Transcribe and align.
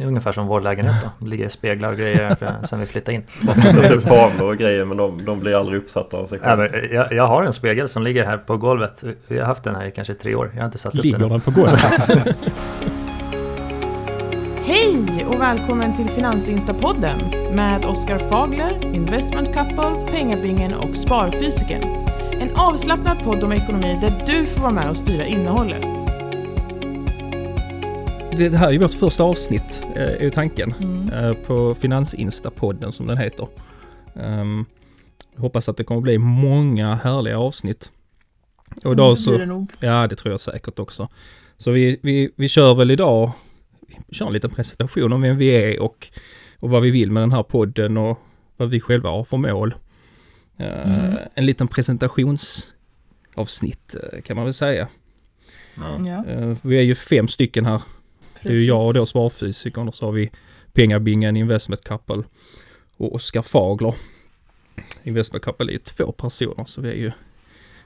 Det 0.00 0.04
är 0.04 0.08
ungefär 0.08 0.32
som 0.32 0.46
vår 0.46 0.60
lägenhet 0.60 0.94
då. 1.02 1.10
Det 1.18 1.30
ligger 1.30 1.48
speglar 1.48 1.92
och 1.92 1.98
grejer 1.98 2.36
sen 2.66 2.80
vi 2.80 2.86
flyttade 2.86 3.14
in. 3.14 3.22
Man 3.40 3.54
ska 3.54 3.72
sätta 3.72 3.94
upp 3.94 4.04
tavlor 4.04 4.48
och 4.48 4.56
grejer 4.56 4.84
men 4.84 4.96
de, 4.96 5.24
de 5.24 5.40
blir 5.40 5.56
aldrig 5.56 5.78
uppsatta 5.78 6.16
av 6.16 6.26
sig 6.26 6.38
själva. 6.38 6.68
jag, 6.90 7.12
jag 7.12 7.26
har 7.26 7.44
en 7.44 7.52
spegel 7.52 7.88
som 7.88 8.02
ligger 8.02 8.24
här 8.24 8.38
på 8.38 8.56
golvet. 8.56 9.04
Vi 9.28 9.38
har 9.38 9.46
haft 9.46 9.64
den 9.64 9.74
här 9.74 9.84
i 9.84 9.90
kanske 9.90 10.14
tre 10.14 10.34
år. 10.34 10.50
Jag 10.54 10.60
har 10.60 10.66
inte 10.66 10.78
satt 10.78 10.94
upp 10.94 11.04
Ligger 11.04 11.18
den. 11.18 11.28
den 11.28 11.40
på 11.40 11.50
golvet? 11.50 11.80
Hej 14.64 15.24
och 15.28 15.40
välkommen 15.40 15.96
till 15.96 16.08
Finansinstapodden 16.08 17.18
med 17.54 17.84
Oskar 17.84 18.18
Fagler, 18.18 18.94
Investment 18.94 19.48
Couple, 19.54 20.06
Pengabingen 20.10 20.74
och 20.74 20.96
Sparfysiken. 20.96 21.82
En 22.40 22.50
avslappnad 22.56 23.24
podd 23.24 23.44
om 23.44 23.52
ekonomi 23.52 23.98
där 24.00 24.24
du 24.26 24.46
får 24.46 24.60
vara 24.62 24.72
med 24.72 24.90
och 24.90 24.96
styra 24.96 25.24
innehållet. 25.24 26.09
Det 28.36 28.56
här 28.56 28.68
är 28.68 28.72
ju 28.72 28.78
vårt 28.78 28.94
första 28.94 29.24
avsnitt, 29.24 29.82
eh, 29.96 30.02
är 30.02 30.22
ju 30.22 30.30
tanken. 30.30 30.74
Mm. 30.80 31.08
eh, 31.08 31.32
På 31.34 31.74
Finansinsta-podden 31.74 32.90
som 32.90 33.06
den 33.06 33.18
heter. 33.18 33.48
Um, 34.14 34.66
jag 35.34 35.40
hoppas 35.42 35.68
att 35.68 35.76
det 35.76 35.84
kommer 35.84 36.00
bli 36.00 36.18
många 36.18 36.94
härliga 36.94 37.38
avsnitt. 37.38 37.90
Och 38.84 38.92
idag 38.92 39.18
så... 39.18 39.38
det 39.38 39.46
nog. 39.46 39.72
Ja, 39.80 40.06
det 40.06 40.16
tror 40.16 40.32
jag 40.32 40.40
säkert 40.40 40.78
också. 40.78 41.08
Så 41.58 41.70
vi, 41.70 42.00
vi, 42.02 42.30
vi 42.36 42.48
kör 42.48 42.74
väl 42.74 42.90
idag, 42.90 43.32
vi 44.06 44.14
kör 44.14 44.26
en 44.26 44.32
liten 44.32 44.50
presentation 44.50 45.12
om 45.12 45.22
vem 45.22 45.36
vi 45.36 45.48
är 45.48 45.82
och, 45.82 46.08
och 46.58 46.70
vad 46.70 46.82
vi 46.82 46.90
vill 46.90 47.12
med 47.12 47.22
den 47.22 47.32
här 47.32 47.42
podden 47.42 47.96
och 47.96 48.18
vad 48.56 48.70
vi 48.70 48.80
själva 48.80 49.10
har 49.10 49.24
för 49.24 49.36
mål. 49.36 49.74
Eh, 50.56 50.90
Mm. 50.90 51.16
En 51.34 51.46
liten 51.46 51.68
presentationsavsnitt 51.68 53.96
kan 54.24 54.36
man 54.36 54.44
väl 54.44 54.54
säga. 54.54 54.88
Ja, 55.76 55.98
vi 56.62 56.78
är 56.78 56.82
ju 56.82 56.94
fem 56.94 57.28
stycken 57.28 57.66
här. 57.66 57.82
Det 58.42 58.48
är 58.48 58.56
ju 58.56 58.64
jag 58.64 58.86
och 58.86 58.94
då 58.94 59.06
sparfysikern 59.06 59.88
och 59.88 59.94
så 59.94 60.06
har 60.06 60.12
vi 60.12 60.30
Pengabingen 60.72 61.36
Investment 61.36 61.84
Couple 61.84 62.22
och 62.96 63.14
Oskar 63.14 63.42
Fagler. 63.42 63.94
Investment 65.02 65.44
Couple 65.44 65.66
är 65.66 65.72
ju 65.72 65.78
två 65.78 66.12
personer 66.12 66.64
så 66.64 66.80
vi 66.80 66.88
är 66.90 66.94
ju 66.94 67.12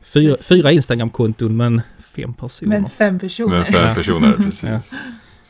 fyra, 0.02 0.32
Precis. 0.34 0.48
fyra 0.48 0.72
Instagram-konton 0.72 1.56
men 1.56 1.82
fem 2.16 2.34
personer. 2.34 2.69
Men 2.80 2.91
fem 2.91 3.19
personer. 3.19 3.58
Men 3.58 3.64
fem 3.72 3.94
personer, 3.94 4.32
precis. 4.36 4.62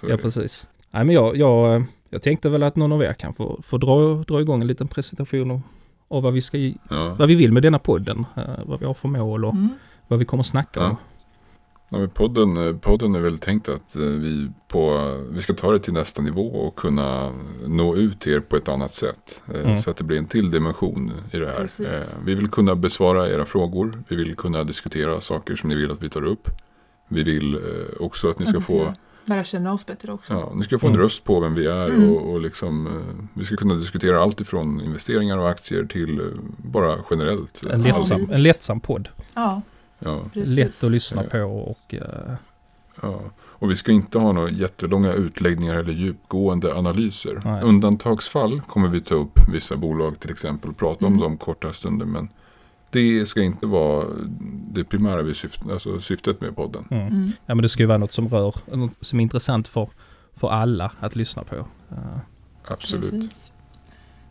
Ja. 0.02 0.08
Ja, 0.08 0.16
precis. 0.16 0.69
Nej, 0.91 1.05
men 1.05 1.14
jag, 1.14 1.36
jag, 1.36 1.84
jag 2.10 2.22
tänkte 2.22 2.48
väl 2.48 2.62
att 2.62 2.77
någon 2.77 2.92
av 2.92 3.02
er 3.02 3.12
kan 3.12 3.34
få, 3.34 3.60
få 3.62 3.78
dra, 3.78 4.14
dra 4.28 4.41
igång 4.41 4.60
en 4.60 4.66
liten 4.66 4.88
presentation 4.88 5.50
av, 5.50 5.60
av 6.08 6.22
vad, 6.22 6.32
vi 6.32 6.41
ska, 6.42 6.58
Ja. 6.58 6.75
vad 7.19 7.28
vi 7.28 7.34
vill 7.34 7.52
med 7.52 7.62
denna 7.62 7.78
podden. 7.78 8.27
eh, 8.36 8.42
vad 8.64 8.80
vi 8.80 8.86
har 8.86 8.94
för 8.94 9.08
mål 9.08 9.44
och 9.44 9.52
Mm. 9.55 9.69
vad 10.08 10.19
vi 10.19 10.25
kommer 10.25 10.42
snacka 10.42 10.80
Ja. 10.80 10.86
om. 10.88 10.97
Ja, 11.88 11.98
men 11.98 12.10
podden, 12.10 12.56
eh, 12.68 12.77
podden 12.77 13.14
är 13.14 13.20
väl 13.20 13.38
tänkt 13.38 13.68
att 13.68 13.96
eh, 13.96 14.02
vi, 14.02 14.50
på, 14.68 15.10
vi 15.30 15.42
ska 15.42 15.54
ta 15.54 15.72
det 15.72 15.78
till 15.78 15.92
nästa 15.92 16.22
nivå 16.22 16.46
och 16.46 16.76
kunna 16.76 17.32
nå 17.66 17.96
ut 17.96 18.20
till 18.20 18.32
er 18.32 18.41
på 18.41 18.56
ett 18.56 18.68
annat 18.68 18.94
sätt. 18.94 19.42
eh, 19.54 19.60
Mm. 19.64 19.78
Så 19.78 19.91
att 19.91 19.96
det 19.96 20.04
blir 20.04 20.18
en 20.18 20.26
till 20.26 20.50
dimension 20.50 21.12
i 21.32 21.38
det 21.38 21.46
här. 21.46 21.56
Precis. 21.56 22.14
Vi 22.24 22.34
vill 22.34 22.48
kunna 22.48 22.74
besvara 22.76 23.28
era 23.30 23.44
frågor. 23.44 24.02
Vi 24.08 24.16
vill 24.16 24.36
kunna 24.36 24.64
diskutera 24.64 25.20
saker 25.20 25.56
som 25.56 25.68
ni 25.68 25.74
vill 25.76 25.91
att 25.91 26.02
vi 26.02 26.08
tar 26.08 26.24
upp. 26.24 26.48
Vi 27.08 27.22
vill 27.22 27.58
också 28.00 28.30
att 28.30 28.38
ni 28.38 28.46
ska 28.46 28.60
få, 28.60 28.94
Lära 29.26 29.44
känna 29.44 29.72
oss 29.72 29.86
bättre 29.86 30.12
också. 30.12 30.32
ja, 30.32 30.52
ni 30.54 30.62
ska 30.64 30.78
få 30.78 30.86
en 30.86 30.92
Mm. 30.92 31.02
röst 31.02 31.24
på 31.24 31.41
vem 31.41 31.54
vi 31.54 31.66
är. 31.66 31.86
Mm. 31.91 32.10
Och, 32.10 32.30
och 32.32 32.41
liksom, 32.41 32.88
vi 33.34 33.44
ska 33.44 33.56
kunna 33.56 33.74
diskutera 33.74 34.22
allt 34.22 34.41
ifrån 34.41 34.80
investeringar 34.80 35.38
och 35.38 35.50
aktier 35.50 35.84
till 35.84 36.30
bara 36.56 36.96
generellt. 37.10 37.66
En 37.66 37.82
lättsam, 37.82 38.28
en 38.32 38.42
lättsam 38.42 38.80
podd. 38.80 39.08
Ja, 39.34 39.62
Ja. 39.98 40.23
Lätt 40.33 40.84
att 40.84 40.91
lyssna 40.91 41.23
på 41.23 41.39
och 41.42 41.95
eh, 41.95 42.34
Ja, 43.03 43.20
och 43.39 43.70
vi 43.70 43.75
ska 43.77 43.92
inte 43.92 44.19
ha 44.19 44.33
några 44.33 44.50
jättelånga 44.50 45.12
utläggningar 45.12 45.75
eller 45.75 45.92
djupgående 45.92 46.75
analyser. 46.75 47.42
Nej. 47.45 47.62
Undantagsfall 47.62 48.61
kommer 48.61 48.89
vi 48.89 49.00
ta 49.00 49.15
upp 49.15 49.39
vissa 49.53 49.77
bolag 49.77 50.20
till 50.20 50.31
exempel 50.31 50.70
och 50.70 50.77
prata 50.77 51.06
Mm. 51.06 51.12
om 51.19 51.22
dem 51.22 51.37
korta 51.37 51.72
stunder. 51.72 52.06
Men 52.06 52.28
det 52.91 53.27
ska 53.27 53.42
inte 53.42 53.67
vara 53.67 54.05
det 54.72 54.84
primära 54.84 55.22
vi 55.22 55.34
syft, 55.34 55.60
alltså 55.71 56.00
syftet 56.00 56.41
med 56.41 56.56
podden. 56.56 56.84
mm. 56.91 57.06
Mm. 57.06 57.33
Ja 57.47 57.54
men 57.54 57.62
det 57.62 57.69
ska 57.69 57.83
ju 57.83 57.87
vara 57.87 57.99
något 57.99 58.12
som 58.12 58.28
rör, 58.28 58.54
något 58.77 58.93
som 59.00 59.19
är 59.21 59.22
intressant 59.22 59.69
för, 59.69 59.88
för 60.34 60.49
alla 60.49 60.93
att 61.00 61.16
lyssna 61.16 61.44
på. 61.44 61.56
Eh, 61.56 61.97
Absolut. 62.69 63.10
Precis. 63.10 63.53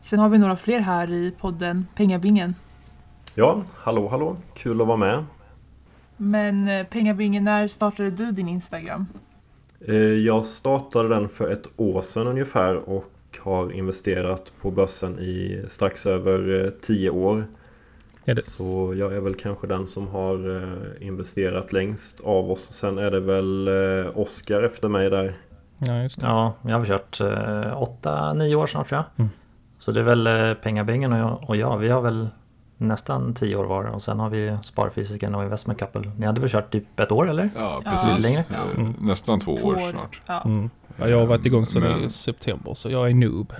Sen 0.02 0.19
har 0.19 0.29
vi 0.29 0.38
några 0.38 0.56
fler 0.56 0.79
här 0.79 1.12
i 1.12 1.31
podden 1.31 1.85
Pengabingen. 1.96 2.56
Ja, 3.35 3.63
hallå 3.75 4.07
hallå. 4.09 4.38
Kul 4.56 4.81
att 4.81 4.88
vara 4.88 4.97
med. 4.97 5.25
Men 6.18 6.68
eh, 6.68 6.85
Pengabingen, 6.85 7.44
när 7.44 7.68
startade 7.68 8.09
du 8.12 8.31
din 8.31 8.47
Instagram? 8.50 9.06
Eh, 9.88 9.96
Jag 9.96 10.46
startade 10.46 11.09
den 11.09 11.29
för 11.29 11.51
ett 11.51 11.68
år 11.78 12.01
sedan 12.01 12.28
ungefär 12.28 12.90
och 12.90 13.09
har 13.40 13.72
investerat 13.72 14.52
på 14.62 14.72
börsen 14.72 15.19
i 15.19 15.63
strax 15.68 16.06
över 16.06 16.66
eh, 16.66 16.69
tio 16.81 17.09
år. 17.09 17.46
Så 18.44 18.94
jag 18.97 19.13
är 19.16 19.19
väl 19.19 19.35
kanske 19.35 19.68
den 19.68 19.88
som 19.88 20.07
har 20.07 20.56
eh, 20.63 21.07
investerat 21.07 21.73
längst 21.73 22.19
av 22.23 22.52
oss. 22.52 22.72
Sen 22.73 22.97
är 22.97 23.12
det 23.12 23.19
väl 23.19 23.68
eh, 23.68 24.18
Oskar 24.19 24.63
efter 24.63 24.88
mig 24.88 25.09
där. 25.09 25.34
ja 25.78 26.02
just 26.03 26.22
det. 26.22 26.28
Ja, 26.28 26.53
jag 26.62 26.78
har 26.78 26.85
kört 26.85 27.22
eh, 27.22 27.81
åtta, 27.81 28.34
nio 28.34 28.56
år 28.56 28.68
snart 28.68 28.88
tror 28.90 28.97
jag. 28.97 29.06
Mm. 29.25 29.31
Så 29.79 29.91
det 29.91 30.00
är 30.00 30.03
väl 30.03 30.28
eh, 30.28 30.53
Pengabingen 30.53 31.13
och 31.13 31.19
jag, 31.19 31.50
och 31.50 31.56
jag. 31.56 31.78
Vi 31.78 31.90
har 31.90 32.02
väl 32.02 32.28
nästan 32.88 33.33
tio 33.33 33.55
år 33.55 33.63
var 33.66 33.83
och 33.83 34.01
sen 34.01 34.19
har 34.19 34.29
vi 34.29 34.57
Sparfysiken 34.63 35.35
och 35.35 35.44
Investment 35.44 35.79
Couple. 35.79 36.11
Ni 36.17 36.25
hade 36.25 36.41
väl 36.41 36.49
kört 36.49 36.71
typ 36.71 36.99
ett 36.99 37.11
år 37.11 37.29
eller? 37.29 37.49
Ja, 37.55 37.81
Ja, 37.85 37.91
precis. 37.91 38.23
längre. 38.23 38.44
Eh, 38.49 38.79
Mm. 38.79 38.94
Nästan 38.99 39.39
två, 39.39 39.53
år 39.53 39.91
snart. 39.91 40.21
Ja. 40.25 40.41
Mm. 40.45 40.69
Ja, 40.97 41.07
jag 41.07 41.19
har 41.19 41.25
varit 41.25 41.45
igång 41.45 41.66
sedan 41.66 41.83
Men- 41.83 42.03
i 42.03 42.09
september 42.09 42.73
så 42.73 42.89
jag 42.89 43.09
är 43.09 43.13
noob. 43.13 43.53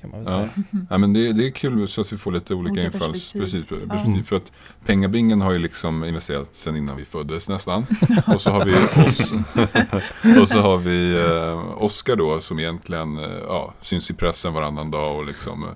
Kan 0.00 0.10
man 0.10 0.24
väl 0.24 0.32
Ja. 0.32 0.38
säga. 0.38 0.64
ja, 0.90 0.98
men 0.98 1.12
det, 1.12 1.32
det 1.32 1.46
är 1.46 1.50
kul 1.50 1.88
så 1.88 2.00
att 2.00 2.12
vi 2.12 2.16
får 2.16 2.32
lite 2.32 2.54
olika, 2.54 2.72
Olika 2.72 2.86
infalls... 2.86 3.32
perspektiv. 3.32 3.40
Precis, 3.40 3.80
Ja. 3.88 3.94
perspektiv. 3.94 4.22
För 4.22 4.36
att 4.36 4.52
pengabingen 4.86 5.40
har 5.40 5.52
ju 5.52 5.58
liksom 5.58 6.04
investerat 6.04 6.54
sedan 6.56 6.76
innan 6.76 6.96
vi 6.96 7.04
föddes 7.04 7.48
nästan. 7.48 7.86
Och 8.34 8.40
så 8.40 8.50
har 8.50 8.64
vi 8.64 8.74
oss. 9.08 9.32
och 10.42 10.48
så 10.48 10.58
har 10.60 10.76
vi 10.76 11.26
eh, 11.26 11.82
Oskar 11.82 12.16
då 12.16 12.40
som 12.40 12.58
egentligen 12.58 13.18
eh, 13.18 13.24
ja, 13.48 13.74
syns 13.80 14.10
i 14.10 14.14
pressen 14.14 14.52
varannan 14.52 14.90
dag 14.90 15.16
och 15.18 15.26
liksom 15.26 15.62
eh, 15.64 15.68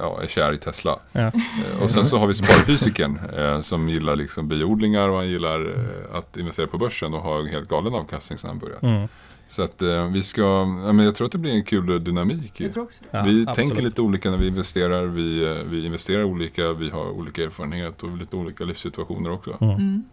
ja, 0.00 0.22
är 0.22 0.26
kär 0.26 0.52
i 0.52 0.58
Tesla. 0.58 0.98
Ja. 1.12 1.20
Eh, 1.20 1.82
och 1.82 1.90
sen 1.90 2.04
så 2.04 2.18
har 2.18 2.26
vi 2.26 2.34
sparfysiken 2.34 3.18
eh, 3.36 3.60
som 3.60 3.88
gillar 3.88 4.16
liksom 4.16 4.48
biodlingar 4.48 5.08
och 5.08 5.16
han 5.16 5.28
gillar 5.28 5.60
eh, 5.60 6.18
att 6.18 6.36
investera 6.36 6.66
på 6.66 6.78
börsen 6.78 7.14
och 7.14 7.20
har 7.20 7.40
en 7.40 7.46
helt 7.46 7.68
galen 7.68 7.94
avkastning 7.94 8.38
sedan 8.38 8.50
han 8.50 8.58
började. 8.58 8.86
Mm. 8.86 9.08
Så 9.48 9.62
att 9.62 9.82
eh, 9.82 10.06
vi 10.06 10.22
ska, 10.22 10.42
ja, 10.86 10.92
men 10.92 11.04
jag 11.04 11.14
tror 11.14 11.26
att 11.26 11.32
det 11.32 11.38
blir 11.38 11.52
en 11.52 11.64
kul 11.64 12.04
dynamik. 12.04 12.60
Jag 12.60 12.72
tror 12.72 12.84
också 12.84 13.04
det. 13.10 13.18
Ja, 13.18 13.24
vi 13.24 13.44
absolut. 13.48 13.68
tänker 13.68 13.82
lite 13.82 14.02
olika 14.02 14.30
när 14.30 14.38
vi 14.38 14.46
investerar. 14.46 15.06
Vi, 15.06 15.44
eh, 15.44 15.56
vi 15.70 15.86
investerar 15.86 16.24
olika, 16.24 16.72
vi 16.72 16.90
har 16.90 17.10
olika 17.10 17.44
erfarenhet 17.44 18.02
och 18.02 18.16
lite 18.16 18.36
olika 18.36 18.64
livssituationer 18.64 19.30
också. 19.30 19.56
Mm. 19.60 19.74
Mm. 19.74 20.04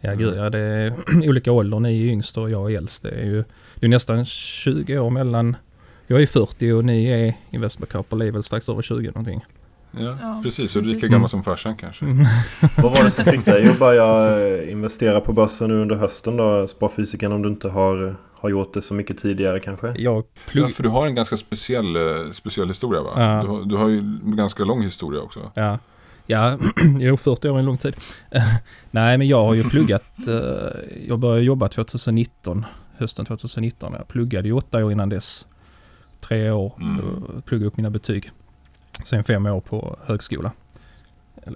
Ja 0.00 0.14
gud 0.14 0.36
ja, 0.36 0.50
det 0.50 0.58
är 0.58 0.94
olika 1.28 1.52
ålder. 1.52 1.80
Ni 1.80 2.02
är 2.02 2.12
yngst 2.12 2.38
och 2.38 2.50
jag 2.50 2.72
är 2.72 2.76
äldst. 2.76 3.02
Det 3.02 3.10
är 3.10 3.24
ju 3.24 3.44
det 3.74 3.86
är 3.86 3.90
nästan 3.90 4.24
20 4.24 4.98
år 4.98 5.10
mellan. 5.10 5.56
Jag 6.06 6.22
är 6.22 6.26
40 6.26 6.72
och 6.72 6.84
ni 6.84 7.04
är 7.06 7.34
Investment 7.50 7.92
Couple 7.92 8.26
är 8.26 8.30
väl 8.30 8.42
strax 8.42 8.68
över 8.68 8.82
20 8.82 9.06
någonting. 9.06 9.44
Ja, 9.90 10.18
Ja, 10.20 10.40
precis. 10.44 10.76
Och 10.76 10.82
precis. 10.82 10.94
lika 11.02 11.06
gammal 11.12 11.28
som 11.28 11.42
farsan 11.42 11.76
kanske. 11.76 12.04
Mm. 12.04 12.26
Vad 12.76 12.92
var 12.96 13.04
det 13.04 13.10
som 13.10 13.24
fick 13.24 13.44
dig 13.44 13.68
att 13.68 13.78
börja 13.78 14.38
eh, 14.46 14.72
investera 14.72 15.20
på 15.20 15.32
börsen 15.32 15.68
nu 15.68 15.74
under 15.82 15.96
hösten 15.96 16.36
då? 16.36 16.66
Sparfysiken 16.66 17.32
om 17.32 17.42
du 17.42 17.48
inte 17.48 17.68
har, 17.68 18.16
har 18.40 18.48
gjort 18.48 18.74
det 18.74 18.82
så 18.82 18.94
mycket 18.94 19.18
tidigare 19.18 19.60
kanske? 19.60 19.94
Jag 19.96 20.24
Ja, 20.52 20.68
för 20.68 20.82
du 20.82 20.88
har 20.88 21.06
en 21.06 21.14
ganska 21.14 21.36
speciell, 21.36 21.96
eh, 21.96 22.02
speciell 22.32 22.68
historia 22.68 23.02
va? 23.02 23.10
Ja. 23.16 23.42
Du, 23.42 23.48
har, 23.48 23.64
du 23.64 23.76
har 23.76 23.88
ju 23.88 23.98
en 23.98 24.36
ganska 24.36 24.64
lång 24.64 24.82
historia 24.82 25.20
också. 25.20 25.40
Ja, 25.54 25.78
ja 26.26 26.58
jo 27.00 27.16
40 27.16 27.48
år 27.48 27.54
är 27.54 27.58
en 27.58 27.64
lång 27.64 27.78
tid. 27.78 27.96
Nej 28.90 29.18
men 29.18 29.28
jag 29.28 29.44
har 29.44 29.54
ju 29.54 29.64
pluggat. 29.64 30.04
eh, 30.28 30.34
Jag 31.08 31.18
började 31.18 31.42
jobba 31.42 31.68
2019. 31.68 32.64
Hösten 32.98 33.24
2019. 33.26 33.92
Jag 33.98 34.08
pluggade 34.08 34.48
ju 34.48 34.54
åtta 34.54 34.84
år 34.84 34.92
innan 34.92 35.08
dess. 35.08 35.46
Tre 36.28 36.50
år. 36.50 36.72
Mm. 36.80 36.98
Mm. 37.00 37.42
Pluggade 37.42 37.66
upp 37.66 37.76
mina 37.76 37.90
betyg. 37.90 38.30
Sen 39.04 39.24
fem 39.24 39.46
år 39.46 39.60
på 39.60 39.96
högskola. 40.04 40.52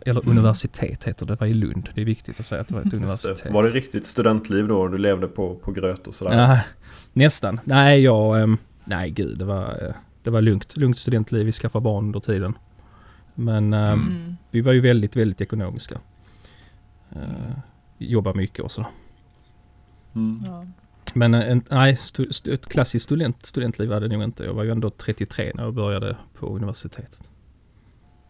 Eller, 0.07 0.21
Mm. 0.21 0.31
universitet 0.39 1.05
heter 1.05 1.27
det. 1.27 1.33
Det 1.33 1.41
var 1.41 1.47
i 1.47 1.55
Lund. 1.55 1.89
Det 1.95 2.01
är 2.01 2.05
viktigt 2.05 2.41
att 2.41 2.47
säga 2.47 2.61
att 2.61 2.69
det 2.69 2.75
var 2.75 2.81
ett 2.81 2.95
universitet. 2.95 3.43
det. 3.45 3.51
Var 3.51 3.63
det 3.65 3.69
riktigt 3.71 4.07
studentliv 4.07 4.69
då? 4.69 4.89
Du 4.89 4.99
levde 4.99 5.27
på, 5.29 5.55
på 5.55 5.73
gröt 5.73 6.07
och 6.07 6.15
sådär? 6.15 6.39
Ja, 6.51 6.61
nästan. 7.13 7.61
Nej, 7.65 8.01
jag... 8.03 8.43
ehm, 8.43 8.59
nej, 8.85 9.11
gud. 9.11 9.39
Det 9.39 9.45
var, 9.45 9.87
eh, 9.89 9.95
det 10.23 10.31
var 10.31 10.41
lugnt. 10.41 10.77
Lugnt 10.77 10.99
studentliv. 10.99 11.47
Vi 11.47 11.53
skaffade 11.53 11.83
barn 11.83 12.05
under 12.05 12.21
tiden. 12.21 12.55
Men 13.35 13.73
ehm, 13.73 13.93
Mm. 14.01 14.07
Mm. 14.17 14.37
vi 14.51 14.61
var 14.61 14.73
ju 14.73 14.81
väldigt, 14.81 15.17
väldigt 15.17 15.41
ekonomiska. 15.41 15.99
Uh, 17.17 17.23
jobba 17.99 18.35
mycket 18.35 18.65
och 18.65 18.71
sådär. 18.71 18.91
Mm. 20.15 20.43
Ja. 20.47 20.67
Men 21.15 21.35
en, 21.35 21.63
nej, 21.71 21.97
stu, 21.97 22.33
stu, 22.33 22.53
ett 22.53 22.67
klassiskt 22.67 23.05
student, 23.05 23.47
studentliv 23.47 23.89
var 23.89 24.01
det 24.01 24.09
nog 24.09 24.23
inte. 24.23 24.45
Jag 24.45 24.55
var 24.55 24.65
ju 24.65 24.71
ändå 24.71 24.91
33 24.91 25.53
när 25.55 25.65
jag 25.65 25.75
började 25.75 26.17
på 26.39 26.47
universitetet. 26.57 27.21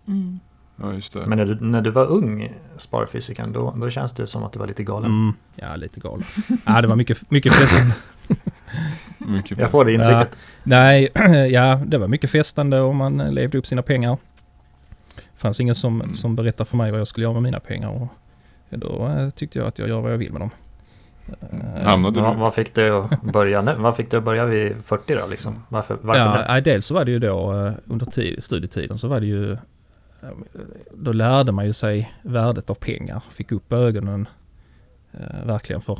Mm. 0.08 0.40
Ja, 0.76 0.92
just 0.94 1.12
det. 1.12 1.26
Men 1.26 1.38
när 1.38 1.46
du, 1.46 1.60
när 1.60 1.80
du 1.82 1.90
var 1.90 2.06
ung, 2.06 2.52
Sparfysiken, 2.78 3.52
då, 3.52 3.74
då 3.76 3.90
känns 3.90 4.12
det 4.12 4.26
som 4.26 4.44
att 4.44 4.52
du 4.52 4.58
var 4.58 4.66
lite 4.66 4.82
galen. 4.84 5.10
Mm, 5.10 5.34
ja, 5.56 5.76
lite 5.76 6.00
galen. 6.00 6.24
ja, 6.66 6.80
det 6.80 6.88
var 6.88 6.96
mycket, 6.96 7.30
mycket 7.30 7.52
festande. 7.52 7.94
Mycket 9.18 9.58
Jag 9.58 9.70
får 9.70 9.84
det 9.84 9.92
intrycket. 9.92 10.36
Nej, 10.62 11.08
ja 11.50 11.82
det 11.86 11.98
var 11.98 12.08
mycket 12.08 12.30
festande 12.30 12.80
och 12.80 12.94
man 12.94 13.18
levde 13.18 13.58
upp 13.58 13.66
sina 13.66 13.82
pengar. 13.82 14.18
Det 15.14 15.22
fanns 15.36 15.60
ingen 15.60 15.74
som, 15.74 16.00
Mm. 16.00 16.14
som 16.14 16.36
berättade 16.36 16.70
för 16.70 16.76
mig 16.76 16.90
vad 16.90 17.00
jag 17.00 17.06
skulle 17.06 17.24
göra 17.24 17.32
med 17.34 17.42
mina 17.42 17.60
pengar 17.60 17.88
och 17.88 18.08
då 18.78 19.08
eh, 19.08 19.30
tyckte 19.30 19.58
jag 19.58 19.68
att 19.68 19.78
jag 19.78 19.88
gör 19.88 20.00
vad 20.00 20.12
jag 20.12 20.18
vill 20.18 20.32
med 20.32 20.40
dem. 20.40 20.50
Eh, 21.40 21.88
Hamnade 21.88 22.20
Vad, 22.20 22.34
du? 22.36 22.40
vad 22.40 22.54
fick 22.54 22.74
du 22.74 22.90
att 22.96 23.22
börja 23.22 23.62
nu? 23.62 23.74
Vad 23.74 23.96
fick 23.96 24.10
du 24.10 24.16
att 24.16 24.24
börja 24.24 24.44
vid 24.44 24.76
40 24.84 25.14
då 25.14 25.26
liksom? 25.30 25.62
Varför? 25.68 25.98
varför 26.02 26.20
Ja, 26.20 26.44
nej, 26.48 26.62
dels 26.62 26.86
så 26.86 26.94
var 26.94 27.04
det 27.04 27.10
ju 27.10 27.18
då 27.18 27.66
eh, 27.66 27.72
under 27.86 28.06
tid, 28.06 28.42
studietiden 28.42 28.98
så 28.98 29.08
var 29.08 29.20
det 29.20 29.26
ju 29.26 29.52
eh, 29.52 29.58
då 30.94 31.12
lärde 31.12 31.52
man 31.52 31.66
ju 31.66 31.72
sig 31.72 32.12
värdet 32.22 32.70
av 32.70 32.74
pengar. 32.74 33.22
Fick 33.30 33.52
upp 33.52 33.72
ögonen 33.72 34.28
eh, 35.12 35.46
verkligen 35.46 35.80
för 35.80 35.98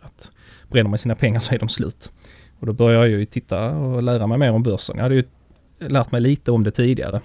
att 0.00 0.32
bränner 0.68 0.90
man 0.90 0.98
sina 0.98 1.14
pengar 1.14 1.40
så 1.40 1.54
är 1.54 1.58
de 1.58 1.68
slut. 1.68 2.12
Och 2.60 2.66
då 2.66 2.72
började 2.72 3.08
jag 3.08 3.20
ju 3.20 3.24
titta 3.26 3.76
och 3.76 4.02
lära 4.02 4.26
mig 4.26 4.38
mer 4.38 4.52
om 4.52 4.62
börsen. 4.62 4.96
Jag 4.96 5.02
hade 5.02 5.14
ju 5.14 5.22
lärt 5.78 6.12
mig 6.12 6.20
lite 6.20 6.52
om 6.52 6.64
det 6.64 6.70
tidigare. 6.70 7.20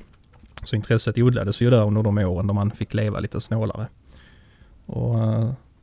Så 0.63 0.75
intresset 0.75 1.17
odlades 1.17 1.61
ju 1.61 1.69
där 1.69 1.85
under 1.85 2.03
de 2.03 2.17
åren 2.17 2.47
då 2.47 2.53
man 2.53 2.71
fick 2.71 2.93
leva 2.93 3.19
lite 3.19 3.41
snålare. 3.41 3.87
Och 4.85 5.15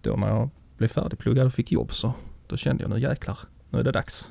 då 0.00 0.17
när 0.17 0.29
jag 0.29 0.50
blev 0.82 0.88
färdigpluggad 0.88 1.46
och 1.46 1.52
fick 1.52 1.73
jobb 1.73 1.93
så 1.94 2.12
då 2.46 2.56
kände 2.56 2.82
jag 2.82 2.90
nu 2.90 3.00
jäklar, 3.00 3.38
nu 3.70 3.79
är 3.79 3.84
det 3.84 3.93
dags. 3.93 4.31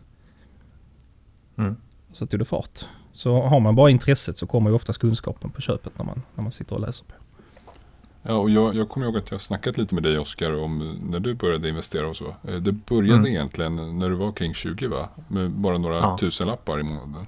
Mm. 1.57 1.75
Så 2.11 2.25
tog 2.27 2.39
det 2.39 2.45
fart. 2.45 2.85
Så 3.13 3.41
har 3.41 3.59
man 3.59 3.75
bara 3.75 3.89
intresset 3.89 4.37
så 4.37 4.47
kommer 4.47 4.69
ju 4.69 4.75
oftast 4.75 4.99
kunskapen 4.99 5.49
på 5.49 5.61
köpet 5.61 5.97
när 5.97 6.05
man, 6.05 6.21
när 6.35 6.41
man 6.43 6.51
sitter 6.51 6.75
och 6.75 6.81
läser 6.81 7.05
på. 7.05 7.13
Ja, 8.23 8.33
och 8.33 8.49
jag, 8.49 8.75
jag 8.75 8.89
kommer 8.89 9.05
ihåg 9.05 9.17
att 9.17 9.31
jag 9.31 9.41
snackat 9.41 9.77
lite 9.77 9.95
med 9.95 10.03
dig 10.03 10.17
Oskar 10.19 10.61
om 10.63 10.99
när 11.09 11.19
du 11.19 11.33
började 11.33 11.69
investera 11.69 12.07
och 12.07 12.15
så. 12.15 12.35
Eh, 12.47 12.55
Det 12.55 12.71
började 12.71 13.13
Mm. 13.19 13.27
egentligen 13.31 13.99
när 13.99 14.09
du 14.09 14.15
var 14.15 14.31
kring 14.31 14.53
20 14.53 14.87
va? 14.87 15.09
Med 15.27 15.51
bara 15.51 15.77
några 15.77 15.95
Ja. 15.95 16.17
tusenlappar 16.19 16.79
i 16.79 16.83
månaden. 16.83 17.25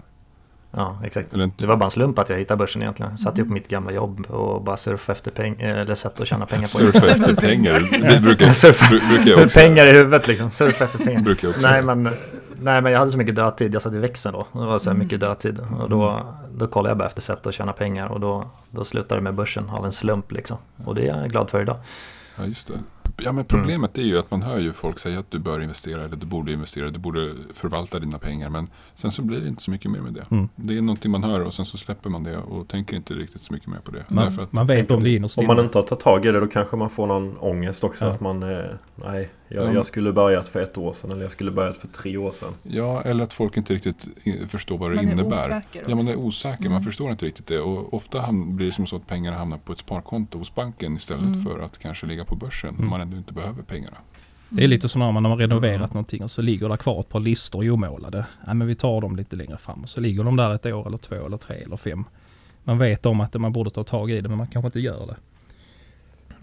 Ja, 0.77 0.97
exakt. 1.03 1.31
Det 1.57 1.65
var 1.67 1.75
bara 1.75 1.85
en 1.85 1.91
slump 1.91 2.19
att 2.19 2.29
jag 2.29 2.37
hittade 2.37 2.57
börsen 2.57 2.81
egentligen. 2.81 3.11
Jag 3.11 3.19
satt 3.19 3.37
ju 3.39 3.45
på 3.45 3.51
mitt 3.51 3.67
gamla 3.67 3.91
jobb 3.91 4.25
och 4.29 4.63
bara 4.63 4.77
surfade 4.77 5.17
efter 5.17 5.31
pengar, 5.31 5.75
eller 5.75 5.95
sätt 5.95 6.21
att 6.21 6.27
tjäna 6.27 6.45
pengar 6.45 6.61
på. 6.61 6.67
Surfa 6.67 7.07
efter 7.11 7.35
pengar. 7.35 7.79
Det 8.13 8.21
brukar, 8.21 8.45
Surfa- 8.47 8.83
bru- 8.91 9.09
brukar 9.09 9.31
jag 9.31 9.45
också 9.45 9.59
pengar 9.59 9.85
i 9.85 9.91
huvudet 9.91 10.27
liksom, 10.27 10.51
surfa 10.51 10.83
efter 10.83 11.05
pengar. 11.05 11.21
Brukar 11.21 11.47
jag 11.47 11.55
också 11.55 11.67
Nej 11.67 11.81
men, 11.81 12.03
nej 12.61 12.81
men 12.81 12.91
jag 12.91 12.99
hade 12.99 13.11
så 13.11 13.17
mycket 13.17 13.35
dödtid, 13.35 13.73
jag 13.73 13.81
satt 13.81 13.93
i 13.93 13.97
växeln 13.97 14.33
då. 14.35 14.59
Det 14.59 14.65
var 14.65 14.79
så 14.79 14.89
här 14.89 14.97
mycket 14.97 15.19
dödtid. 15.19 15.59
Och 15.79 15.89
då, 15.89 16.21
då 16.55 16.67
kollade 16.67 16.89
jag 16.89 16.97
bara 16.97 17.07
efter 17.07 17.21
sätt 17.21 17.47
att 17.47 17.53
tjäna 17.53 17.73
pengar 17.73 18.07
och 18.07 18.19
då, 18.19 18.45
då 18.71 18.83
slutade 18.85 19.15
det 19.21 19.23
med 19.23 19.33
börsen 19.33 19.69
av 19.69 19.85
en 19.85 19.91
slump 19.91 20.31
liksom. 20.31 20.57
Och 20.85 20.95
det 20.95 21.07
är 21.07 21.17
jag 21.21 21.29
glad 21.31 21.49
för 21.49 21.61
idag. 21.61 21.77
Ja, 22.37 22.45
just 22.45 22.67
det. 22.67 22.73
Ja, 23.17 23.31
men 23.31 23.45
problemet 23.45 23.97
är 23.97 24.01
ju 24.01 24.19
att 24.19 24.31
man 24.31 24.41
hör 24.41 24.59
ju 24.59 24.71
folk 24.71 24.99
säga 24.99 25.19
att 25.19 25.31
du 25.31 25.39
bör 25.39 25.61
investera 25.61 26.03
eller 26.03 26.15
du 26.15 26.25
borde 26.25 26.51
investera, 26.51 26.89
du 26.89 26.99
borde 26.99 27.33
förvalta 27.53 27.99
dina 27.99 28.17
pengar. 28.17 28.49
Men 28.49 28.67
sen 28.95 29.11
så 29.11 29.21
blir 29.21 29.39
det 29.41 29.47
inte 29.47 29.63
så 29.63 29.71
mycket 29.71 29.91
mer 29.91 29.99
med 29.99 30.13
det. 30.13 30.25
Mm. 30.31 30.49
Det 30.55 30.77
är 30.77 30.81
någonting 30.81 31.11
man 31.11 31.23
hör 31.23 31.41
och 31.41 31.53
sen 31.53 31.65
så 31.65 31.77
släpper 31.77 32.09
man 32.09 32.23
det 32.23 32.37
och 32.37 32.67
tänker 32.67 32.95
inte 32.95 33.13
riktigt 33.13 33.41
så 33.41 33.53
mycket 33.53 33.67
mer 33.67 33.79
på 33.79 33.91
det. 33.91 34.05
Man, 34.07 34.47
man 34.49 34.67
vet 34.67 34.91
om 34.91 35.03
det 35.03 35.09
innerst 35.09 35.37
Om 35.37 35.47
man 35.47 35.59
inte 35.59 35.77
har 35.77 35.83
tagit 35.83 36.03
tag 36.03 36.25
i 36.25 36.31
det 36.31 36.39
då 36.39 36.47
kanske 36.47 36.75
man 36.75 36.89
får 36.89 37.07
någon 37.07 37.37
ångest 37.37 37.83
också. 37.83 38.05
Ja. 38.05 38.11
Att 38.11 38.21
man, 38.21 38.43
eh, 38.43 38.65
nej, 38.95 39.29
jag, 39.53 39.63
Ja. 39.69 39.73
jag 39.73 39.85
skulle 39.85 40.13
börjat 40.13 40.49
för 40.49 40.61
ett 40.61 40.77
år 40.77 40.93
sedan 40.93 41.11
eller 41.11 41.21
jag 41.21 41.31
skulle 41.31 41.51
börjat 41.51 41.77
för 41.77 41.87
tre 41.87 42.17
år 42.17 42.31
sedan. 42.31 42.53
ja, 42.63 43.01
eller 43.01 43.23
att 43.23 43.33
folk 43.33 43.57
inte 43.57 43.73
riktigt 43.73 44.07
i- 44.23 44.47
förstår 44.47 44.77
vad 44.77 44.91
det 44.91 44.95
Man 44.95 45.07
är 45.07 45.11
innebär. 45.11 45.33
osäker 45.45 45.83
Ja, 45.87 45.95
man 45.95 46.07
är 46.07 46.15
osäker, 46.15 46.63
man 46.63 46.71
Mm. 46.71 46.83
förstår 46.83 47.11
inte 47.11 47.25
riktigt 47.25 47.47
det. 47.47 47.59
Och 47.59 47.93
ofta 47.93 48.31
blir 48.31 48.65
det 48.65 48.71
som 48.71 48.87
så 48.87 48.95
att 48.95 49.07
pengarna 49.07 49.37
hamnar 49.37 49.57
på 49.57 49.71
ett 49.73 49.79
sparkonto 49.79 50.37
hos 50.37 50.55
banken 50.55 50.95
istället 50.95 51.23
Mm. 51.35 51.43
för 51.43 51.59
att 51.59 51.77
kanske 51.77 52.05
ligga 52.05 52.25
på 52.25 52.35
börsen. 52.35 52.69
Mm. 52.69 52.81
Om 52.83 52.89
man 52.89 53.01
ändå 53.01 53.17
inte 53.17 53.33
behöver 53.33 53.61
pengarna. 53.63 53.97
Det 54.49 54.63
är 54.63 54.67
lite 54.67 54.89
så 54.89 54.99
när 54.99 55.11
man 55.11 55.25
har 55.25 55.35
renoverat 55.37 55.93
någonting 55.93 56.23
och 56.23 56.31
så 56.31 56.41
ligger 56.41 56.69
det 56.69 56.77
kvar 56.77 56.99
ett 56.99 57.09
par 57.09 57.19
listor 57.19 57.69
omålade. 57.69 58.25
Ja, 58.47 58.53
men 58.53 58.67
vi 58.67 58.75
tar 58.75 59.01
dem 59.01 59.15
lite 59.15 59.35
längre 59.35 59.57
fram 59.57 59.83
och 59.83 59.89
så 59.89 60.01
ligger 60.01 60.23
de 60.23 60.35
där 60.35 60.55
ett 60.55 60.65
år 60.65 60.87
eller 60.87 60.97
två 60.97 61.25
eller 61.25 61.37
tre 61.37 61.55
eller 61.55 61.77
fem. 61.77 62.05
Man 62.63 62.77
vet 62.77 63.05
om 63.05 63.21
att 63.21 63.33
man 63.33 63.51
borde 63.53 63.69
ta 63.69 63.83
tag 63.83 64.11
i 64.11 64.21
det 64.21 64.29
men 64.29 64.37
man 64.37 64.47
kanske 64.47 64.67
inte 64.67 64.79
gör 64.79 65.07
det. 65.07 65.15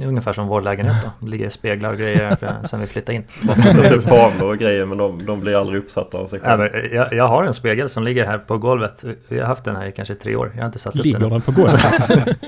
Det 0.01 0.05
är 0.07 0.09
ungefär 0.09 0.33
som 0.33 0.47
vår 0.47 0.61
lägenhet 0.61 0.97
då. 1.05 1.11
Det 1.27 1.31
ligger 1.31 1.49
speglar 1.51 1.91
och 1.93 1.99
grejer 1.99 2.37
sen 2.67 2.81
vi 2.81 2.87
flyttade 2.87 3.17
in. 3.17 3.25
Man 3.43 3.57
ska 3.57 3.73
sätta 3.73 3.95
upp 3.95 4.05
tavlor 4.07 4.49
och 4.49 4.59
grejer 4.59 4.87
men 4.87 4.99
de, 4.99 5.27
de 5.27 5.41
blir 5.41 5.61
aldrig 5.61 5.79
uppsatta 5.79 6.19
av 6.19 6.27
sig 6.27 6.41
Ja, 6.43 6.49
själva. 6.51 6.69
men 6.73 6.95
jag, 6.95 7.13
jag 7.13 7.29
har 7.29 7.45
en 7.45 7.55
spegel 7.55 7.89
som 7.89 8.03
ligger 8.05 8.27
här 8.27 8.39
på 8.39 8.59
golvet. 8.59 9.05
Vi 9.29 9.39
har 9.41 9.47
haft 9.47 9.65
den 9.65 9.77
här 9.77 9.87
i 9.87 9.93
kanske 9.93 10.15
tre 10.15 10.37
år. 10.37 10.53
Jag 10.55 10.61
har 10.63 10.67
inte 10.67 10.79
satt 10.79 10.97
upp 10.97 11.05
Ligger 11.05 11.19
den. 11.19 11.31
den 11.31 11.41
på 11.41 11.53
golvet? 11.53 11.85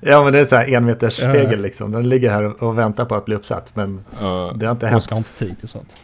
Ja 0.00 0.24
men 0.24 0.32
det 0.32 0.38
är 0.38 0.44
så 0.44 0.56
här 0.56 0.68
en 0.68 0.84
meters 0.84 1.18
Ja. 1.22 1.28
spegel 1.28 1.62
liksom. 1.62 1.92
Den 1.92 2.08
ligger 2.08 2.30
här 2.30 2.64
och 2.64 2.78
väntar 2.78 3.04
på 3.04 3.14
att 3.14 3.24
bli 3.24 3.34
uppsatt. 3.34 3.70
Men 3.76 4.04
Ja, 4.20 4.52
det 4.56 4.66
har 4.66 4.72
inte 4.72 4.86
hänt. 4.86 4.96
Oskar 4.98 5.16
har 5.16 5.18
inte 5.20 5.34
tid 5.38 5.58
till 5.58 5.68
sånt. 5.68 5.96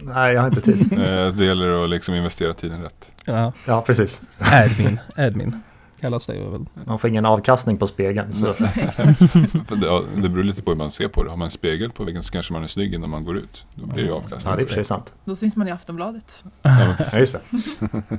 Nej 0.00 0.34
jag 0.34 0.40
har 0.40 0.48
inte 0.48 0.60
tid. 0.60 0.92
eh, 1.02 1.28
det 1.28 1.44
gäller 1.44 1.84
att 1.84 1.90
liksom 1.90 2.14
investera 2.14 2.52
tiden 2.52 2.82
rätt. 2.82 3.12
Ja, 3.24 3.52
Ja 3.66 3.82
precis. 3.86 4.20
admin, 4.38 5.00
admin 5.16 5.62
kallas 6.00 6.26
det 6.26 6.32
väl. 6.32 6.64
Man 6.86 6.98
får 6.98 7.10
ingen 7.10 7.26
avkastning 7.26 7.76
på 7.78 7.86
spegeln. 7.86 8.34
Så. 8.34 9.02
Det, 9.76 10.02
det 10.22 10.28
beror 10.28 10.42
lite 10.42 10.62
på 10.62 10.70
hur 10.70 10.78
man 10.78 10.90
ser 10.90 11.08
på 11.08 11.22
det. 11.22 11.30
Har 11.30 11.36
man 11.36 11.44
en 11.46 11.50
spegel 11.50 11.90
på 11.90 12.04
väggen 12.04 12.22
så 12.22 12.32
kanske 12.32 12.52
man 12.52 12.62
är 12.62 12.66
snygg 12.66 12.94
innan 12.94 13.10
man 13.10 13.24
går 13.24 13.36
ut. 13.36 13.64
Då 13.74 13.86
blir 13.86 14.02
det 14.02 14.08
ju 14.08 14.14
avkastning. 14.14 14.50
Ja 14.50 14.56
det 14.56 14.62
är 14.62 14.66
precis 14.66 14.86
sant. 14.86 15.12
Då 15.24 15.36
syns 15.36 15.56
man 15.56 15.68
i 15.68 15.70
Aftonbladet. 15.70 16.44
Ja 16.62 17.18
just 17.18 17.32
det. 17.32 17.40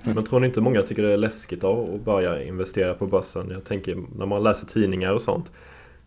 Men 0.14 0.24
tror 0.26 0.40
ni 0.40 0.48
inte 0.48 0.62
många 0.62 0.82
tycker 0.82 1.04
det 1.04 1.14
är 1.14 1.18
läskigt 1.18 1.64
av 1.64 1.96
att 1.96 2.06
börja 2.06 2.44
investera 2.44 2.94
på 2.94 3.08
börsen? 3.08 3.50
Jag 3.50 3.66
tänker 3.66 3.98
när 4.18 4.26
man 4.26 4.44
läser 4.44 4.68
tidningar 4.68 5.12
och 5.12 5.22
sånt. 5.22 5.52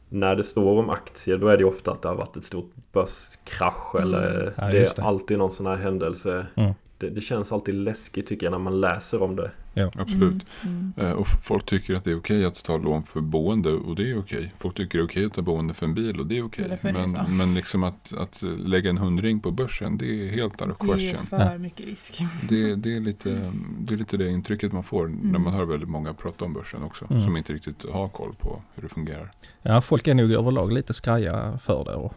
När 0.08 0.36
det 0.36 0.44
står 0.44 0.78
om 0.78 0.90
aktier 0.90 1.38
då 1.38 1.48
är 1.48 1.56
det 1.56 1.64
ofta 1.64 1.92
att 1.92 2.02
det 2.02 2.08
har 2.08 2.16
varit 2.16 2.36
ett 2.36 2.44
stort 2.44 2.72
börskrasch 2.92 3.94
eller 4.00 4.54
Ja, 4.56 4.64
det 4.64 4.76
just 4.78 4.98
är 4.98 5.02
det. 5.02 5.08
alltid 5.08 5.38
någon 5.38 5.50
sån 5.50 5.66
här 5.66 5.76
händelse. 5.76 6.46
Mm. 6.56 6.74
Det, 6.98 7.10
det 7.10 7.20
känns 7.20 7.52
alltid 7.52 7.74
läskigt 7.74 8.26
tycker 8.26 8.46
jag 8.46 8.50
när 8.50 8.58
man 8.58 8.80
läser 8.80 9.22
om 9.22 9.36
det. 9.36 9.50
Absolut. 9.98 10.46
Mm. 10.64 10.92
Eh, 10.96 11.12
Och 11.12 11.26
folk 11.42 11.66
tycker 11.66 11.94
att 11.94 12.04
det 12.04 12.10
är 12.10 12.16
okej 12.18 12.44
att 12.44 12.64
ta 12.64 12.76
lån 12.76 13.02
för 13.02 13.20
boende 13.20 13.70
och 13.72 13.96
det 13.96 14.10
är 14.10 14.18
okej. 14.18 14.52
Folk 14.56 14.76
tycker 14.76 14.98
det 14.98 15.02
är 15.02 15.06
okej 15.06 15.24
att 15.24 15.32
ta 15.32 15.42
boende 15.42 15.74
för 15.74 15.86
en 15.86 15.94
bil 15.94 16.20
och 16.20 16.26
det 16.26 16.38
är 16.38 16.44
okej. 16.44 16.64
Resa. 16.68 16.92
Men, 16.92 17.36
men 17.36 17.54
liksom 17.54 17.82
att, 17.84 18.12
att 18.12 18.42
lägga 18.42 18.90
en 18.90 18.98
hundring 18.98 19.40
på 19.40 19.50
börsen 19.50 19.98
det 19.98 20.06
är 20.06 20.30
helt 20.32 20.62
out 20.62 20.70
of 20.70 20.86
Det 20.86 20.92
är 20.92 20.98
question. 21.12 21.26
för 21.26 21.58
mycket 21.58 21.86
risk. 21.86 22.22
Det, 22.48 22.74
det, 22.74 22.96
är 22.96 23.00
lite, 23.00 23.52
det 23.78 23.94
är 23.94 23.98
lite 23.98 24.16
det 24.16 24.28
intrycket 24.30 24.72
man 24.72 24.82
får 24.82 25.08
när 25.08 25.38
man 25.38 25.52
hör 25.54 25.64
väldigt 25.64 25.88
många 25.88 26.14
prata 26.14 26.44
om 26.44 26.52
börsen 26.52 26.82
också. 26.82 27.06
Mm. 27.10 27.22
Som 27.22 27.36
inte 27.36 27.52
riktigt 27.52 27.90
har 27.90 28.08
koll 28.08 28.34
på 28.34 28.62
hur 28.74 28.82
det 28.82 28.88
fungerar. 28.88 29.30
Ja, 29.62 29.80
folk 29.80 30.06
är 30.08 30.14
nog 30.14 30.32
överlag 30.32 30.72
lite 30.72 30.94
skraja 30.94 31.58
för 31.62 31.84
det. 31.84 31.94
Och, 31.94 32.14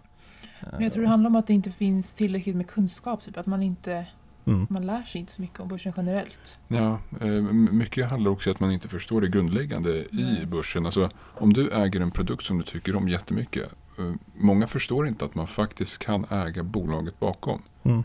Men 0.71 0.83
jag 0.83 0.93
tror 0.93 1.03
det 1.03 1.09
handlar 1.09 1.29
om 1.29 1.35
att 1.35 1.47
det 1.47 1.53
inte 1.53 1.71
finns 1.71 2.13
tillräckligt 2.13 2.55
med 2.55 2.67
kunskap. 2.67 3.21
Typ. 3.21 3.37
Att 3.37 3.45
man 3.45 3.63
inte 3.63 4.05
mm. 4.47 4.67
man 4.69 4.85
lär 4.85 5.03
sig 5.03 5.21
inte 5.21 5.31
så 5.33 5.41
mycket 5.41 5.59
om 5.59 5.67
börsen 5.67 5.93
generellt. 5.97 6.59
Ja, 6.67 6.99
eh, 7.21 7.27
mycket 7.51 8.09
handlar 8.09 8.31
också 8.31 8.49
om 8.49 8.53
att 8.53 8.59
man 8.59 8.71
inte 8.71 8.87
förstår 8.87 9.21
det 9.21 9.27
grundläggande 9.27 9.89
i 9.99 10.07
Nej. 10.11 10.45
börsen. 10.45 10.85
Alltså, 10.85 11.09
om 11.19 11.53
du 11.53 11.69
äger 11.71 11.99
en 12.01 12.11
produkt 12.11 12.45
som 12.45 12.57
du 12.57 12.63
tycker 12.63 12.95
om 12.95 13.07
jättemycket. 13.09 13.73
eh, 13.99 14.11
Många 14.35 14.67
förstår 14.67 15.07
inte 15.07 15.25
att 15.25 15.35
man 15.35 15.47
faktiskt 15.47 15.97
kan 15.97 16.25
äga 16.29 16.63
bolaget 16.63 17.19
bakom. 17.19 17.61
Mm. 17.83 18.03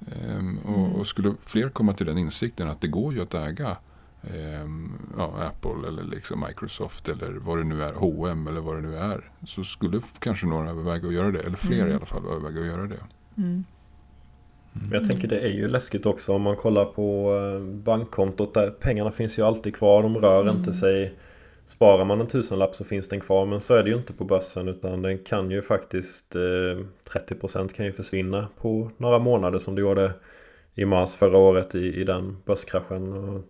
Ehm, 0.00 0.58
och, 0.58 0.78
Mm. 0.78 0.92
och 0.92 1.06
skulle 1.06 1.34
fler 1.42 1.68
komma 1.68 1.92
till 1.92 2.06
den 2.06 2.18
insikten 2.18 2.68
att 2.68 2.80
det 2.80 2.88
går 2.88 3.14
ju 3.14 3.22
att 3.22 3.34
äga 3.34 3.76
ehm, 4.22 4.92
ja, 5.16 5.32
Apple 5.46 5.88
eller 5.88 6.02
liksom 6.02 6.44
Microsoft 6.48 7.08
eller 7.08 7.32
vad 7.32 7.58
det 7.58 7.64
nu 7.64 7.82
är, 7.82 7.92
H&M 7.92 8.46
eller 8.46 8.60
vad 8.60 8.76
det 8.76 8.80
nu 8.88 8.96
är. 8.96 9.30
Så 9.44 9.64
skulle 9.64 10.00
kanske 10.18 10.46
några 10.46 10.70
överväga 10.70 11.08
att 11.08 11.14
göra 11.14 11.30
det. 11.30 11.40
Eller 11.40 11.56
fler 11.56 11.78
Mm. 11.80 11.90
i 11.92 11.94
alla 11.94 12.06
fall 12.06 12.26
överväga 12.26 12.60
att 12.60 12.66
göra 12.66 12.86
det. 12.86 13.00
Mm. 13.36 13.64
Men 14.82 14.98
jag 15.00 15.08
tänker 15.08 15.28
det 15.28 15.38
är 15.38 15.48
ju 15.48 15.68
läskigt 15.68 16.06
också 16.06 16.32
om 16.32 16.42
man 16.42 16.56
kollar 16.56 16.84
på 16.84 17.34
eh, 17.36 17.60
bankkontot 17.60 18.54
där 18.54 18.70
pengarna 18.70 19.10
finns 19.10 19.38
ju 19.38 19.42
alltid 19.42 19.76
kvar, 19.76 20.02
de 20.02 20.16
rör 20.18 20.42
Mm. 20.42 20.56
inte 20.56 20.72
sig. 20.72 21.14
Sparar 21.66 22.04
man 22.04 22.20
en 22.20 22.26
tusenlapp 22.26 22.74
så 22.74 22.84
finns 22.84 23.08
den 23.08 23.20
kvar 23.20 23.46
men 23.46 23.60
så 23.60 23.74
är 23.74 23.82
det 23.82 23.90
ju 23.90 23.96
inte 23.96 24.12
på 24.12 24.24
börsen 24.24 24.68
utan 24.68 25.02
den 25.02 25.18
kan 25.18 25.50
ju 25.50 25.62
faktiskt 25.62 26.36
eh, 26.36 26.40
30% 27.12 27.68
kan 27.68 27.86
ju 27.86 27.92
försvinna 27.92 28.48
på 28.60 28.90
några 28.96 29.18
månader 29.18 29.58
som 29.58 29.74
det 29.74 29.80
gjorde 29.80 30.12
i 30.74 30.84
mars 30.84 31.14
förra 31.16 31.38
året 31.38 31.74
i, 31.74 32.00
i 32.00 32.04
den 32.04 32.36
börskraschen. 32.44 33.12
Och 33.12 33.42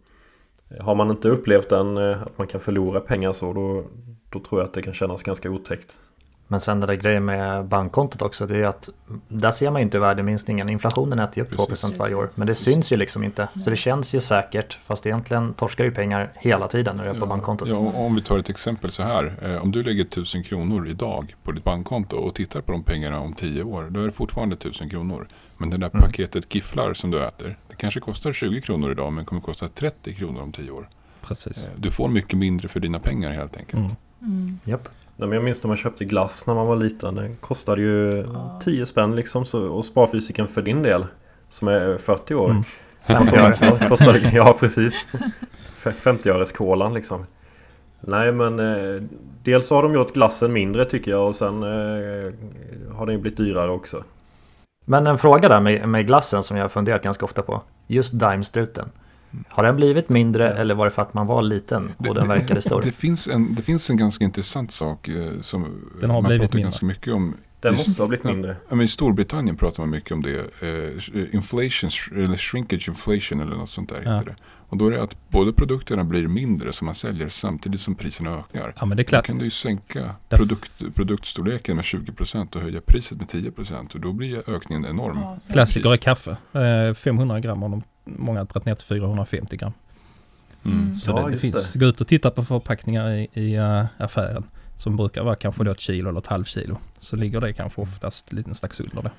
har 0.80 0.95
man 0.95 1.11
inte 1.11 1.28
upplevt 1.28 1.68
den, 1.68 1.97
eh, 1.97 2.23
att 2.23 2.38
man 2.38 2.47
kan 2.47 2.61
förlora 2.61 3.00
pengar 3.00 3.33
så 3.33 3.52
då, 3.52 3.85
då 4.30 4.40
tror 4.40 4.61
jag 4.61 4.68
att 4.68 4.75
det 4.75 4.83
kan 4.83 4.95
kännas 4.95 5.23
ganska 5.23 5.50
otäckt. 5.50 6.00
Men 6.48 6.60
sen 6.60 6.80
det 6.80 6.86
där 6.86 6.94
grejen 6.94 7.24
med 7.24 7.64
bankkontot 7.64 8.22
också. 8.22 8.46
Det 8.46 8.56
är 8.56 8.64
att 8.64 8.88
där 9.28 9.50
ser 9.50 9.70
man 9.70 9.80
ju 9.80 9.84
inte 9.84 9.98
värdeminskningen. 9.98 10.68
Inflationen 10.68 11.18
äter 11.18 11.38
ju 11.38 11.42
upp 11.42 11.56
Precis. 11.68 11.84
2% 11.84 11.98
varje 11.98 12.14
år. 12.14 12.22
Precis. 12.22 12.38
Men 12.38 12.46
det 12.46 12.54
syns 12.54 12.92
ju 12.92 12.96
liksom 12.96 13.24
inte. 13.24 13.48
Så 13.64 13.70
det 13.70 13.76
känns 13.76 14.14
ju 14.14 14.20
säkert. 14.20 14.78
Fast 14.84 15.06
egentligen 15.06 15.54
torskar 15.54 15.84
ju 15.84 15.90
pengar 15.90 16.32
hela 16.34 16.68
tiden 16.68 16.96
när 16.96 17.04
du 17.04 17.10
är 17.10 17.14
på 17.14 17.26
bankkontot. 17.26 17.68
Ja, 17.68 17.76
om 17.76 18.14
vi 18.14 18.22
tar 18.22 18.38
ett 18.38 18.48
exempel 18.48 18.90
så 18.90 19.02
här. 19.02 19.36
Eh, 19.42 19.62
om 19.62 19.72
du 19.72 19.82
lägger 19.82 20.04
1000 20.04 20.42
kronor 20.42 20.88
idag 20.88 21.34
på 21.42 21.52
ditt 21.52 21.64
bankkonto 21.64 22.16
och 22.16 22.34
tittar 22.34 22.60
på 22.60 22.72
de 22.72 22.82
pengarna 22.82 23.20
om 23.20 23.32
10 23.32 23.62
år. 23.62 23.86
Då 23.90 24.00
är 24.00 24.04
det 24.06 24.12
fortfarande 24.12 24.56
1000 24.56 24.90
kronor. 24.90 25.28
Men 25.58 25.70
det 25.70 25.76
där 25.76 25.90
Mm. 25.94 26.02
paketet 26.02 26.54
gifflar 26.54 26.94
som 26.94 27.10
du 27.10 27.24
äter. 27.24 27.58
Det 27.68 27.74
kanske 27.76 28.00
kostar 28.00 28.32
20 28.32 28.60
kronor 28.60 28.90
idag 28.90 29.12
men 29.12 29.24
kommer 29.24 29.42
kosta 29.42 29.68
30 29.68 30.14
kronor 30.14 30.42
om 30.42 30.52
10 30.52 30.70
år. 30.70 30.88
Precis. 31.22 31.64
Eh, 31.66 31.70
du 31.76 31.90
får 31.90 32.08
mycket 32.08 32.38
mindre 32.38 32.68
för 32.68 32.80
dina 32.80 32.98
pengar 32.98 33.30
helt 33.30 33.56
enkelt. 33.56 33.78
Mm. 33.78 33.92
Mm. 34.22 34.58
Japp. 34.64 34.88
Nej, 35.16 35.28
men 35.28 35.32
jag 35.37 35.44
minns 35.44 35.62
när 35.62 35.68
man 35.68 35.76
köpte 35.76 36.04
glass 36.04 36.46
när 36.46 36.54
man 36.54 36.66
var 36.66 36.76
liten. 36.76 37.14
Den 37.14 37.37
kostade 37.37 37.80
ju 37.80 38.25
Ja. 38.32 38.61
10 38.64 38.87
spänn 38.87 39.16
liksom. 39.16 39.44
Så, 39.46 39.68
och 39.68 39.85
sparfysiken 39.85 40.49
för 40.49 40.62
din 40.62 40.82
del. 40.82 41.06
som 41.49 41.68
är 41.68 41.99
40 41.99 42.35
år. 42.35 42.50
Mm. 42.50 42.62
50 43.06 43.37
öre. 43.37 43.88
Kostade, 43.88 44.18
ja 44.32 44.56
precis. 44.61 45.06
50 46.02 46.44
kolan 46.56 46.94
liksom. 46.94 47.26
Nej 48.00 48.32
men 48.32 48.58
eh, 48.61 49.02
dels 49.42 49.70
har 49.70 49.82
de 49.82 49.94
gjort 49.94 50.14
glassen 50.14 50.52
mindre 50.52 50.85
tycker 50.85 51.11
jag 51.11 51.28
och 51.28 51.37
sen 51.37 51.62
eh, 51.62 52.32
har 52.96 53.06
den 53.06 53.20
blivit 53.20 53.37
dyrare 53.37 53.70
också. 53.70 54.04
Men 54.85 55.06
en 55.06 55.18
fråga 55.18 55.49
där 55.49 55.61
med, 55.61 55.88
med 55.88 56.06
glassen 56.06 56.42
som 56.42 56.56
jag 56.56 56.64
har 56.64 56.68
funderat 56.68 57.02
ganska 57.02 57.25
ofta 57.25 57.42
på. 57.42 57.62
Just 57.87 58.12
Daimstruten. 58.12 58.88
Har 59.49 59.64
den 59.64 59.76
blivit 59.76 60.09
mindre 60.09 60.50
eller 60.54 60.75
var 60.75 60.85
det 60.85 60.90
för 60.90 61.02
att 61.02 61.14
man 61.14 61.26
var 61.26 61.42
liten 61.42 61.92
och 61.97 62.14
den 62.14 62.28
verkade 62.28 62.62
stor? 62.62 62.83
Det 62.83 62.92
finns 62.92 63.28
en, 63.28 63.54
det 63.54 63.62
finns 63.62 63.90
en 63.90 63.97
ganska 63.97 64.25
intressant 64.25 64.73
sak 64.73 65.09
eh, 65.09 65.40
som 65.40 65.62
Den 66.00 66.11
har 66.11 66.23
man 66.23 66.28
blivit 66.28 66.42
pratar 66.42 66.56
mindre. 66.56 66.62
ganska 66.66 66.87
mycket 66.87 67.14
om. 67.14 67.35
Den 67.61 67.75
I- 67.75 67.76
måste 67.76 68.02
ha 68.02 68.06
blivit 68.09 68.25
mindre. 68.25 68.56
Ja, 68.68 68.75
men 68.75 68.85
I 68.85 68.88
Storbritannien 68.88 69.56
pratar 69.56 69.83
man 69.83 69.90
mycket 69.90 70.12
om 70.12 70.23
det. 70.23 70.38
Eh, 70.62 71.35
inflation, 71.35 71.90
eller 72.25 72.37
shrinkage 72.37 72.88
inflation 72.88 73.40
eller 73.40 73.56
något 73.56 73.71
sånt 73.71 73.88
där 73.88 74.02
Ja. 74.04 74.12
heter 74.14 74.26
det. 74.30 74.37
Och 74.68 74.76
då 74.76 74.87
är 74.87 74.90
det 74.90 75.02
att 75.02 75.16
både 75.30 75.52
produkterna 75.52 76.04
blir 76.04 76.28
mindre 76.28 76.73
som 76.73 76.87
man 76.87 76.95
säljer 76.95 77.28
samtidigt 77.28 77.80
som 77.80 77.95
priserna 77.95 78.30
ökar. 78.30 78.73
Ja 78.76 78.87
men 78.87 78.97
det 78.97 79.00
är 79.00 79.04
Då 79.04 79.09
klart. 79.09 79.26
kan 79.26 79.38
du 79.38 79.45
ju 79.45 79.50
sänka 79.50 80.11
produkt, 80.28 80.95
produktstorleken 80.95 81.76
med 81.76 81.85
20% 81.85 82.56
och 82.56 82.62
höja 82.62 82.80
priset 82.87 83.18
med 83.18 83.26
10% 83.28 83.95
och 83.95 84.00
då 84.00 84.12
blir 84.12 84.50
ökningen 84.50 84.85
enorm. 84.87 85.18
Ja, 85.21 85.38
Klassiker 85.52 85.92
är 85.92 85.97
kaffe. 85.97 86.37
Eh, 86.52 86.95
500 86.95 87.40
gram 87.40 87.62
har 87.62 87.68
många 88.06 88.44
dragit 88.44 88.66
ner 88.66 88.75
till 88.75 88.86
450 88.86 89.56
gram. 89.56 89.72
Mm. 90.64 90.94
Så 90.94 91.10
Ja, 91.10 91.26
det, 91.26 91.30
det 91.30 91.38
finns, 91.38 91.72
det. 91.72 91.78
gå 91.78 91.86
ut 91.86 92.00
och 92.00 92.08
titta 92.08 92.30
på 92.30 92.44
förpackningar 92.44 93.10
i, 93.10 93.28
i 93.32 93.54
eh, 93.54 93.84
affären. 93.98 94.44
Som 94.76 94.96
brukar 94.96 95.25
vara 95.25 95.36
kanske 95.36 95.64
då 95.64 95.70
ett 95.70 95.80
kilo 95.80 96.08
eller 96.08 96.20
ett 96.20 96.26
halvkilo. 96.26 96.78
Så 96.98 97.16
ligger 97.16 97.40
det 97.40 97.52
kanske 97.52 97.80
oftast 97.80 98.32
lite 98.32 98.54
strax 98.54 98.80
under 98.80 99.02
det. 99.02 99.10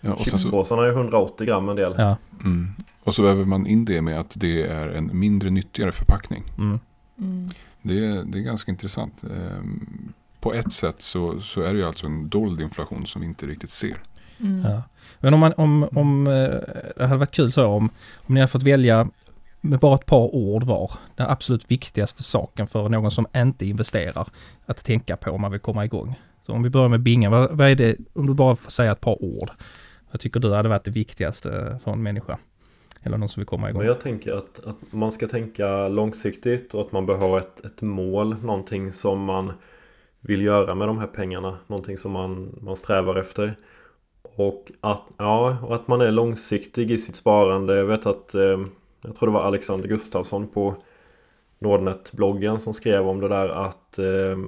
Ja, 0.00 0.12
och, 0.12 0.26
sen 0.26 0.38
så, 0.38 0.38
Chipspåsarna 0.38 0.82
är 0.82 0.90
180 0.90 1.46
gram 1.46 1.68
en 1.68 1.76
del. 1.76 1.94
Ja. 1.98 2.16
mm. 2.44 2.74
och 3.04 3.14
så 3.14 3.22
väver 3.22 3.44
man 3.44 3.66
in 3.66 3.84
det 3.84 4.02
med 4.02 4.20
att 4.20 4.32
det 4.36 4.66
är 4.66 4.88
en 4.88 5.10
mindre 5.12 5.50
nyttigare 5.50 5.92
förpackning. 5.92 6.44
Mm. 6.58 6.80
Mm. 7.18 7.50
Det 7.82 8.06
är, 8.06 8.24
det 8.24 8.38
är 8.38 8.42
ganska 8.42 8.70
intressant. 8.70 9.22
Ehm, 9.22 10.12
På 10.40 10.54
ett 10.54 10.72
sätt 10.72 11.02
så, 11.02 11.40
så 11.40 11.60
är 11.60 11.72
det 11.72 11.78
ju 11.78 11.86
alltså 11.86 12.06
en 12.06 12.28
dold 12.28 12.60
inflation 12.60 13.06
som 13.06 13.20
vi 13.20 13.26
inte 13.26 13.46
riktigt 13.46 13.70
ser. 13.70 13.96
Mm. 14.40 14.70
Ja. 14.70 14.82
Men 15.20 15.34
om, 15.34 15.40
man, 15.40 15.52
om, 15.56 15.88
om 15.94 16.26
eh, 16.26 16.32
det 16.96 17.06
hade 17.06 17.16
varit 17.16 17.34
kul 17.34 17.52
så 17.52 17.66
om, 17.66 17.90
om 18.16 18.34
ni 18.34 18.40
hade 18.40 18.50
fått 18.50 18.62
välja 18.62 19.08
med 19.60 19.78
bara 19.78 19.94
ett 19.94 20.06
par 20.06 20.34
ord 20.34 20.64
var, 20.64 20.92
den 21.16 21.26
absolut 21.26 21.70
viktigaste 21.70 22.22
saken 22.22 22.66
för 22.66 22.88
någon 22.88 23.10
som 23.10 23.26
inte 23.36 23.66
investerar 23.66 24.28
att 24.66 24.84
tänka 24.84 25.16
på 25.16 25.30
om 25.30 25.40
man 25.40 25.50
vill 25.50 25.60
komma 25.60 25.84
igång. 25.84 26.14
Så 26.42 26.52
om 26.52 26.62
vi 26.62 26.70
börjar 26.70 26.88
med 26.88 27.00
Binga, 27.00 27.30
vad, 27.30 27.56
vad 27.56 27.68
är 27.68 27.74
det, 27.74 27.96
om 28.12 28.26
du 28.26 28.34
bara 28.34 28.56
får 28.56 28.70
säga 28.70 28.92
ett 28.92 29.00
par 29.00 29.22
ord, 29.24 29.50
vad 30.10 30.20
tycker 30.20 30.40
du 30.40 30.54
hade 30.54 30.68
varit 30.68 30.84
det 30.84 30.90
viktigaste 30.90 31.80
för 31.84 31.92
en 31.92 32.02
människa? 32.02 32.38
Eller 33.02 33.18
någon 33.18 33.28
som 33.28 33.40
vill 33.40 33.46
komma 33.46 33.70
igång? 33.70 33.78
Men 33.78 33.88
jag 33.88 34.00
tänker 34.00 34.32
att, 34.32 34.64
att 34.64 34.92
man 34.92 35.12
ska 35.12 35.26
tänka 35.26 35.88
långsiktigt 35.88 36.74
och 36.74 36.80
att 36.80 36.92
man 36.92 37.06
behöver 37.06 37.28
ha 37.28 37.40
ett, 37.40 37.64
ett 37.64 37.82
mål, 37.82 38.36
någonting 38.42 38.92
som 38.92 39.24
man 39.24 39.52
vill 40.20 40.42
göra 40.42 40.74
med 40.74 40.88
de 40.88 40.98
här 40.98 41.06
pengarna, 41.06 41.58
någonting 41.66 41.96
som 41.96 42.12
man, 42.12 42.58
man 42.60 42.76
strävar 42.76 43.16
efter. 43.16 43.56
Och 44.22 44.72
att, 44.80 45.02
ja, 45.16 45.58
och 45.62 45.74
att 45.74 45.88
man 45.88 46.00
är 46.00 46.12
långsiktig 46.12 46.90
i 46.90 46.98
sitt 46.98 47.16
sparande. 47.16 47.76
Jag 47.76 47.84
vet 47.84 48.06
att, 48.06 48.34
eh, 48.34 48.60
jag 49.02 49.16
tror 49.16 49.26
det 49.26 49.32
var 49.32 49.42
Alexander 49.42 49.88
Gustafsson 49.88 50.48
på 50.48 50.74
Nordnet-bloggen 51.58 52.58
som 52.58 52.74
skrev 52.74 53.08
om 53.08 53.20
det 53.20 53.28
där 53.28 53.48
att 53.48 53.98
eh, 53.98 54.38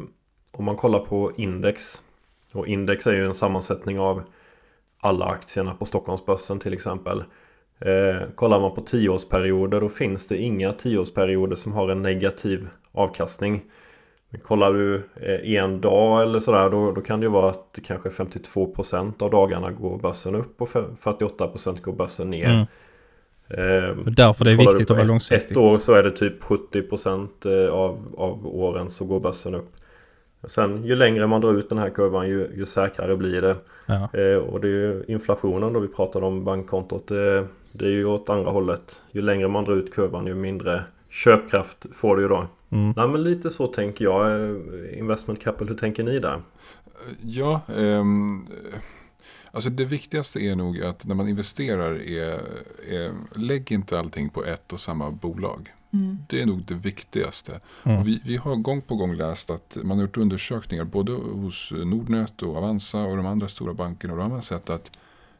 om 0.52 0.64
man 0.64 0.76
kollar 0.76 0.98
på 0.98 1.32
index 1.36 2.02
och 2.52 2.66
index 2.66 3.06
är 3.06 3.12
ju 3.12 3.26
en 3.26 3.34
sammansättning 3.34 4.00
av 4.00 4.22
alla 5.00 5.24
aktierna 5.24 5.74
på 5.74 5.84
Stockholmsbörsen 5.84 6.58
till 6.58 6.72
exempel. 6.72 7.24
Eh, 7.78 8.28
kollar 8.34 8.60
man 8.60 8.74
på 8.74 8.80
tioårsperioder 8.80 9.80
då 9.80 9.88
finns 9.88 10.26
det 10.26 10.36
inga 10.36 10.72
tioårsperioder 10.72 11.56
som 11.56 11.72
har 11.72 11.88
en 11.88 12.02
negativ 12.02 12.68
avkastning. 12.92 13.62
Men 14.30 14.40
Kollar 14.40 14.72
du 14.72 15.02
eh, 15.16 15.54
en 15.54 15.80
dag 15.80 16.22
eller 16.22 16.38
sådär 16.38 16.70
då, 16.70 16.92
då 16.92 17.00
kan 17.00 17.20
det 17.20 17.26
ju 17.26 17.32
vara 17.32 17.50
att 17.50 17.78
kanske 17.84 18.08
52% 18.08 19.22
av 19.22 19.30
dagarna 19.30 19.70
går 19.70 19.98
börsen 19.98 20.34
upp 20.34 20.62
och 20.62 20.68
48% 20.68 21.82
går 21.82 21.92
börsen 21.92 22.30
ner. 22.30 22.46
Mm. 22.46 22.66
Eh, 23.50 23.98
Och 23.98 24.12
därför 24.12 24.44
det 24.44 24.50
är 24.50 24.56
viktigt 24.56 24.90
att 24.90 24.96
vara 24.96 25.06
långsiktig. 25.06 25.50
Ett 25.50 25.56
år 25.56 25.78
så 25.78 25.94
är 25.94 26.02
det 26.02 26.10
typ 26.10 26.42
70% 26.42 27.66
eh, 27.66 27.72
av, 27.72 28.14
av 28.16 28.46
åren 28.46 28.90
så 28.90 29.04
går 29.04 29.20
börsen 29.20 29.54
upp. 29.54 29.76
Sen 30.44 30.84
ju 30.84 30.96
längre 30.96 31.26
man 31.26 31.40
drar 31.40 31.54
ut 31.54 31.68
den 31.68 31.78
här 31.78 31.90
kurvan 31.90 32.28
ju, 32.28 32.50
ju 32.56 32.66
säkrare 32.66 33.16
blir 33.16 33.42
det. 33.42 33.56
Ja. 33.86 34.08
Eh, 34.20 34.36
och 34.36 34.60
det 34.60 34.68
är 34.68 34.72
ju 34.72 35.04
inflationen 35.08 35.72
då 35.72 35.80
vi 35.80 35.88
pratade 35.88 36.26
om 36.26 36.44
bankkontot. 36.44 37.08
Det, 37.08 37.46
det 37.72 37.84
är 37.84 37.90
ju 37.90 38.04
åt 38.04 38.30
andra 38.30 38.50
hållet. 38.50 39.02
Ju 39.12 39.22
längre 39.22 39.48
man 39.48 39.64
drar 39.64 39.76
ut 39.76 39.94
kurvan 39.94 40.26
ju 40.26 40.34
mindre 40.34 40.82
köpkraft 41.10 41.86
får 41.94 42.16
du 42.16 42.22
ju 42.22 42.28
då. 42.28 42.46
Mm. 42.70 42.94
Nej 42.96 43.08
men 43.08 43.22
lite 43.22 43.50
så 43.50 43.66
tänker 43.66 44.04
jag. 44.04 44.42
Eh, 44.42 44.98
Investment 44.98 45.40
Capital, 45.40 45.68
hur 45.68 45.76
tänker 45.76 46.04
ni 46.04 46.18
där? 46.18 46.42
Ja, 47.22 47.60
ehm, 47.76 48.46
alltså 49.50 49.70
det 49.70 49.84
viktigaste 49.84 50.40
är 50.40 50.56
nog 50.56 50.82
att 50.82 51.06
när 51.06 51.14
man 51.14 51.28
investerar 51.28 51.94
är, 51.94 52.40
är 52.88 53.12
lägg 53.34 53.72
inte 53.72 53.98
allting 53.98 54.28
på 54.28 54.44
ett 54.44 54.72
och 54.72 54.80
samma 54.80 55.10
bolag. 55.10 55.72
Mm. 55.92 56.18
Det 56.28 56.42
är 56.42 56.46
nog 56.46 56.62
det 56.62 56.74
viktigaste. 56.74 57.60
Mm. 57.84 57.98
Och 58.00 58.08
vi, 58.08 58.22
vi 58.24 58.36
har 58.36 58.56
gång 58.56 58.82
på 58.82 58.96
gång 58.96 59.14
läst 59.14 59.50
att 59.50 59.76
man 59.82 59.98
har 59.98 60.04
gjort 60.04 60.16
undersökningar 60.16 60.84
både 60.84 61.12
hos 61.12 61.72
Nordnet 61.72 62.42
och 62.42 62.56
Avanza 62.56 63.02
och 63.02 63.16
de 63.16 63.26
andra 63.26 63.48
stora 63.48 63.74
bankerna. 63.74 64.12
Och 64.12 64.16
då 64.16 64.22
har 64.22 64.30
man 64.30 64.42
sett 64.42 64.70
att 64.70 64.90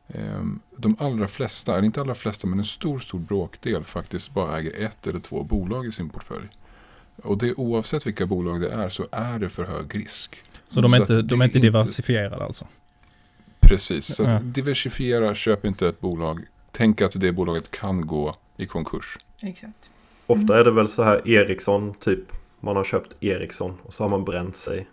ehm, 0.08 0.60
de 0.76 0.96
allra 0.98 1.28
flesta, 1.28 1.72
eller 1.72 1.86
inte 1.86 2.00
allra 2.00 2.14
flesta, 2.14 2.46
men 2.46 2.58
en 2.58 2.64
stor, 2.64 2.98
stor 2.98 3.18
bråkdel 3.18 3.84
faktiskt 3.84 4.34
bara 4.34 4.58
äger 4.58 4.84
ett 4.84 5.06
eller 5.06 5.20
två 5.20 5.42
bolag 5.42 5.86
i 5.86 5.92
sin 5.92 6.08
portfölj. 6.08 6.48
Och 7.22 7.38
det 7.38 7.54
oavsett 7.54 8.06
vilka 8.06 8.26
bolag 8.26 8.60
det 8.60 8.70
är 8.70 8.88
så 8.88 9.06
är 9.12 9.38
det 9.38 9.48
för 9.48 9.64
hög 9.64 9.96
risk. 9.96 10.36
Så 10.68 10.80
de 10.80 10.92
är 10.94 10.96
Så 10.96 11.02
inte, 11.02 11.22
de 11.22 11.40
är 11.40 11.44
inte 11.44 11.58
inte- 11.58 11.66
diversifierade 11.66 12.44
alltså? 12.44 12.66
Precis, 13.60 14.14
så 14.16 14.22
att 14.24 14.30
Ja. 14.30 14.38
diversifiera, 14.42 15.34
köp 15.34 15.64
inte 15.64 15.88
ett 15.88 16.00
bolag. 16.00 16.40
Tänk 16.72 17.00
att 17.00 17.20
det 17.20 17.32
bolaget 17.32 17.70
kan 17.70 18.06
gå 18.06 18.36
i 18.56 18.66
konkurs. 18.66 19.18
Exakt. 19.42 19.90
Ofta 20.26 20.60
är 20.60 20.64
det 20.64 20.70
väl 20.70 20.88
så 20.88 21.02
här 21.02 21.28
Ericsson 21.28 21.94
typ. 21.94 22.32
Man 22.60 22.76
har 22.76 22.84
köpt 22.84 23.22
Ericsson 23.24 23.78
och 23.82 23.92
så 23.94 24.04
har 24.04 24.08
man 24.10 24.24
bränt 24.24 24.56
sig. 24.56 24.86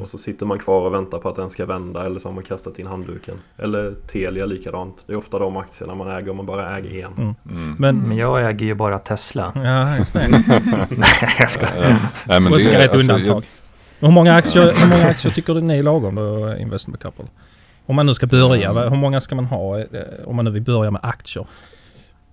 Och 0.00 0.08
så 0.08 0.18
sitter 0.18 0.46
man 0.46 0.58
kvar 0.58 0.80
och 0.80 0.94
väntar 0.94 1.18
på 1.18 1.28
att 1.28 1.36
den 1.36 1.50
ska 1.50 1.66
vända 1.66 2.06
eller 2.06 2.18
så 2.20 2.28
har 2.28 2.34
man 2.34 2.44
kastat 2.44 2.78
in 2.78 2.86
handduken. 2.86 3.34
Eller 3.58 3.94
Telia 4.06 4.46
likadant. 4.46 5.04
Det 5.06 5.12
är 5.12 5.16
ofta 5.16 5.38
de 5.38 5.56
aktierna 5.56 5.94
man 5.94 6.08
äger 6.10 6.30
om 6.30 6.36
man 6.36 6.46
bara 6.46 6.76
äger 6.78 7.04
en. 7.06 7.12
Mm. 7.12 7.34
Mm. 7.50 7.76
Men, 7.78 7.96
Men 7.98 8.16
jag 8.16 8.48
äger 8.50 8.66
ju 8.66 8.74
bara 8.74 8.98
Tesla. 8.98 9.52
ja 9.54 9.96
just 9.98 10.12
det. 10.12 10.28
Nej, 10.90 11.34
jag 11.38 11.50
skojar. 11.50 11.74
Ja, 11.76 11.96
nej, 12.26 12.40
men 12.40 12.52
Oskar 12.54 12.72
det 12.72 12.78
är 12.78 12.84
ett 12.84 12.94
alltså, 12.94 13.12
undantag. 13.12 13.44
Hur 14.00 14.10
många 14.10 14.34
aktier, 14.34 14.62
hur 14.82 14.90
många 14.90 15.06
aktier 15.06 15.32
tycker 15.32 15.54
du 15.54 15.60
ni 15.60 15.78
är 15.78 15.82
lagom 15.82 16.14
då, 16.14 16.56
Investment 16.56 17.02
Couple? 17.02 17.24
Om 17.86 17.96
man 17.96 18.06
nu 18.06 18.14
ska 18.14 18.26
börja, 18.26 18.70
Mm. 18.70 18.88
hur 18.92 18.96
många 18.98 19.20
ska 19.20 19.34
man 19.34 19.44
ha 19.44 19.78
eh, 19.78 19.84
om 20.24 20.36
man 20.36 20.44
nu 20.44 20.50
vill 20.50 20.62
börja 20.62 20.90
med 20.90 21.00
aktier? 21.04 21.46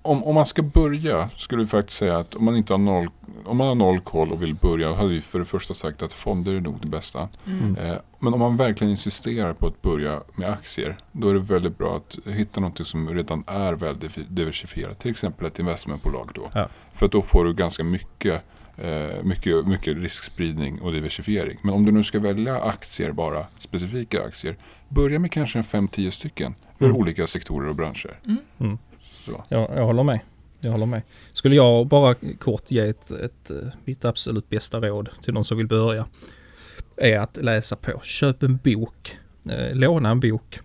Om, 0.06 0.24
om 0.24 0.36
man 0.36 0.46
ska 0.46 0.62
börja 0.62 1.30
skulle 1.38 1.62
vi 1.64 1.68
faktiskt 1.70 1.98
säga 2.00 2.18
att 2.18 2.36
om 2.36 2.46
man 2.46 2.56
inte 2.56 2.74
har 2.74 2.78
noll, 2.78 3.08
om 3.46 3.58
man 3.58 3.68
har 3.68 3.76
noll 3.76 4.00
koll 4.00 4.32
och 4.32 4.44
vill 4.44 4.56
börja 4.56 4.94
hade 4.94 5.10
vi 5.10 5.22
för 5.22 5.40
det 5.40 5.46
första 5.46 5.74
sagt 5.74 6.02
att 6.04 6.14
fonder 6.14 6.54
är 6.54 6.62
nog 6.62 6.76
det 6.82 6.88
bästa. 6.88 7.30
Mm. 7.48 7.76
Eh, 7.78 7.96
men 8.20 8.34
om 8.34 8.40
man 8.40 8.58
verkligen 8.58 8.92
insisterar 8.92 9.54
på 9.54 9.68
att 9.68 9.82
börja 9.82 10.22
med 10.36 10.50
aktier 10.50 10.98
då 11.12 11.30
är 11.30 11.34
det 11.34 11.40
väldigt 11.40 11.78
bra 11.78 11.96
att 11.96 12.18
hitta 12.34 12.62
något 12.62 12.88
som 12.88 13.10
redan 13.10 13.44
är 13.48 13.74
väl 13.74 13.96
div- 13.96 14.26
diversifierat. 14.30 15.00
Till 15.00 15.12
exempel 15.12 15.48
ett 15.48 15.60
investmentbolag 15.60 16.30
då. 16.34 16.50
Ja. 16.54 16.70
För 16.94 17.06
att 17.06 17.12
då 17.12 17.22
får 17.22 17.46
du 17.46 17.54
ganska 17.54 17.84
mycket, 17.84 18.42
eh, 18.78 19.24
mycket, 19.24 19.68
mycket 19.68 19.94
riskspridning 19.94 20.82
och 20.82 20.92
diversifiering. 20.92 21.58
Men 21.62 21.74
om 21.74 21.86
du 21.86 21.92
nu 21.92 22.04
ska 22.04 22.20
välja 22.20 22.62
aktier 22.62 23.12
bara, 23.12 23.46
specifika 23.60 24.24
aktier. 24.26 24.58
Börja 24.90 25.20
med 25.20 25.32
kanske 25.32 25.60
en 25.60 25.64
5-10 25.64 26.10
stycken 26.12 26.56
ur 26.80 26.86
Mm. 26.86 26.98
olika 26.98 27.28
sektorer 27.28 27.70
och 27.70 27.76
branscher. 27.76 28.20
Mm. 28.60 28.78
Så. 29.26 29.44
Jag, 29.50 29.70
jag 29.76 29.86
håller 29.86 30.04
med. 30.04 30.20
Jag 30.62 30.72
håller 30.72 30.86
med. 30.86 31.02
Skulle 31.34 31.56
jag 31.56 31.88
bara 31.88 32.16
kort 32.40 32.72
ge 32.72 32.80
ett, 32.80 33.12
ett, 33.12 33.50
eh, 33.52 33.58
mitt 33.86 34.06
absolut 34.06 34.50
bästa 34.50 34.80
råd 34.80 35.10
till 35.22 35.34
någon 35.34 35.46
som 35.46 35.58
vill 35.58 35.68
börja. 35.68 36.06
Är 36.98 37.20
att 37.20 37.38
läsa 37.38 37.76
på. 37.76 38.00
Köp 38.04 38.44
en 38.44 38.58
bok. 38.64 39.18
Eh, 39.50 39.76
låna 39.76 40.10
en 40.10 40.20
bok. 40.20 40.60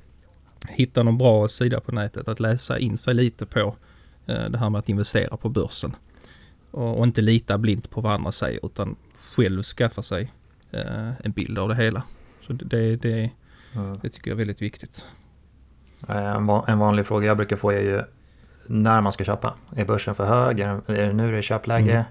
Hitta 0.68 1.02
någon 1.02 1.18
bra 1.18 1.48
sida 1.48 1.80
på 1.80 1.92
nätet 1.92 2.28
att 2.28 2.40
läsa 2.40 2.78
in 2.78 2.98
sig 2.98 3.14
lite 3.14 3.46
på 3.46 3.76
eh, 4.26 4.44
det 4.50 4.58
här 4.58 4.70
med 4.70 4.78
att 4.78 4.88
investera 4.88 5.36
på 5.36 5.48
börsen. 5.48 5.96
Och, 6.70 7.04
inte 7.04 7.20
lita 7.20 7.58
blint 7.58 7.90
på 7.90 8.00
vad 8.00 8.12
andra 8.12 8.32
säger 8.32 8.66
utan 8.66 8.96
själv 9.36 9.62
skaffa 9.62 10.02
sig 10.02 10.32
en 11.24 11.32
bild 11.32 11.58
av 11.58 11.68
det 11.68 11.74
hela. 11.74 12.02
Så 12.46 12.52
det, 12.52 12.64
det, 12.64 12.96
det, 12.96 13.30
Mm. 13.74 14.00
tycker 14.00 14.30
jag 14.30 14.34
är 14.34 14.38
väldigt 14.38 14.62
viktigt. 14.62 15.06
En 16.66 16.78
vanlig 16.78 17.06
fråga 17.06 17.26
jag 17.26 17.36
brukar 17.36 17.56
få 17.56 17.70
är 17.70 17.80
ju 17.80 18.02
när 18.68 19.00
man 19.00 19.12
ska 19.12 19.24
köpa. 19.24 19.54
Är 19.76 19.84
börsen 19.84 20.14
för 20.14 20.26
hög? 20.26 20.60
Är, 20.60 20.90
är 20.90 21.06
det 21.06 21.12
nu 21.12 21.30
det 21.32 21.38
är 21.38 21.42
köpläge? 21.42 21.92
Mm. 21.92 22.04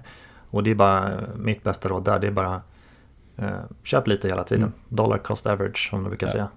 Och 0.50 0.62
det 0.62 0.70
är 0.70 0.74
bara 0.74 1.20
mitt 1.36 1.62
bästa 1.64 1.88
råd 1.88 2.04
där. 2.04 2.18
Det 2.18 2.26
är 2.26 2.30
bara 2.30 2.62
eh, 3.36 3.50
köp 3.82 4.06
lite 4.06 4.28
hela 4.28 4.44
tiden. 4.44 4.62
Mm. 4.62 4.74
Dollar 4.88 5.18
cost 5.18 5.46
average 5.46 5.88
som 5.90 6.02
du 6.02 6.08
brukar 6.08 6.26
Ja. 6.26 6.32
säga. 6.32 6.48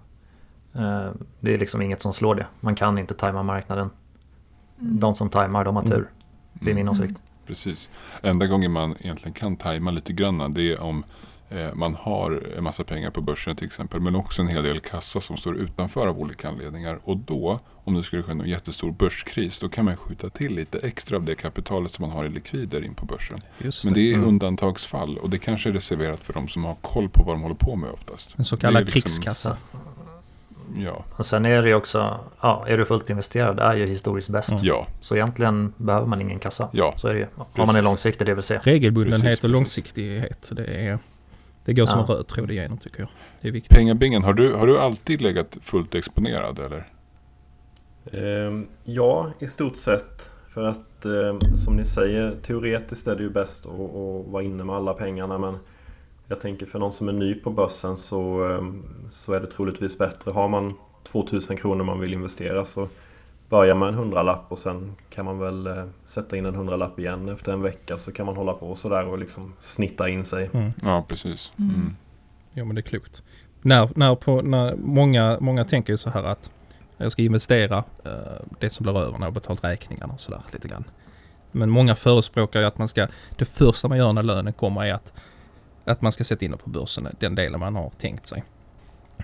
Eh, 0.74 1.12
det 1.40 1.54
är 1.54 1.58
liksom 1.58 1.82
inget 1.82 2.02
som 2.02 2.14
slår 2.14 2.36
det. 2.36 2.46
Man 2.60 2.76
kan 2.76 2.98
inte 2.98 3.14
tajma 3.14 3.44
marknaden. 3.44 3.90
de 4.84 5.16
som 5.16 5.30
tajmar, 5.30 5.66
de 5.66 5.76
har 5.76 5.84
tur. 5.84 6.10
Det 6.54 6.72
är 6.72 6.76
min 6.76 6.88
Mm. 6.88 6.92
åsikt. 6.92 7.22
Precis. 7.48 7.90
Enda 8.22 8.46
gången 8.48 8.72
man 8.72 8.96
egentligen 9.00 9.34
kan 9.34 9.56
tajma 9.56 9.92
lite 9.92 10.14
grann 10.14 10.54
det 10.54 10.62
är 10.74 10.82
om 10.82 11.04
man 11.74 11.96
har 11.96 12.44
en 12.58 12.64
massa 12.64 12.84
pengar 12.84 13.10
på 13.12 13.22
börsen 13.22 13.56
till 13.56 13.66
exempel. 13.68 14.00
Men 14.00 14.16
också 14.16 14.42
en 14.42 14.48
hel 14.48 14.64
del 14.64 14.80
kassa 14.80 15.22
som 15.22 15.38
står 15.38 15.58
utanför 15.58 16.08
av 16.08 16.20
olika 16.20 16.50
anledningar. 16.50 17.00
Och 17.04 17.18
då, 17.18 17.60
om 17.84 17.94
det 17.94 18.04
skulle 18.04 18.24
ske 18.24 18.32
en 18.32 18.46
jättestor 18.46 18.92
börskris, 18.92 19.60
då 19.60 19.70
kan 19.70 19.86
man 19.86 19.98
skjuta 19.98 20.30
till 20.30 20.56
lite 20.56 20.80
extra 20.80 21.18
av 21.18 21.24
det 21.24 21.36
kapitalet 21.36 21.92
som 21.94 22.02
man 22.08 22.12
har 22.18 22.26
i 22.26 22.30
likvider 22.30 22.84
in 22.86 22.94
på 22.94 23.06
börsen. 23.06 23.40
Just 23.58 23.84
Men 23.86 23.94
det. 23.94 24.00
det 24.00 24.12
är 24.12 24.16
Mm. 24.16 24.28
undantagsfall 24.28 25.18
och 25.18 25.30
det 25.30 25.38
kanske 25.40 25.70
är 25.70 25.74
reserverat 25.74 26.20
för 26.20 26.34
de 26.34 26.48
som 26.48 26.64
har 26.66 26.76
koll 26.82 27.10
på 27.10 27.24
vad 27.24 27.36
de 27.36 27.42
håller 27.42 27.56
på 27.56 27.76
med 27.76 27.90
oftast. 27.92 28.36
En 28.38 28.46
så 28.46 28.56
Det 28.56 28.60
är 28.60 28.62
kallad 28.62 28.84
liksom- 28.86 29.02
krigskassa. 29.02 29.58
Ja, 30.76 31.06
Och 31.18 31.26
sen 31.26 31.46
är 31.46 31.62
det 31.62 31.68
ju 31.70 31.76
också, 31.76 32.20
ja, 32.42 32.66
är 32.68 32.78
du 32.78 32.86
fullt 32.86 33.10
investerad 33.10 33.60
är 33.60 33.76
ju 33.76 33.86
historiskt 33.88 34.30
bäst. 34.30 34.52
Mm. 34.52 34.64
ja, 34.64 34.88
Så 35.02 35.16
egentligen 35.16 35.74
behöver 35.78 36.08
man 36.08 36.22
ingen 36.22 36.40
kassa. 36.40 36.70
ja. 36.72 36.94
Så 36.98 37.08
är 37.08 37.14
det 37.14 37.20
ju. 37.20 37.28
Har 37.36 37.46
Precis. 37.46 37.68
man 37.68 37.76
en 37.76 37.84
långsiktig 37.84 38.28
DVC. 38.28 38.52
Regelbundenhet 38.64 39.22
Precis, 39.24 39.44
och 39.44 39.50
långsiktighet. 39.50 40.50
Det, 40.52 40.66
är, 40.66 41.00
det 41.66 41.74
går 41.74 41.86
som 41.86 42.00
Ja. 42.00 42.06
en 42.06 42.16
röd 42.16 42.28
tråd 42.28 42.52
igenom 42.52 42.78
tycker 42.78 43.00
jag. 43.00 43.10
Det 43.42 43.48
är 43.48 43.52
viktigt. 43.52 43.78
Pengabingen, 43.78 44.24
har 44.24 44.34
du, 44.34 44.54
har 44.54 44.68
du 44.68 44.80
alltid 44.80 45.22
legat 45.22 45.58
fullt 45.62 45.96
exponerad 45.96 46.60
eller? 46.60 46.88
Ehm, 48.12 48.68
ja, 48.84 49.32
i 49.40 49.48
stort 49.48 49.76
sett. 49.76 50.32
För 50.54 50.64
att 50.64 51.06
ehm, 51.06 51.40
som 51.56 51.76
ni 51.76 51.86
säger, 51.86 52.36
teoretiskt 52.44 53.08
är 53.08 53.16
det 53.16 53.24
ju 53.24 53.30
bäst 53.30 53.66
att, 53.66 53.72
att 53.72 54.28
vara 54.28 54.44
inne 54.44 54.64
med 54.64 54.76
alla 54.76 54.94
pengarna. 54.94 55.38
Men 55.38 55.58
jag 56.28 56.42
tänker 56.42 56.66
för 56.66 56.80
någon 56.80 56.92
som 56.92 57.10
är 57.10 57.14
ny 57.14 57.34
på 57.36 57.50
börsen 57.50 57.98
så, 57.98 58.44
ehm, 58.46 58.84
så 59.10 59.34
är 59.34 59.40
det 59.40 59.48
troligtvis 59.48 59.98
bättre. 59.98 60.32
Har 60.32 60.48
man 60.48 60.74
2000 61.04 61.58
kronor 61.58 61.84
man 61.84 62.00
vill 62.00 62.14
investera 62.14 62.66
så 62.66 62.88
börja 63.52 63.76
med 63.76 63.88
en 63.88 63.96
hundralapp 63.96 64.46
och 64.50 64.58
sen 64.58 64.96
kan 65.10 65.26
man 65.26 65.40
väl 65.40 65.68
eh, 65.68 65.86
sätta 66.06 66.38
in 66.38 66.46
en 66.46 66.56
hundralapp 66.56 67.00
igen 67.00 67.30
efter 67.30 67.54
en 67.54 67.62
vecka. 67.62 67.98
Så 67.98 68.12
kan 68.12 68.26
man 68.26 68.36
hålla 68.36 68.54
på 68.54 68.76
sådär 68.76 69.06
och 69.06 69.18
liksom 69.18 69.54
snitta 69.60 70.10
in 70.10 70.26
sig. 70.26 70.50
Mm. 70.54 70.72
Ja, 70.82 71.06
precis. 71.08 71.54
Mm. 71.60 71.76
Mm. 71.76 71.96
Ja 72.54 72.66
men 72.66 72.76
det 72.76 72.80
är 72.80 72.84
klokt. 72.84 73.24
När, 73.62 73.90
när, 73.96 74.16
på, 74.16 74.42
när 74.42 74.76
många, 74.76 75.38
många 75.40 75.64
tänker 75.64 75.94
ju 75.94 75.98
så 75.98 76.10
här 76.10 76.24
att 76.24 76.52
jag 76.98 77.12
ska 77.12 77.22
investera 77.22 77.84
eh, 78.06 78.12
det 78.60 78.70
som 78.70 78.84
blir 78.84 78.98
över 79.00 79.18
när 79.18 79.26
jag 79.26 79.34
betalt 79.34 79.64
räkningarna 79.64 80.14
och 80.14 80.22
sådär 80.22 80.42
lite 80.54 80.68
grann. 80.68 80.84
Men 81.52 81.70
många 81.70 81.96
förespråkar 81.96 82.60
ju 82.60 82.66
att 82.66 82.78
man 82.78 82.88
ska, 82.88 83.08
det 83.38 83.46
första 83.46 83.88
man 83.88 83.98
gör 83.98 84.14
när 84.14 84.24
lönen 84.24 84.54
kommer 84.54 84.86
är 84.86 84.94
att, 84.94 85.14
att 85.86 86.02
man 86.02 86.12
ska 86.12 86.24
sätta 86.24 86.46
in 86.46 86.52
det 86.52 86.58
på 86.58 86.70
börsen, 86.70 87.08
den 87.20 87.36
delen 87.36 87.60
man 87.60 87.76
har 87.76 87.90
tänkt 87.90 88.28
sig. 88.28 88.44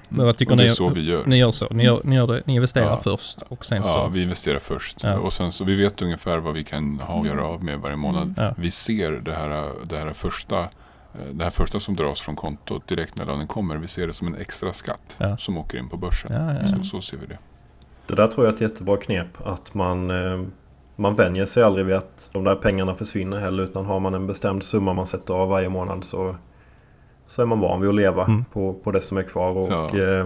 Men 0.10 0.26
vad 0.26 0.38
tycker 0.38 0.52
och 0.52 0.58
det 0.58 0.64
ni- 0.64 0.70
är 0.70 0.74
så 0.74 0.90
vi 0.90 1.10
gör. 1.12 1.26
Ni 1.26 1.38
gör 1.38 1.52
så, 1.52 1.68
ni, 1.72 1.84
gör, 1.84 2.02
ni, 2.04 2.16
gör 2.16 2.28
det, 2.28 2.42
ni 2.46 2.56
investerar 2.56 2.86
Ja. 2.86 2.98
först 3.04 3.38
och 3.50 3.66
sen 3.66 3.78
Ja, 3.78 3.84
så... 3.84 4.08
vi 4.14 4.24
investerar 4.24 4.60
först. 4.60 5.04
Ja. 5.04 5.18
Och 5.20 5.34
sen 5.34 5.52
så 5.52 5.64
vi 5.64 5.76
vet 5.76 6.02
ungefär 6.02 6.38
vad 6.38 6.54
vi 6.54 6.64
kan 6.64 7.00
ha 7.00 7.22
att 7.22 7.28
göra 7.28 7.46
av 7.46 7.64
med 7.64 7.80
varje 7.80 7.96
månad. 7.96 8.24
Mm. 8.24 8.34
Ja. 8.38 8.54
Vi 8.58 8.72
ser 8.72 9.12
det 9.12 9.34
här, 9.34 9.72
det 9.84 9.98
här 9.98 10.14
första 10.14 10.68
det 11.32 11.44
här 11.44 11.52
första 11.52 11.80
som 11.80 11.96
dras 11.96 12.22
från 12.22 12.36
kontot 12.36 12.88
direkt 12.88 13.16
när 13.16 13.26
lönen 13.26 13.48
kommer. 13.48 13.76
Vi 13.78 13.88
ser 13.88 14.08
det 14.08 14.14
som 14.14 14.28
en 14.28 14.36
extra 14.36 14.74
skatt 14.74 15.16
Ja. 15.18 15.38
som 15.38 15.58
åker 15.58 15.78
in 15.78 15.90
på 15.90 15.98
börsen. 15.98 16.32
Ja, 16.34 16.54
ja, 16.54 16.60
ja. 16.72 16.78
Så, 16.78 16.84
så 16.84 17.02
ser 17.02 17.18
vi 17.18 17.26
det. 17.26 17.38
Det 18.08 18.16
där 18.16 18.28
tror 18.28 18.46
jag 18.46 18.52
är 18.52 18.56
ett 18.56 18.62
jättebra 18.62 18.98
knep. 18.98 19.28
Att 19.46 19.74
man, 19.74 20.12
eh, 20.12 20.42
man 20.96 21.16
vänjer 21.16 21.46
sig 21.46 21.64
aldrig 21.64 21.86
vid 21.86 21.96
att 21.96 22.30
de 22.34 22.44
där 22.44 22.56
pengarna 22.56 22.96
försvinner 22.96 23.38
heller. 23.40 23.64
Utan 23.64 23.86
har 23.86 24.00
man 24.00 24.14
en 24.14 24.28
bestämd 24.28 24.64
summa 24.64 24.94
man 24.94 25.08
sätter 25.08 25.34
av 25.34 25.50
varje 25.50 25.70
månad 25.70 26.04
så, 26.06 26.36
så 27.28 27.42
är 27.42 27.46
man 27.46 27.60
van 27.60 27.82
vid 27.82 27.90
att 27.90 27.96
leva 27.96 28.26
Mm. 28.26 28.46
på, 28.46 28.74
på 28.74 28.92
det 28.92 29.02
som 29.02 29.18
är 29.18 29.24
kvar. 29.24 29.52
Och 29.52 29.72
Ja. 29.72 30.00
eh, 30.20 30.26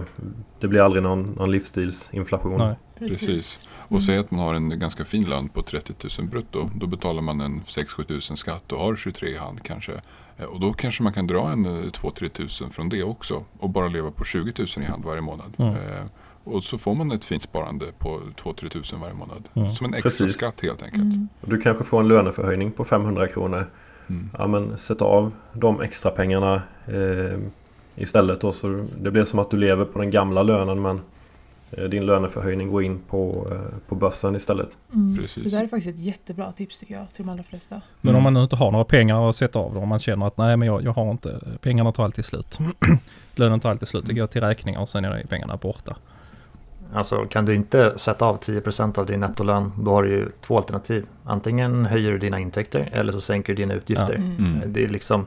det 0.60 0.68
blir 0.68 0.80
aldrig 0.80 1.02
någon, 1.02 1.22
någon 1.22 1.50
livsstilsinflation. 1.50 2.58
Nej. 2.58 2.74
Precis. 2.98 3.68
Och 3.78 3.90
Mm. 3.90 4.00
säg 4.00 4.18
att 4.18 4.30
man 4.30 4.40
har 4.40 4.54
en 4.54 4.78
ganska 4.78 5.04
fin 5.04 5.24
lön 5.24 5.48
på 5.48 5.62
30 5.62 5.94
000 6.20 6.28
brutto. 6.28 6.70
Då 6.74 6.86
betalar 6.86 7.22
man 7.22 7.40
en 7.40 7.60
6-7 7.66 8.04
tusen 8.04 8.36
skatt 8.36 8.72
och 8.72 8.78
har 8.78 8.96
23 8.96 9.28
i 9.28 9.36
hand 9.36 9.62
kanske. 9.62 9.92
Eh, 10.38 10.44
Och 10.44 10.60
då 10.60 10.72
kanske 10.72 11.02
man 11.02 11.12
kan 11.12 11.26
dra 11.26 11.48
en 11.52 11.66
2-3 11.92 12.28
tusen 12.28 12.70
från 12.70 12.88
det 12.88 13.02
också. 13.02 13.44
Och 13.58 13.70
bara 13.70 13.88
leva 13.88 14.10
på 14.10 14.24
20 14.24 14.52
000 14.58 14.84
i 14.86 14.88
hand 14.90 15.04
varje 15.04 15.20
månad. 15.20 15.54
Mm. 15.58 15.72
Eh, 15.74 15.78
Och 16.44 16.62
så 16.64 16.78
får 16.78 16.94
man 16.94 17.12
ett 17.12 17.24
fint 17.24 17.42
sparande 17.42 17.86
på 17.98 18.20
2-3 18.36 18.68
tusen 18.68 19.00
varje 19.00 19.14
månad. 19.14 19.48
Mm. 19.54 19.70
Som 19.74 19.86
en 19.86 19.94
extra 19.94 20.10
Precis. 20.10 20.32
skatt 20.36 20.60
helt 20.62 20.82
enkelt. 20.82 21.02
Mm. 21.14 21.28
Och 21.40 21.48
Du 21.48 21.60
kanske 21.60 21.84
får 21.84 22.00
en 22.00 22.08
löneförhöjning 22.08 22.72
på 22.72 22.84
500 22.84 23.28
kronor. 23.28 23.66
Mm. 24.12 24.30
Ja 24.38 24.46
men 24.46 24.78
sätt 24.78 25.02
av 25.02 25.32
de 25.52 25.80
extra 25.80 26.10
pengarna 26.10 26.62
eh, 26.86 27.38
istället. 27.96 28.40
Då, 28.40 28.52
så 28.52 28.86
det 29.00 29.10
blir 29.10 29.24
som 29.24 29.38
att 29.38 29.50
du 29.50 29.56
lever 29.56 29.84
på 29.84 29.98
den 29.98 30.10
gamla 30.10 30.42
lönen 30.42 30.82
men 30.82 31.00
eh, 31.70 31.84
din 31.84 32.06
löneförhöjning 32.06 32.70
går 32.70 32.82
in 32.82 32.98
på, 33.08 33.46
eh, 33.50 33.78
på 33.88 33.94
börsen 33.94 34.36
istället. 34.36 34.78
Mm. 34.94 35.22
Det 35.36 35.50
där 35.50 35.62
är 35.62 35.66
faktiskt 35.66 35.98
ett 35.98 36.04
jättebra 36.04 36.52
tips 36.52 36.78
tycker 36.80 36.94
jag 36.94 37.06
till 37.12 37.24
de 37.24 37.30
allra 37.32 37.42
flesta. 37.42 37.80
Men 38.00 38.14
om 38.14 38.20
Mm. 38.20 38.22
man 38.22 38.34
nu 38.34 38.42
inte 38.42 38.56
har 38.56 38.70
några 38.70 38.84
pengar 38.84 39.28
att 39.28 39.36
sätta 39.36 39.58
av 39.58 39.74
då, 39.74 39.80
om 39.80 39.88
man 39.88 39.98
känner 39.98 40.26
att 40.26 40.36
nej 40.36 40.56
men 40.56 40.68
jag, 40.68 40.82
jag 40.82 40.92
har 40.92 41.10
inte, 41.10 41.40
pengarna 41.60 41.92
tar 41.92 42.04
alltid 42.04 42.24
slut. 42.24 42.58
Lönen 43.34 43.60
tar 43.60 43.70
alltid 43.70 43.88
slut, 43.88 44.04
det 44.06 44.14
går 44.14 44.26
till 44.26 44.40
räkningar 44.40 44.80
och 44.80 44.88
sen 44.88 45.04
är 45.04 45.10
det 45.14 45.26
pengarna 45.26 45.56
borta. 45.56 45.96
Alltså 46.94 47.24
kan 47.30 47.44
du 47.46 47.54
inte 47.54 47.98
sätta 47.98 48.24
av 48.26 48.38
10% 48.40 48.98
av 48.98 49.06
din 49.06 49.20
nettolön 49.20 49.72
då 49.78 49.90
har 49.90 50.02
du 50.02 50.10
ju 50.10 50.28
två 50.46 50.56
alternativ. 50.56 51.06
Antingen 51.24 51.86
höjer 51.86 52.12
du 52.12 52.18
dina 52.18 52.38
intäkter 52.38 52.90
eller 52.92 53.12
så 53.12 53.20
sänker 53.20 53.54
du 53.54 53.62
dina 53.62 53.74
utgifter. 53.74 54.14
Mm. 54.14 54.36
Mm. 54.36 54.72
Det 54.72 54.82
är 54.84 54.88
liksom, 54.88 55.26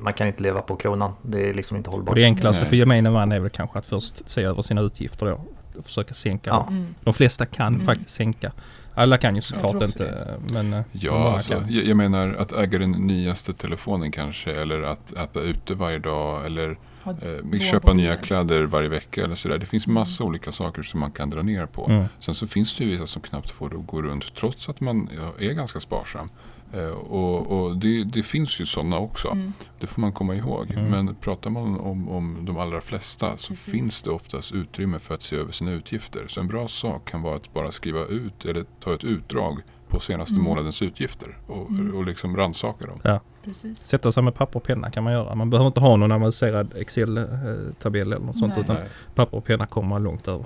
man 0.00 0.12
kan 0.12 0.26
inte 0.26 0.42
leva 0.42 0.60
på 0.62 0.76
kronan. 0.76 1.12
Det 1.22 1.48
är 1.50 1.54
liksom 1.54 1.76
inte 1.76 1.90
Och 1.90 1.94
hållbart. 1.96 2.14
det 2.14 2.24
enklaste 2.24 2.66
för 2.66 2.76
gemene 2.76 3.10
man 3.10 3.32
är 3.32 3.40
väl 3.40 3.50
kanske 3.50 3.78
att 3.78 3.86
först 3.86 4.28
se 4.28 4.42
över 4.42 4.62
sina 4.62 4.80
utgifter 4.80 5.26
då. 5.26 5.40
Och 5.78 5.84
försöka 5.84 6.14
sänka 6.14 6.50
Ja. 6.50 6.56
dem. 6.56 6.68
Mm. 6.68 6.94
De 7.04 7.14
flesta 7.14 7.46
kan 7.46 7.74
Mm. 7.74 7.86
faktiskt 7.86 8.10
sänka. 8.10 8.52
Alla 8.94 9.18
kan 9.18 9.34
ju 9.34 9.38
Jag 9.38 9.44
såklart 9.44 9.82
inte 9.82 10.38
men 10.52 10.72
eh, 10.72 10.82
Ja, 10.92 11.32
alltså, 11.32 11.64
jag, 11.68 11.84
jag 11.84 11.96
menar 11.96 12.34
att 12.34 12.52
äga 12.52 12.78
den 12.78 12.90
nyaste 12.90 13.52
telefonen 13.52 14.12
kanske. 14.12 14.50
Eller 14.50 14.82
att 14.82 15.12
äta 15.12 15.40
ute 15.40 15.74
varje 15.74 15.98
dag. 15.98 16.46
Eller 16.46 16.78
eh, 17.04 17.60
köpa 17.60 17.92
nya 17.92 18.14
kläder 18.14 18.62
varje 18.64 18.88
vecka. 18.88 19.24
Eller 19.24 19.34
sådär. 19.34 19.58
Det 19.58 19.66
finns 19.66 19.86
massa 19.86 20.24
olika 20.24 20.52
saker 20.52 20.82
som 20.82 21.00
man 21.00 21.10
kan 21.10 21.30
dra 21.30 21.42
ner 21.42 21.66
på. 21.66 21.86
Mm. 21.86 22.04
Sen 22.18 22.34
så 22.34 22.46
finns 22.46 22.76
det 22.76 22.84
ju 22.84 22.90
vissa 22.90 23.06
som 23.06 23.22
knappt 23.22 23.50
får 23.50 23.70
det 23.70 23.76
att 23.76 23.86
gå 23.86 24.02
runt 24.02 24.34
trots 24.34 24.68
att 24.68 24.80
man 24.80 25.08
ja, 25.16 25.46
är 25.46 25.52
ganska 25.52 25.80
sparsam. 25.80 26.30
Eh, 26.72 26.88
och 26.90 27.46
och 27.62 27.76
det, 27.76 28.04
det 28.04 28.22
finns 28.22 28.60
ju 28.60 28.66
sådana 28.66 28.98
också. 28.98 29.28
Mm. 29.28 29.52
Det 29.80 29.86
får 29.86 30.00
man 30.00 30.12
komma 30.12 30.34
ihåg. 30.34 30.70
Mm. 30.70 30.84
Men 30.90 31.14
pratar 31.14 31.50
man 31.50 31.80
om, 31.80 32.08
om 32.08 32.38
de 32.44 32.58
allra 32.58 32.80
flesta 32.80 33.36
så 33.36 33.48
Precis. 33.52 33.72
finns 33.72 34.02
det 34.02 34.10
oftast 34.10 34.52
utrymme 34.52 34.98
för 34.98 35.14
att 35.14 35.22
se 35.22 35.36
över 35.36 35.52
sina 35.52 35.72
utgifter. 35.72 36.24
Så 36.28 36.40
en 36.40 36.48
bra 36.48 36.68
sak 36.68 37.10
kan 37.10 37.22
vara 37.22 37.36
att 37.36 37.52
bara 37.54 37.72
skriva 37.72 38.04
ut 38.06 38.44
eller 38.44 38.64
ta 38.80 38.94
ett 38.94 39.04
utdrag 39.04 39.58
på 39.88 40.00
senaste 40.00 40.34
Mm. 40.34 40.44
månadens 40.44 40.82
utgifter 40.82 41.38
och, 41.46 41.70
Mm. 41.70 41.96
och 41.96 42.04
liksom 42.06 42.36
rannsaka 42.36 42.86
dem. 42.86 43.18
Precis. 43.44 43.78
Sätta 43.78 44.12
sig 44.12 44.22
med 44.22 44.34
papper 44.34 44.56
och 44.56 44.62
penna 44.64 44.90
kan 44.90 45.04
man 45.04 45.12
göra. 45.12 45.34
Man 45.34 45.50
behöver 45.50 45.66
inte 45.66 45.80
ha 45.80 45.96
någon 45.96 46.12
avancerad 46.12 46.72
Excel-tabell 46.76 48.12
eller 48.12 48.26
något 48.26 48.38
sånt 48.38 48.52
Nej. 48.56 48.64
utan 48.64 48.76
papper 49.14 49.36
och 49.36 49.44
penna 49.44 49.66
kommer 49.66 49.88
man 49.88 50.02
långt 50.02 50.28
över 50.28 50.44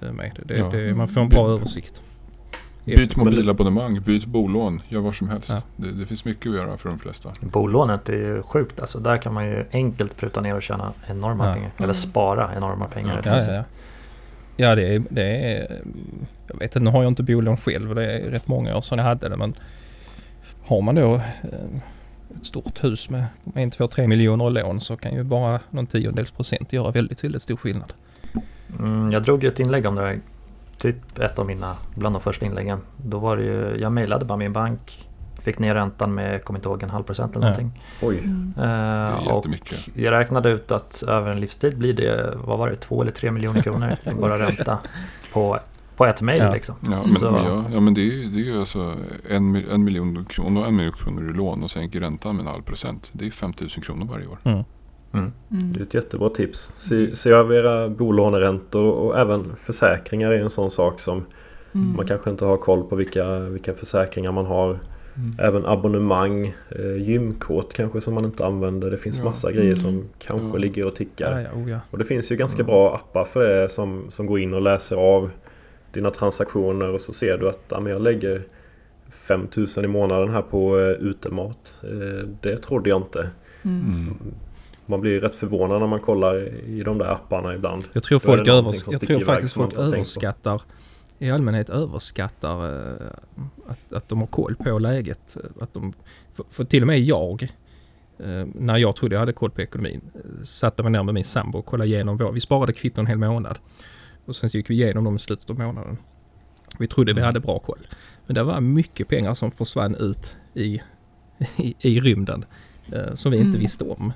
eh, 0.00 0.12
med. 0.12 0.40
Det, 0.44 0.56
Ja. 0.58 0.68
det, 0.70 0.94
man 0.94 1.08
får 1.08 1.20
en 1.20 1.28
bra 1.28 1.44
Mm. 1.44 1.52
översikt. 1.56 2.02
Byt 2.86 3.16
mobilabonnemang, 3.16 4.00
byt 4.00 4.26
bolån, 4.26 4.82
gör 4.88 5.00
vad 5.00 5.14
som 5.14 5.28
helst. 5.28 5.48
Ja. 5.48 5.62
Det, 5.76 5.92
det 5.92 6.06
finns 6.06 6.24
mycket 6.24 6.50
att 6.50 6.56
göra 6.56 6.76
för 6.76 6.88
de 6.88 6.98
flesta. 6.98 7.32
Bolånet 7.40 8.08
är 8.08 8.12
ju 8.12 8.42
sjukt. 8.42 8.80
Alltså, 8.80 8.98
där 8.98 9.16
kan 9.16 9.34
man 9.34 9.46
ju 9.46 9.64
enkelt 9.72 10.16
pruta 10.16 10.40
ner 10.40 10.54
och 10.54 10.62
tjäna 10.62 10.92
enorma 11.06 11.46
Ja. 11.46 11.54
pengar. 11.54 11.70
Eller 11.78 11.92
spara 11.92 12.50
enorma 12.56 12.86
pengar. 12.86 13.22
Ja. 13.24 13.40
ja, 13.46 13.52
ja. 13.52 13.64
ja 14.56 14.74
det, 14.74 14.94
är, 14.94 15.02
det 15.10 15.22
är... 15.22 15.82
Jag 16.46 16.58
vet 16.58 16.62
inte, 16.62 16.80
nu 16.80 16.90
har 16.90 17.02
jag 17.02 17.10
inte 17.10 17.22
bolån 17.22 17.56
själv. 17.56 17.94
Det 17.94 18.12
är 18.12 18.30
rätt 18.30 18.48
många 18.48 18.76
år 18.76 18.80
sedan 18.80 18.98
jag 18.98 19.04
hade 19.04 19.28
det. 19.28 19.36
Men 19.36 19.54
har 20.66 20.80
man 20.80 20.94
då 20.94 21.14
eh, 21.14 21.20
ett 22.36 22.46
stort 22.46 22.84
hus 22.84 23.10
med 23.10 23.24
1, 23.54 23.72
2, 23.72 23.88
3 23.88 24.06
miljoner 24.08 24.50
i 24.50 24.62
lån 24.62 24.80
så 24.80 24.96
kan 24.96 25.14
ju 25.14 25.22
bara 25.22 25.60
någon 25.70 25.86
tiondels 25.86 26.30
procent 26.30 26.72
göra 26.72 26.90
väldigt, 26.90 27.24
väldigt 27.24 27.42
stor 27.42 27.56
skillnad. 27.56 27.92
Mm, 28.78 29.12
jag 29.12 29.22
drog 29.22 29.42
ju 29.42 29.48
ett 29.48 29.60
inlägg 29.60 29.86
om 29.86 29.94
det 29.94 30.02
här. 30.02 30.20
Typ 30.78 31.18
ett 31.18 31.38
av 31.38 31.46
mina, 31.46 31.74
bland 31.94 32.14
de 32.14 32.22
första 32.22 32.46
inläggen. 32.46 32.78
Då 32.96 33.18
var 33.18 33.36
det 33.36 33.42
ju, 33.42 33.76
jag 33.80 33.92
mejlade 33.92 34.24
bara 34.24 34.38
min 34.38 34.52
bank. 34.52 35.08
Fick 35.40 35.58
ner 35.58 35.74
räntan 35.74 36.14
med, 36.14 36.44
kommer 36.44 36.58
inte 36.58 36.68
ihåg, 36.68 36.82
en 36.82 36.90
halv 36.90 37.04
procent 37.04 37.36
eller 37.36 37.46
någonting. 37.46 37.82
Oj, 38.02 38.18
Mm. 38.18 38.54
Eh, 38.58 38.64
är 38.64 39.16
och 39.28 39.36
jättemycket. 39.36 39.88
jag 39.94 40.12
räknade 40.12 40.50
ut 40.50 40.70
att 40.70 41.02
över 41.02 41.30
en 41.32 41.40
livstid 41.40 41.78
blir 41.78 41.94
det, 41.94 42.34
vad 42.44 42.58
var 42.58 42.70
det, 42.70 42.76
två 42.76 43.02
eller 43.02 43.12
tre 43.12 43.30
miljoner 43.30 43.62
kronor 43.62 43.94
i 44.04 44.14
bara 44.20 44.38
ränta 44.46 44.78
på, 45.32 45.58
på 45.96 46.06
ett 46.06 46.22
mejl 46.22 46.40
Ja. 46.40 46.52
liksom. 46.52 46.74
Ja, 46.80 47.02
men, 47.06 47.16
Så- 47.16 47.24
ja, 47.46 47.64
ja, 47.72 47.80
men 47.80 47.94
det 47.94 48.00
är 48.00 48.04
ju, 48.04 48.24
det 48.24 48.40
är 48.40 48.44
ju 48.44 48.60
alltså 48.60 48.94
en, 49.30 49.64
en 49.72 49.84
miljon 49.84 50.24
kronor, 50.24 50.66
en 50.66 50.76
miljon 50.76 50.92
kronor 50.92 51.30
i 51.30 51.32
lån 51.32 51.62
och 51.62 51.70
sänker 51.70 52.00
räntan 52.00 52.36
med 52.36 52.46
en 52.46 52.52
halv 52.52 52.62
procent. 52.62 53.10
Det 53.12 53.26
är 53.26 53.30
5 53.30 53.52
000 53.60 53.68
kronor 53.70 54.06
varje 54.12 54.26
år. 54.26 54.38
Mm. 54.44 54.64
Mm. 55.12 55.32
Mm. 55.50 55.72
det 55.72 55.78
är 55.78 55.82
ett 55.82 55.94
jättebra 55.94 56.28
tips. 56.28 56.72
Se, 56.74 57.16
se 57.16 57.30
över 57.30 57.54
era 57.54 57.88
bolåneräntor 57.88 58.84
och 58.92 59.18
även 59.18 59.52
försäkringar 59.62 60.30
är 60.30 60.38
en 60.40 60.50
sån 60.50 60.70
sak 60.70 61.00
som 61.00 61.24
Mm. 61.74 61.96
man 61.96 62.06
kanske 62.06 62.30
inte 62.30 62.44
har 62.44 62.56
koll 62.56 62.82
på 62.84 62.96
vilka, 62.96 63.38
vilka 63.38 63.74
försäkringar 63.74 64.32
man 64.32 64.46
har. 64.46 64.68
Mm. 64.68 65.34
Även 65.38 65.66
abonnemang, 65.66 66.54
eh, 66.70 66.96
gymkort 67.02 67.72
kanske 67.72 68.00
som 68.00 68.14
man 68.14 68.24
inte 68.24 68.46
använder. 68.46 68.90
Det 68.90 68.96
finns 68.96 69.18
Ja. 69.18 69.24
massa 69.24 69.52
grejer 69.52 69.64
Mm. 69.64 69.76
som 69.76 70.04
kanske 70.18 70.48
Ja. 70.48 70.56
ligger 70.56 70.86
och 70.86 70.94
tickar. 70.96 71.32
Ja, 71.40 71.40
ja, 71.40 71.60
oh, 71.62 71.70
ja. 71.70 71.78
Och 71.90 71.98
det 71.98 72.04
finns 72.04 72.32
ju 72.32 72.36
ganska 72.36 72.62
bra 72.64 72.94
appar 72.94 73.24
för 73.24 73.48
det 73.48 73.68
som, 73.68 74.04
som 74.08 74.26
går 74.26 74.38
in 74.40 74.54
och 74.54 74.62
läser 74.62 74.96
av 74.96 75.30
dina 75.92 76.10
transaktioner 76.10 76.88
och 76.88 77.00
så 77.00 77.12
ser 77.12 77.38
du 77.38 77.48
att 77.48 77.64
ja, 77.68 77.80
men 77.80 77.92
jag 77.92 78.02
lägger 78.02 78.42
5000 79.10 79.84
i 79.84 79.88
månaden 79.88 80.28
här 80.30 80.42
på 80.42 80.78
eh, 80.78 80.88
utemat. 80.90 81.76
Eh, 81.82 82.28
det 82.40 82.58
trodde 82.58 82.90
jag 82.90 83.00
inte. 83.02 83.30
Mm. 83.62 84.14
Man 84.86 85.00
blir 85.00 85.20
rätt 85.20 85.34
förvånad 85.34 85.80
när 85.80 85.86
man 85.86 86.00
kollar 86.00 86.48
i 86.68 86.82
de 86.82 86.98
där 86.98 87.06
apparna 87.12 87.54
ibland. 87.54 87.84
Jag 87.92 88.02
tror 88.02 88.18
folk 88.18 88.48
övers- 88.48 88.88
jag 88.92 89.00
tror 89.00 89.20
faktiskt 89.20 89.54
folk 89.54 89.78
överskattar 89.78 90.62
i 91.18 91.30
allmänhet 91.30 91.68
överskattar 91.70 92.64
eh, 92.90 93.06
att, 93.68 93.92
att 93.92 94.08
de 94.08 94.20
har 94.20 94.26
koll 94.26 94.56
på 94.56 94.78
läget. 94.78 95.36
Att 95.60 95.74
de, 95.74 95.92
för, 96.34 96.44
för 96.50 96.64
till 96.64 96.82
och 96.82 96.86
med 96.86 97.00
jag, 97.00 97.42
eh, 98.18 98.46
när 98.54 98.76
jag 98.76 98.96
trodde 98.96 99.14
jag 99.14 99.20
hade 99.20 99.32
koll 99.32 99.50
på 99.50 99.62
ekonomin, 99.62 100.00
eh, 100.14 100.42
satte 100.44 100.82
mig 100.82 100.92
ner 100.92 101.02
med 101.02 101.14
min 101.14 101.24
sambo 101.24 101.58
och 101.58 101.66
kollade 101.66 101.88
igenom 101.90 102.16
vår, 102.16 102.32
vi 102.32 102.40
sparade 102.40 102.72
kvitton 102.72 103.02
en 103.04 103.06
hel 103.06 103.18
månad. 103.18 103.58
Och 104.24 104.36
sen 104.36 104.50
gick 104.52 104.70
vi 104.70 104.74
igenom 104.74 105.04
dem 105.04 105.16
i 105.16 105.18
slutet 105.18 105.50
av 105.50 105.58
månaden. 105.58 105.96
Vi 106.78 106.86
trodde 106.86 107.12
vi 107.14 107.20
hade 107.20 107.40
bra 107.40 107.58
koll. 107.58 107.86
Men 108.26 108.34
det 108.34 108.42
var 108.42 108.60
mycket 108.60 109.08
pengar 109.08 109.34
som 109.34 109.50
försvann 109.50 109.94
ut 109.94 110.36
i, 110.54 110.82
i, 111.56 111.74
i 111.80 112.00
rymden. 112.00 112.44
Som 113.14 113.32
vi 113.32 113.36
inte 113.38 113.48
Mm. 113.48 113.60
visste 113.60 113.84
om. 113.84 114.12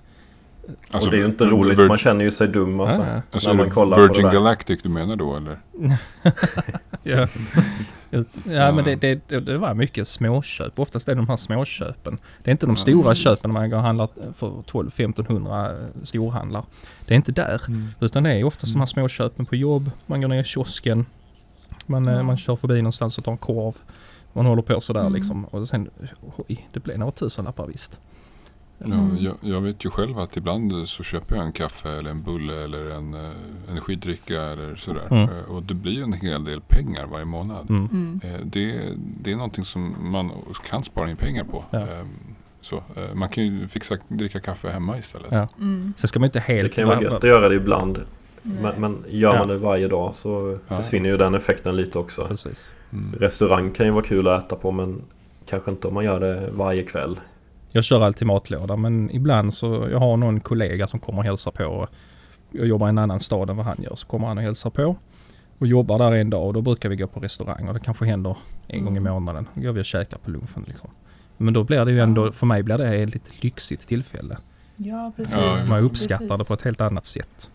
Alltså, 0.90 1.09
och 1.09 1.11
det 1.11 1.16
är 1.16 1.18
ju 1.18 1.24
inte 1.26 1.44
roligt, 1.44 1.78
Virgin- 1.78 1.88
man 1.88 1.98
känner 1.98 2.24
ju 2.24 2.30
sig 2.30 2.48
dum 2.48 2.80
alltså. 2.80 3.02
Ah. 3.02 3.22
Alltså 3.33 3.48
när 3.48 3.54
är 3.54 3.59
man 3.59 3.66
det 3.66 3.72
kollar 3.72 3.96
på 3.96 4.02
det 4.02 4.09
Virgin 4.09 4.24
där. 4.24 4.33
Galactic 4.33 4.83
du 4.83 4.88
menar 4.88 5.16
då 5.16 5.37
eller? 5.37 5.59
Ja, 7.02 7.26
ja 8.44 8.72
men 8.72 8.85
det, 8.85 8.94
det, 8.96 9.40
det, 9.40 9.59
var 9.59 9.74
mycket 9.74 10.09
småköp. 10.09 10.78
Oftast 10.78 11.09
är 11.09 11.14
det 11.14 11.20
de 11.20 11.28
här 11.28 11.37
småköpen. 11.37 12.18
Det 12.42 12.50
är 12.50 12.52
inte 12.52 12.66
de 12.66 12.76
stora 12.76 13.14
köpen 13.14 13.50
när 13.52 13.61
man 13.61 13.70
går 13.70 13.76
och 13.76 13.83
handlar 13.83 14.09
för 14.33 14.46
12-1500 14.48 15.87
storhandlar. 16.04 16.64
Det 17.06 17.14
är 17.14 17.16
inte 17.16 17.33
där. 17.33 17.61
Utan 18.00 18.22
det 18.22 18.33
är 18.33 18.44
oftast 18.44 18.72
de 18.72 18.78
här 18.78 18.87
småköpen 18.87 19.46
på 19.46 19.56
jobb. 19.56 19.90
Man 20.06 20.20
går 20.20 20.28
ner 20.28 20.40
i 20.40 20.44
kiosken. 20.44 21.06
Man, 21.87 22.04
Ja. 22.04 22.22
man 22.22 22.37
kör 22.37 22.56
förbi 22.56 22.76
någonstans 22.83 23.18
och 23.18 23.24
tar 23.24 23.33
en 23.33 23.38
korv. 23.38 23.74
Man 24.33 24.46
håller 24.46 24.62
på 24.62 24.80
sådär 24.80 25.00
Mm. 25.00 25.12
liksom. 25.14 25.44
Och 25.44 25.68
sen, 25.68 25.90
oj, 26.37 26.68
det 26.72 26.80
blev 26.80 26.98
några 26.98 27.12
tusenlappar 27.12 27.66
visst. 27.66 28.00
Ja, 28.85 28.87
Mm. 28.87 29.16
jag, 29.19 29.35
jag 29.40 29.61
vet 29.61 29.85
ju 29.85 29.90
själv 29.90 30.19
att 30.19 30.37
ibland 30.37 30.88
så 30.88 31.03
köper 31.03 31.37
jag 31.37 31.45
en 31.47 31.53
kaffe 31.53 31.88
eller 31.90 32.11
en 32.11 32.23
bulle 32.23 32.64
eller 32.64 32.90
en 32.90 33.14
eh, 33.14 33.31
energidricka 33.71 34.43
eller 34.43 34.77
sådär. 34.77 35.07
Mm. 35.11 35.23
Eh, 35.23 35.51
och 35.51 35.62
det 35.62 35.75
blir 35.75 35.93
ju 35.93 36.03
en 36.03 36.12
hel 36.12 36.45
del 36.45 36.61
pengar 36.61 37.07
varje 37.07 37.25
månad. 37.25 37.71
Mm. 37.71 37.88
Mm. 37.93 38.21
Eh, 38.25 38.40
det, 38.45 38.83
det 38.97 39.33
är 39.33 39.37
någonting 39.37 39.64
som 39.64 39.95
man 40.12 40.31
kan 40.71 40.85
spara 40.85 41.11
in 41.11 41.16
pengar 41.16 41.45
på. 41.45 41.64
Ja. 41.71 41.79
Eh, 41.81 41.87
så, 42.61 42.77
eh, 42.77 43.14
man 43.14 43.29
kan 43.29 43.45
ju 43.47 43.69
fixa 43.69 43.97
dricka 44.09 44.40
kaffe 44.40 44.69
hemma 44.71 44.99
istället. 44.99 45.29
Ja. 45.33 45.49
Mm. 45.59 45.93
Sen 45.97 46.09
ska 46.09 46.19
man 46.21 46.27
inte 46.27 46.38
Det 46.38 46.53
helt... 46.53 46.75
kan 46.75 46.85
ju 46.85 46.88
vara 46.88 47.03
gött 47.03 47.12
att 47.12 47.25
göra 47.25 47.49
det 47.49 47.55
ibland. 47.55 47.99
Men, 48.43 48.81
men 48.81 49.05
gör 49.09 49.33
Ja. 49.35 49.38
man 49.38 49.49
det 49.49 49.57
varje 49.59 49.88
dag 49.88 50.14
så 50.14 50.59
Ja. 50.69 50.77
försvinner 50.77 51.11
ju 51.11 51.16
den 51.16 51.35
effekten 51.35 51.77
lite 51.77 51.99
också. 51.99 52.27
Precis. 52.29 52.75
Mm. 52.93 53.12
Restaurang 53.21 53.71
kan 53.73 53.87
ju 53.87 53.93
vara 53.93 54.05
kul 54.05 54.29
att 54.29 54.45
äta 54.45 54.57
på 54.57 54.71
men 54.73 55.03
kanske 55.47 55.71
inte 55.71 55.88
om 55.88 55.95
man 55.95 56.05
gör 56.05 56.21
det 56.21 56.51
varje 56.51 56.83
kväll. 56.83 57.21
Jag 57.72 57.85
kör 57.85 58.00
alltid 58.00 58.26
matlåda 58.26 58.76
men 58.76 59.11
ibland 59.11 59.54
så 59.54 59.88
jag 59.90 59.98
har 59.98 60.16
någon 60.16 60.40
kollega 60.40 60.87
som 60.87 61.00
kommer 61.00 61.18
och 61.18 61.24
hälsar 61.24 61.50
på. 61.50 61.88
Jag 62.52 62.66
jobbar 62.66 62.87
i 62.87 62.88
en 62.88 62.98
annan 62.98 63.20
stad 63.20 63.50
än 63.50 63.56
vad 63.56 63.66
han 63.66 63.76
gör 63.83 63.94
så 63.94 64.06
kommer 64.06 64.26
han 64.28 64.38
och 64.38 64.44
hälsar 64.44 64.70
på. 64.70 64.96
Och 65.59 65.66
jobbar 65.66 65.98
där 65.98 66.12
en 66.12 66.30
dag 66.30 66.46
och 66.46 66.52
då 66.52 66.61
brukar 66.62 66.88
vi 66.88 66.96
gå 66.96 67.06
på 67.06 67.20
restaurang 67.20 67.68
och 67.68 67.74
det 67.74 67.80
kanske 67.80 68.04
händer 68.04 68.37
en 68.66 68.85
gång 68.85 68.94
i 68.96 68.98
Mm. 68.98 69.12
månaden. 69.12 69.48
Då 69.54 69.61
går 69.62 69.72
vi 69.72 69.80
och 69.80 69.85
käkar 69.85 70.18
på 70.18 70.30
lunchen 70.30 70.64
liksom. 70.66 70.90
Men 71.37 71.54
då 71.54 71.64
blir 71.64 71.85
det 71.85 71.92
ju 71.92 72.00
ändå, 72.00 72.33
för 72.33 72.46
mig 72.46 72.62
blir 72.62 72.78
det 72.78 72.94
ett 72.96 73.14
lite 73.14 73.30
lyxigt 73.40 73.88
tillfälle. 73.88 74.37
Ja, 74.76 75.12
precis. 75.16 75.70
Man 75.70 75.85
uppskattar 75.85 76.26
Precis. 76.26 76.38
det 76.38 76.44
på 76.48 76.54
ett 76.54 76.62
helt 76.62 76.80
annat 76.80 77.06
sätt. 77.06 77.50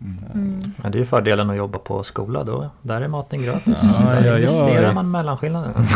Mm. 0.00 0.72
Men 0.76 0.92
det 0.92 0.98
är 0.98 1.00
ju 1.00 1.06
fördelen 1.06 1.50
att 1.50 1.56
jobba 1.56 1.78
på 1.78 2.02
skola 2.02 2.44
då. 2.44 2.70
Där 2.82 3.00
är 3.00 3.08
maten 3.08 3.42
gratis. 3.42 3.80
Ja, 3.82 4.04
där 4.04 4.26
ja, 4.26 4.32
ja. 4.32 4.38
investerar 4.38 4.92
man 4.94 5.10
mellanskillnaden. 5.10 5.86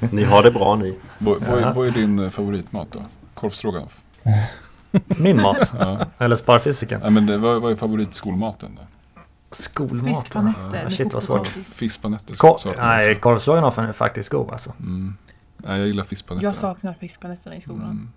Ni 0.10 0.24
har 0.24 0.42
det 0.42 0.50
bra 0.50 0.76
ni. 0.76 0.98
Vad, 1.18 1.40
vad, 1.40 1.62
Ja. 1.62 1.68
är, 1.68 1.72
vad 1.74 1.86
är 1.86 1.90
din 1.90 2.18
eh, 2.18 2.30
favoritmat 2.30 2.88
då? 2.92 3.02
Korvstroganoff? 3.34 4.00
Min 5.18 5.36
mat. 5.42 5.74
Ja. 5.78 6.06
Eller 6.18 6.36
sparfysiken. 6.36 7.00
ja, 7.04 7.10
men 7.10 7.26
det, 7.26 7.38
vad, 7.38 7.62
vad 7.62 7.72
är 7.72 7.76
favoritskolmaten 7.76 8.74
då? 8.76 8.82
Skolmat. 9.50 10.06
Fiskpanetter 10.06 10.80
Ja, 10.84 10.90
shit 10.90 11.14
vad 11.14 11.22
svårt. 11.22 11.46
Fiskpanetter? 11.48 12.34
Ko- 12.34 12.58
nej, 12.76 13.16
korvstroganoffen 13.16 13.84
är 13.84 13.92
faktiskt 13.92 14.28
god 14.28 14.50
alltså. 14.50 14.72
Mm. 14.80 15.16
Nej, 15.56 15.78
jag 15.78 15.86
gillar 15.86 16.04
fiskpanetter. 16.04 16.46
Jag 16.46 16.56
saknar 16.56 16.94
fiskpanetterna 16.94 17.56
i 17.56 17.60
skolan. 17.60 17.82
Mm. 17.84 18.08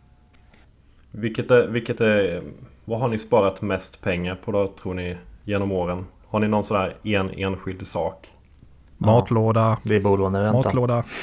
Vilket 1.12 1.52
är, 1.52 1.68
vilket 1.68 2.02
är, 2.02 2.44
vad 2.86 3.00
har 3.00 3.08
ni 3.08 3.18
sparat 3.18 3.62
mest 3.62 4.02
pengar 4.02 4.36
på 4.36 4.52
då 4.52 4.68
tror 4.68 4.94
ni 4.94 5.18
genom 5.44 5.72
åren? 5.72 6.06
Har 6.28 6.40
ni 6.40 6.48
någon 6.48 6.64
sån 6.64 6.78
här 6.78 6.96
en 7.04 7.30
enskild 7.30 7.88
sak? 7.88 8.32
Matlåda, 8.98 9.78
Det 9.84 9.96
är 9.96 10.00
bolåneräntan. 10.02 10.62
matlåda. 10.66 11.04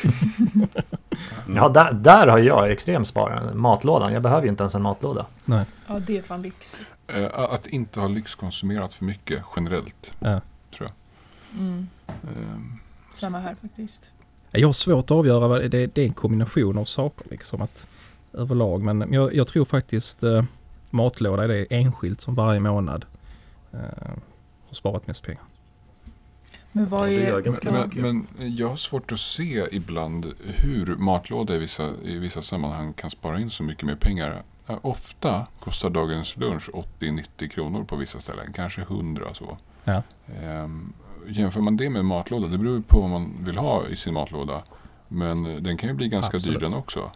Ja, 1.56 1.68
där, 1.68 1.92
där 1.92 2.26
har 2.26 2.38
jag 2.38 2.70
extremt 2.70 3.06
sparande. 3.08 3.54
Matlådan. 3.54 4.12
Jag 4.12 4.22
behöver 4.22 4.42
ju 4.42 4.48
inte 4.48 4.62
ens 4.62 4.74
en 4.74 4.82
matlåda. 4.82 5.26
Nej. 5.44 5.64
Ja, 5.86 5.98
det 5.98 6.18
är 6.18 6.22
fan 6.22 6.42
lyx. 6.42 6.82
Eh, 7.06 7.26
Att 7.34 7.66
inte 7.66 8.00
ha 8.00 8.08
lyxkonsumerat 8.08 8.94
för 8.94 9.04
mycket 9.04 9.42
generellt. 9.56 10.12
Ja. 10.18 10.40
Tror 10.76 10.88
jag. 10.90 11.60
Mm. 11.60 11.88
Ehm, 12.08 12.78
Samma 13.14 13.38
här 13.38 13.56
faktiskt. 13.62 14.02
Jag 14.50 14.68
har 14.68 14.72
svårt 14.72 15.04
att 15.04 15.10
avgöra 15.10 15.48
vad 15.48 15.70
det, 15.70 15.86
det 15.86 15.98
är 16.02 16.06
en 16.06 16.12
kombination 16.12 16.78
av 16.78 16.84
saker 16.84 17.26
liksom 17.30 17.62
att 17.62 17.86
överlag. 18.32 18.82
Men 18.82 19.12
jag, 19.12 19.34
jag 19.34 19.46
tror 19.46 19.64
faktiskt 19.64 20.22
eh, 20.22 20.44
matlåda 20.92 21.44
är 21.44 21.48
det 21.48 21.66
enskilt 21.70 22.20
som 22.20 22.34
varje 22.34 22.60
månad 22.60 23.04
eh, 23.72 23.78
har 24.68 24.74
sparat 24.74 25.06
mest 25.06 25.22
pengar. 25.24 25.42
Men 26.72 26.88
vad 26.88 27.12
Ja, 27.12 27.20
är... 27.20 27.42
ja. 27.46 27.54
Men, 27.62 27.74
mycket. 27.82 28.02
men 28.02 28.26
jag 28.56 28.68
har 28.68 28.76
svårt 28.76 29.12
att 29.12 29.20
se 29.20 29.66
ibland 29.72 30.34
hur 30.44 30.96
matlåda 30.96 31.54
i 31.54 31.58
vissa, 31.58 31.90
i 32.04 32.18
vissa 32.18 32.42
sammanhang 32.42 32.92
kan 32.92 33.10
spara 33.10 33.40
in 33.40 33.50
så 33.50 33.62
mycket 33.62 33.82
mer 33.84 33.96
pengar. 33.96 34.42
Eh, 34.68 34.78
Ofta 34.82 35.46
kostar 35.60 35.90
dagens 35.90 36.36
lunch 36.36 36.70
80-90 37.00 37.48
kronor 37.48 37.84
på 37.84 37.96
vissa 37.96 38.20
ställen, 38.20 38.52
kanske 38.52 38.80
100 38.80 39.34
så. 39.34 39.56
Ja. 39.84 40.02
Ehm, 40.42 40.92
jämför 41.28 41.60
man 41.60 41.76
det 41.76 41.90
med 41.90 42.04
matlåda, 42.04 42.46
det 42.48 42.58
beror 42.58 42.80
på 42.80 43.00
vad 43.00 43.10
man 43.10 43.32
vill 43.40 43.56
ha 43.58 43.86
i 43.86 43.96
sin 43.96 44.14
matlåda. 44.14 44.62
Men 45.08 45.62
den 45.62 45.76
kan 45.76 45.88
ju 45.88 45.94
bli 45.94 46.08
ganska 46.08 46.36
Absolut. 46.36 46.60
dyr 46.60 46.66
den 46.68 46.74
också. 46.78 47.10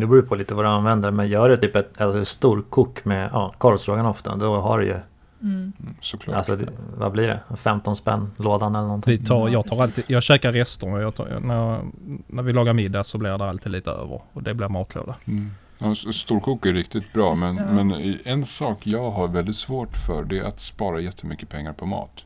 Det 0.00 0.06
beror 0.06 0.22
på 0.22 0.34
lite 0.34 0.54
vad 0.54 0.64
du 0.64 0.68
använder. 0.68 1.10
Men 1.10 1.28
gör 1.28 1.48
det 1.48 1.56
typ 1.56 1.76
ett 1.76 2.00
alltså, 2.00 2.24
stor 2.24 2.62
kok 2.62 3.04
med 3.04 3.30
ja, 3.32 3.52
korvstroganoff 3.58 4.22
då. 4.22 4.34
Då 4.34 4.56
har 4.56 4.78
du 4.78 4.86
ju, 4.86 4.96
Mm. 5.42 5.72
Mm, 5.80 5.94
såklart. 6.00 6.36
alltså 6.36 6.58
vad 6.96 7.12
blir 7.12 7.28
det? 7.28 7.56
15 7.56 7.96
spänn 7.96 8.30
lådan 8.36 8.74
eller 8.74 8.86
någonting. 8.86 9.10
Vi 9.10 9.24
tar, 9.24 9.48
Ja, 9.48 9.52
jag 9.52 9.66
tar 9.66 9.82
alltid, 9.82 10.04
jag 10.06 10.22
käkar 10.22 10.52
rester 10.52 10.92
och 10.92 11.02
jag 11.02 11.14
tar, 11.14 11.40
när, 11.40 11.80
när 12.26 12.42
vi 12.42 12.52
lagar 12.52 12.72
middag 12.72 13.04
så 13.04 13.18
blir 13.18 13.38
det 13.38 13.44
alltid 13.48 13.72
lite 13.72 13.90
över 13.90 14.20
och 14.32 14.42
det 14.42 14.54
blir 14.54 14.68
matlåda. 14.68 15.14
Mm. 15.24 15.50
Ja, 15.78 15.94
storkok 15.94 16.66
är 16.66 16.72
riktigt 16.72 17.12
bra 17.12 17.34
men, 17.34 17.54
men 17.54 18.16
en 18.24 18.44
sak 18.44 18.78
jag 18.86 19.10
har 19.10 19.28
väldigt 19.28 19.56
svårt 19.56 19.96
för 20.06 20.24
det 20.24 20.38
är 20.38 20.44
att 20.44 20.60
spara 20.60 21.00
jättemycket 21.00 21.48
pengar 21.48 21.72
på 21.72 21.86
mat. 21.86 22.24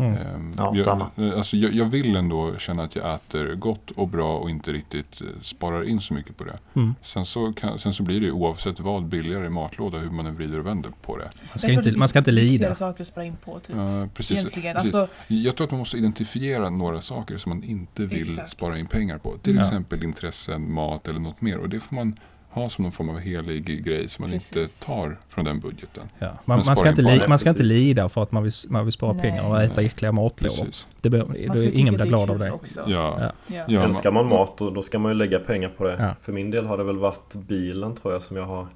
Mm. 0.00 0.12
Ehm, 0.34 0.52
Ja, 0.58 0.72
jag, 0.76 0.84
samma. 0.84 1.10
Alltså 1.36 1.56
jag, 1.56 1.72
jag 1.74 1.84
vill 1.84 2.16
ändå 2.16 2.56
känna 2.58 2.82
att 2.82 2.96
jag 2.96 3.14
äter 3.14 3.54
gott 3.54 3.90
och 3.90 4.08
bra 4.08 4.36
och 4.38 4.50
inte 4.50 4.72
riktigt 4.72 5.20
eh, 5.20 5.26
sparar 5.42 5.88
in 5.88 6.00
så 6.00 6.14
mycket 6.14 6.36
på 6.36 6.44
det. 6.44 6.58
Mm. 6.74 6.94
Sen 7.02 7.26
så, 7.26 7.52
kan, 7.52 7.78
sen 7.78 7.94
så 7.94 8.02
blir 8.02 8.20
det 8.20 8.26
ju 8.26 8.32
oavsett 8.32 8.80
vad 8.80 9.04
billigare 9.04 9.46
i 9.46 9.48
matlåda 9.48 9.98
hur 9.98 10.10
man 10.10 10.26
än 10.26 10.36
vrider 10.36 10.58
och 10.58 10.66
vänder 10.66 10.90
på 11.02 11.16
det. 11.16 11.30
Man 11.50 11.58
ska 11.58 11.72
inte, 11.72 11.90
det 11.90 11.96
man 11.98 12.08
ska 12.08 12.18
inte 12.18 12.30
lida. 12.30 12.50
viktigare 12.52 12.74
saker 12.74 13.02
att 13.02 13.08
spara 13.08 13.24
in 13.24 13.36
på 13.44 13.58
typ. 13.60 13.76
Ja, 13.76 14.08
precis. 14.14 14.38
Egentligen. 14.38 14.74
precis. 14.76 14.94
Alltså, 14.94 15.14
Jag 15.28 15.56
tror 15.56 15.64
att 15.66 15.70
man 15.70 15.78
måste 15.78 15.96
identifiera 15.96 16.70
några 16.70 17.00
saker 17.00 17.36
som 17.36 17.50
man 17.50 17.62
inte 17.64 18.06
vill 18.06 18.22
Exakt. 18.30 18.50
spara 18.50 18.78
in 18.78 18.86
pengar 18.86 19.18
på. 19.18 19.36
Till 19.42 19.54
Ja. 19.56 19.60
exempel 19.62 20.02
intressen, 20.04 20.72
mat 20.72 21.08
eller 21.08 21.20
något 21.20 21.40
mer. 21.40 21.58
Och 21.58 21.68
det 21.68 21.80
får 21.80 21.94
man 21.96 22.16
ha 22.50 22.68
som 22.68 22.82
någon 22.82 22.92
form 22.92 23.08
av 23.08 23.18
helig 23.18 23.84
grej 23.84 24.08
som 24.08 24.22
man 24.22 24.30
Precis. 24.30 24.56
inte 24.56 24.86
tar 24.86 25.18
från 25.28 25.44
den 25.44 25.60
budgeten. 25.60 26.08
Ja. 26.18 26.28
Man, 26.44 26.62
man, 26.66 26.76
ska 26.76 26.88
inte 26.88 27.02
li, 27.02 27.22
man 27.28 27.38
ska 27.38 27.50
inte 27.50 27.62
lida 27.62 28.08
för 28.08 28.22
att 28.22 28.32
man 28.32 28.42
vill, 28.42 28.52
man 28.68 28.84
vill 28.84 28.92
spara 28.92 29.12
Nej. 29.12 29.22
pengar 29.22 29.48
och 29.48 29.62
äta 29.62 29.74
Nej. 29.76 29.86
äckliga 29.86 30.12
matlådor. 30.12 30.66
Det 31.00 31.10
blir, 31.10 31.78
ingen 31.78 31.94
blir 31.94 32.06
glad 32.06 32.30
av 32.30 32.38
det. 32.38 32.50
Också. 32.50 32.80
Ja. 32.86 33.16
Ja. 33.20 33.32
Ja. 33.46 33.64
Ja, 33.68 33.82
Älskar 33.82 34.10
man 34.10 34.26
mat 34.26 34.60
och 34.60 34.72
då 34.72 34.82
ska 34.82 34.98
man 34.98 35.12
ju 35.12 35.18
lägga 35.18 35.38
pengar 35.38 35.68
på 35.68 35.84
det. 35.84 35.96
Ja. 35.98 36.14
För 36.22 36.32
min 36.32 36.50
del 36.50 36.66
har 36.66 36.78
det 36.78 36.84
väl 36.84 36.98
varit 36.98 37.34
bilen 37.34 37.96
tror 37.96 38.12
jag 38.12 38.22
som 38.22 38.36
jag 38.36 38.44
har 38.44 38.66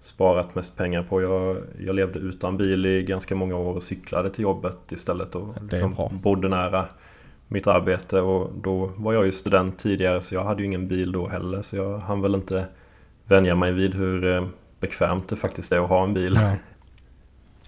sparat 0.00 0.54
mest 0.54 0.76
pengar 0.76 1.02
på. 1.02 1.22
Jag, 1.22 1.56
jag 1.86 1.96
levde 1.96 2.18
utan 2.18 2.56
bil 2.56 2.86
i 2.86 3.02
ganska 3.02 3.34
många 3.34 3.56
år 3.56 3.74
och 3.74 3.82
cyklade 3.82 4.30
till 4.30 4.42
jobbet 4.42 4.92
istället 4.92 5.34
och 5.34 5.54
liksom 5.70 5.94
bodde 6.10 6.48
nära 6.48 6.84
mitt 7.48 7.66
arbete 7.66 8.20
och 8.20 8.50
då 8.62 8.90
var 8.96 9.12
jag 9.12 9.26
ju 9.26 9.32
student 9.32 9.78
tidigare 9.78 10.20
så 10.20 10.34
jag 10.34 10.44
hade 10.44 10.62
ju 10.62 10.66
ingen 10.66 10.88
bil 10.88 11.12
då 11.12 11.28
heller 11.28 11.62
så 11.62 11.76
jag 11.76 11.98
hann 11.98 12.22
väl 12.22 12.34
inte 12.34 12.66
vänja 13.26 13.54
mig 13.54 13.72
vid 13.72 13.94
hur 13.94 14.24
eh, 14.36 14.46
bekvämt 14.80 15.28
det 15.28 15.36
faktiskt 15.36 15.72
är 15.72 15.78
att 15.78 15.88
ha 15.88 16.04
en 16.04 16.14
bil. 16.14 16.34
Ja. 16.34 16.52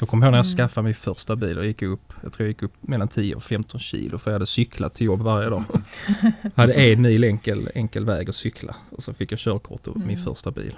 Jag 0.01 0.09
kommer 0.09 0.27
ihåg 0.27 0.33
när 0.33 0.38
jag 0.38 0.47
Mm. 0.47 0.57
skaffade 0.57 0.85
min 0.85 0.94
första 0.94 1.37
bil 1.37 1.59
och 1.59 1.66
gick 1.66 1.83
upp, 1.83 2.12
jag 2.23 2.33
tror 2.33 2.44
jag 2.47 2.49
gick 2.49 2.62
upp 2.62 2.73
mellan 2.81 3.09
10 3.09 3.35
och 3.35 3.42
15 3.42 3.81
kilo 3.81 4.18
för 4.18 4.31
jag 4.31 4.35
hade 4.35 4.47
cyklat 4.47 4.94
till 4.94 5.07
jobb 5.07 5.21
varje 5.21 5.49
dag. 5.51 5.64
Jag 6.42 6.51
hade 6.55 6.73
en 6.73 7.03
mil 7.03 7.25
enkel, 7.25 7.71
enkel 7.75 8.05
väg 8.05 8.29
att 8.29 8.35
cykla 8.35 8.77
och 8.90 9.03
så 9.03 9.12
fick 9.14 9.33
jag 9.33 9.38
körkort 9.38 9.87
och 9.87 9.97
min 9.97 10.09
Mm. 10.11 10.25
första 10.25 10.51
bil. 10.51 10.77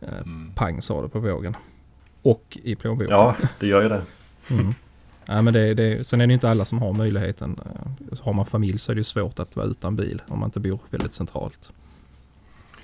Eh, 0.00 0.08
Mm. 0.24 0.52
Pang 0.54 0.82
sa 0.82 1.02
det 1.02 1.08
på 1.08 1.18
vågen. 1.20 1.56
Och 2.22 2.58
i 2.62 2.74
plånboken. 2.76 3.16
Ja, 3.16 3.36
det 3.60 3.66
gör 3.66 3.82
ju 3.82 3.88
det. 3.88 4.02
Mm. 4.50 4.74
Ja, 5.26 5.42
men 5.42 5.54
det, 5.54 5.74
det, 5.74 6.06
sen 6.06 6.20
är 6.20 6.26
det 6.26 6.32
inte 6.32 6.50
alla 6.50 6.64
som 6.64 6.78
har 6.78 6.92
möjligheten. 6.92 7.60
Eh, 7.64 8.18
Har 8.20 8.32
man 8.32 8.46
familj 8.46 8.78
så 8.78 8.92
är 8.92 8.94
det 8.96 9.00
ju 9.00 9.04
svårt 9.04 9.38
att 9.38 9.56
vara 9.56 9.66
utan 9.66 9.96
bil 9.96 10.22
om 10.28 10.38
man 10.38 10.46
inte 10.46 10.60
bor 10.60 10.78
väldigt 10.90 11.12
centralt. 11.12 11.70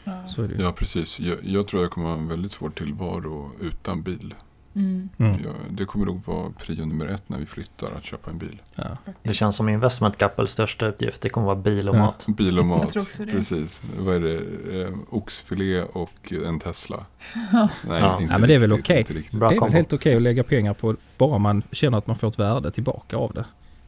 Ja. 0.07 0.29
Så 0.29 0.43
är 0.43 0.49
det 0.49 0.55
ju. 0.55 0.63
Ja, 0.63 0.73
precis. 0.73 1.21
Jag, 1.21 1.39
jag 1.43 1.67
tror 1.69 1.83
jag 1.83 1.91
kommer 1.91 2.09
ha 2.09 2.15
en 2.17 2.29
väldigt 2.29 2.53
svår 2.53 2.71
tillvaro 2.71 3.53
utan 3.61 4.03
bil. 4.03 4.35
Mm. 4.75 5.09
Mm. 5.19 5.33
Jag, 5.45 5.55
det 5.71 5.85
kommer 5.85 6.07
nog 6.07 6.23
vara 6.27 6.51
prio 6.51 6.87
nummer 6.87 7.07
ett 7.07 7.29
när 7.29 7.39
vi 7.39 7.47
flyttar, 7.47 7.91
att 7.97 8.05
köpa 8.05 8.31
en 8.31 8.39
bil. 8.39 8.63
Ja. 8.75 8.85
Det 9.23 9.35
känns 9.35 9.57
som 9.57 9.69
investment 9.69 10.19
couples 10.19 10.51
största 10.51 10.87
uppgift. 10.89 11.21
Det 11.21 11.29
kommer 11.29 11.47
vara 11.47 11.57
bil 11.57 11.89
och 11.89 11.97
Ja. 11.97 11.99
mat. 12.01 12.27
Bil 12.29 12.59
och 12.59 12.67
mat, 12.67 12.93
precis. 13.31 13.83
Vad 13.99 14.15
är 14.17 14.21
det? 14.21 14.83
Eh, 14.83 14.95
oxfilé 15.11 15.83
och 15.83 16.33
en 16.47 16.61
Tesla. 16.61 17.07
Nej, 17.53 17.69
Ja. 17.89 18.21
inte 18.21 18.33
Ja, 18.35 18.39
men 18.39 18.49
det 18.49 18.55
är 18.55 18.59
väl 18.59 18.71
riktigt, 18.71 18.85
okej. 18.85 18.99
inte 18.99 19.13
riktigt. 19.13 19.39
Bra 19.41 19.49
det 19.49 19.57
är 19.57 19.61
väl 19.61 19.73
helt 19.73 19.93
okej 19.93 20.17
att 20.17 20.23
lägga 20.23 20.45
pengar 20.45 20.75
på 20.75 20.97
bara 21.19 21.39
man 21.39 21.63
känner 21.73 21.99
att 21.99 22.07
man 22.07 22.17
får 22.17 22.29
ett 22.29 22.39
värde 22.39 22.71
tillbaka 22.71 23.17
av 23.17 23.33
det. 23.35 23.45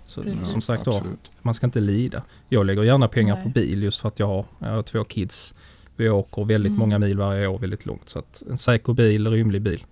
Så, 0.07 0.23
Precis. 0.23 0.49
som 0.49 0.61
sagt 0.61 0.87
var, 0.87 1.03
man 1.43 1.55
ska 1.55 1.67
inte 1.67 1.81
lida. 1.81 2.23
Jag 2.49 2.67
lägger 2.67 2.83
gärna 2.83 3.09
pengar 3.09 3.35
Nej. 3.35 3.45
på 3.45 3.49
bil 3.51 3.83
just 3.83 3.99
för 4.01 4.09
att 4.09 4.19
jag 4.19 4.27
har, 4.27 4.45
jag 4.59 4.69
har 4.69 4.83
två 4.83 5.05
kids. 5.05 5.55
Vi 5.99 6.09
åker 6.09 6.45
väldigt 6.45 6.71
Mm. 6.71 6.79
många 6.81 6.99
mil 6.99 7.19
varje 7.19 7.47
år 7.47 7.59
väldigt 7.59 7.87
långt. 7.87 8.09
Så 8.09 8.19
att 8.19 8.43
en 8.51 8.59
säker 8.59 8.93
bil, 8.93 9.27
rymlig 9.27 9.63
bil, 9.63 9.85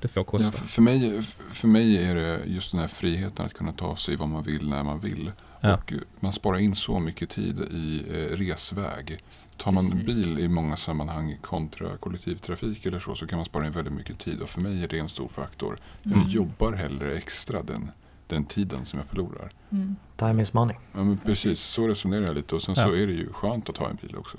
det 0.00 0.08
får 0.08 0.20
Ja, 0.20 0.24
kosta. 0.24 0.50
för, 0.58 0.66
för, 0.66 0.82
mig, 0.82 1.22
för 1.52 1.68
mig 1.68 2.04
är 2.04 2.14
det 2.14 2.40
just 2.46 2.70
den 2.72 2.80
här 2.80 2.88
friheten 2.88 3.46
att 3.46 3.54
kunna 3.54 3.72
ta 3.72 3.96
sig 3.96 4.16
vad 4.16 4.28
man 4.28 4.42
vill 4.42 4.68
när 4.68 4.82
man 4.82 5.00
vill. 5.00 5.30
Ja. 5.60 5.74
Och 5.74 5.92
man 6.20 6.32
sparar 6.32 6.58
in 6.58 6.74
så 6.74 6.98
mycket 7.00 7.30
tid 7.30 7.58
i 7.70 8.02
eh, 8.10 8.36
resväg. 8.36 9.18
Tar 9.56 9.72
man 9.72 9.90
Precis. 9.90 10.26
bil 10.26 10.38
i 10.38 10.48
många 10.48 10.76
sammanhang 10.76 11.36
kontra 11.42 11.96
kollektivtrafik 11.96 12.86
eller 12.86 12.98
så, 13.00 13.14
så 13.14 13.26
kan 13.26 13.36
man 13.38 13.46
spara 13.46 13.66
in 13.66 13.72
väldigt 13.72 13.92
mycket 13.94 14.18
tid. 14.18 14.40
Och 14.42 14.48
för 14.48 14.60
mig 14.60 14.84
är 14.84 14.88
det 14.88 14.98
en 14.98 15.08
stor 15.08 15.28
faktor. 15.28 15.78
Jag 16.02 16.12
Mm. 16.16 16.28
jobbar 16.28 16.72
hellre 16.72 17.14
extra 17.16 17.62
den, 17.62 17.90
den 18.26 18.44
tiden 18.44 18.84
som 18.86 18.98
jag 18.98 19.08
förlorar. 19.08 19.52
Mm. 19.70 19.96
Time 20.16 20.42
is 20.42 20.52
money. 20.52 20.76
Ja, 20.92 21.04
men 21.04 21.18
precis, 21.18 21.60
så 21.60 21.88
resonerar 21.88 22.24
jag 22.26 22.34
lite. 22.34 22.54
Och 22.54 22.62
sen 22.62 22.74
Ja. 22.78 22.86
så 22.86 22.94
är 22.94 23.06
det 23.06 23.12
ju 23.12 23.32
skönt 23.32 23.68
att 23.68 23.76
ha 23.76 23.90
en 23.90 23.96
bil 24.02 24.16
också. 24.16 24.38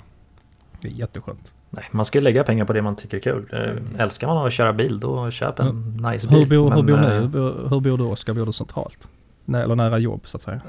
Det 0.80 0.88
är 0.88 0.92
jätteskönt. 0.92 1.52
Nej, 1.70 1.84
man 1.90 2.04
ska 2.04 2.18
ju 2.18 2.24
lägga 2.24 2.44
pengar 2.44 2.64
på 2.64 2.72
det 2.72 2.82
man 2.82 2.96
tycker 2.96 3.16
är 3.16 3.20
kul. 3.20 3.48
Eh, 3.52 4.02
Älskar 4.02 4.26
man 4.26 4.46
att 4.46 4.52
köra 4.52 4.72
bil, 4.72 5.00
då 5.00 5.30
köp 5.30 5.58
en 5.58 5.96
nice 6.10 6.28
bil. 6.28 6.38
Hur 6.38 6.46
bor, 6.46 6.70
hur 6.70 6.82
bor 6.82 6.96
ni? 6.96 7.06
eh, 7.06 7.12
Hur 7.12 7.28
bor, 7.28 7.68
hur 7.70 7.80
bor 7.80 7.98
du 7.98 8.04
Oskar? 8.04 8.34
Bor 8.34 8.46
du 8.46 8.52
centralt? 8.52 9.08
Nej, 9.44 9.62
eller 9.62 9.74
nära 9.74 9.98
jobb 9.98 10.20
så 10.24 10.36
att 10.36 10.40
säga? 10.40 10.60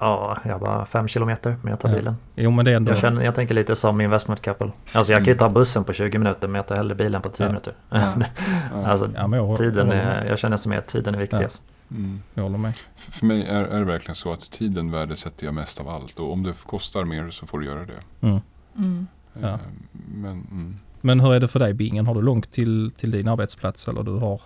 Ja, 0.00 0.38
jag 0.44 0.60
bara 0.60 0.86
fem 0.86 1.08
kilometer, 1.08 1.56
men 1.62 1.70
jag 1.70 1.80
tar 1.80 1.88
Ja. 1.88 1.96
bilen. 1.96 2.16
Jo 2.36 2.50
men 2.50 2.64
det 2.64 2.70
är 2.70 2.76
ändå... 2.76 2.90
Jag, 2.90 2.98
känner, 2.98 3.22
jag 3.22 3.34
tänker 3.34 3.54
lite 3.54 3.76
som 3.76 4.00
investment 4.00 4.42
couple. 4.42 4.70
Alltså 4.94 5.12
jag 5.12 5.24
kan 5.24 5.32
ju 5.32 5.38
ta 5.38 5.48
bussen 5.48 5.84
på 5.84 5.92
20 5.92 6.18
minuter, 6.18 6.48
men 6.48 6.54
jag 6.54 6.66
tar 6.66 6.76
hellre 6.76 6.94
bilen 6.94 7.22
på 7.22 7.28
10 7.28 7.44
Ja. 7.46 7.48
minuter. 7.48 7.74
Ja. 7.90 8.12
alltså, 8.84 9.10
ja, 9.14 9.36
jag, 9.36 9.58
tiden 9.58 9.86
håller 9.86 10.00
är, 10.00 10.04
med. 10.20 10.30
jag 10.30 10.38
känner 10.38 10.56
som 10.56 10.72
att 10.72 10.86
tiden 10.86 11.14
är 11.14 11.18
viktigast. 11.18 11.62
Mm. 11.90 12.22
Jag 12.34 12.42
håller 12.42 12.58
med. 12.58 12.72
För 12.96 13.12
för 13.12 13.26
mig 13.26 13.42
är, 13.46 13.64
är 13.64 13.78
det 13.78 13.84
verkligen 13.84 14.14
så 14.14 14.32
att 14.32 14.50
tiden 14.50 14.90
värdesätter 14.90 15.44
jag 15.44 15.54
mest 15.54 15.80
av 15.80 15.88
allt. 15.88 16.18
Och 16.18 16.32
om 16.32 16.42
det 16.42 16.52
kostar 16.66 17.04
mer 17.04 17.30
så 17.30 17.46
får 17.46 17.58
du 17.60 17.66
göra 17.66 17.80
det. 17.84 18.26
Mm. 18.26 18.40
Mm. 18.78 19.06
Ja. 19.42 19.48
Eh, 19.48 19.56
Men, 20.14 20.30
mm. 20.50 20.74
Men 21.00 21.20
hur 21.20 21.34
är 21.34 21.40
det 21.40 21.48
för 21.48 21.58
dig 21.58 21.74
Bingen? 21.74 22.06
Har 22.06 22.14
du 22.14 22.22
långt 22.22 22.50
till, 22.50 22.90
till 22.96 23.10
din 23.10 23.28
arbetsplats 23.28 23.88
eller 23.88 24.02
du 24.02 24.10
har... 24.12 24.40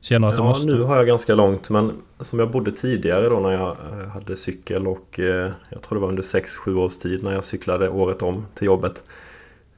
Känner 0.00 0.28
att 0.28 0.36
du 0.36 0.42
Ja, 0.42 0.48
måste... 0.48 0.66
nu 0.66 0.82
har 0.82 0.96
jag 0.96 1.06
ganska 1.06 1.34
långt 1.34 1.70
men 1.70 1.92
som 2.20 2.38
jag 2.38 2.50
bodde 2.50 2.72
tidigare 2.72 3.28
då 3.28 3.40
när 3.40 3.50
jag 3.50 3.76
eh, 4.00 4.08
hade 4.08 4.36
cykel 4.36 4.86
och 4.86 5.20
eh, 5.20 5.50
jag 5.70 5.82
tror 5.82 5.94
det 5.96 6.00
var 6.00 6.08
under 6.08 6.22
6-7 6.22 6.76
års 6.78 6.96
tid 6.96 7.24
när 7.24 7.32
jag 7.32 7.44
cyklade 7.44 7.88
året 7.88 8.22
om 8.22 8.46
till 8.54 8.66
jobbet. 8.66 9.02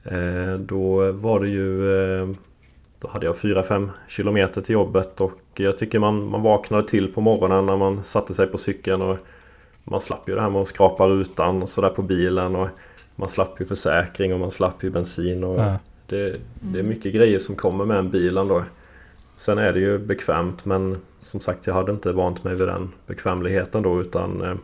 Eh, 0.03 0.53
Då 0.59 1.11
var 1.11 1.39
det 1.39 1.47
ju 1.47 1.93
eh, 2.21 2.29
Då 2.99 3.07
hade 3.07 3.25
jag 3.25 3.35
4-5 3.35 3.89
kilometer 4.07 4.61
till 4.61 4.73
jobbet 4.73 5.21
och 5.21 5.39
jag 5.55 5.77
tycker 5.77 5.99
man, 5.99 6.29
man 6.29 6.41
vaknade 6.41 6.87
till 6.87 7.13
på 7.13 7.21
morgonen 7.21 7.65
när 7.65 7.77
man 7.77 8.03
satte 8.03 8.33
sig 8.33 8.47
på 8.47 8.57
cykeln 8.57 9.01
och 9.01 9.17
man 9.83 10.01
slapp 10.01 10.29
ju 10.29 10.35
det 10.35 10.41
här 10.41 10.49
med 10.49 10.61
att 10.61 10.67
skrapa 10.67 11.07
rutan 11.07 11.61
och 11.63 11.69
sådär 11.69 11.89
på 11.89 12.01
bilen 12.01 12.55
och 12.55 12.67
man 13.15 13.29
slapp 13.29 13.61
ju 13.61 13.65
försäkring 13.65 14.33
och 14.33 14.39
man 14.39 14.51
slapp 14.51 14.83
ju 14.83 14.89
bensin 14.89 15.43
och 15.43 15.59
Ja. 15.59 15.79
det, 16.07 16.35
det 16.61 16.79
är 16.79 16.83
mycket 16.83 17.13
grejer 17.13 17.39
som 17.39 17.55
kommer 17.55 17.85
med 17.85 17.97
en 17.97 18.09
bil 18.09 18.37
ändå. 18.37 18.63
Sen 19.35 19.57
är 19.57 19.73
det 19.73 19.79
ju 19.79 19.97
bekvämt 19.97 20.65
men 20.65 20.97
som 21.19 21.39
sagt 21.39 21.67
jag 21.67 21.73
hade 21.73 21.91
inte 21.91 22.11
vant 22.11 22.43
mig 22.43 22.55
vid 22.55 22.67
den 22.67 22.91
bekvämligheten 23.07 23.81
då 23.83 24.01
utan 24.01 24.41
eh, 24.41 24.55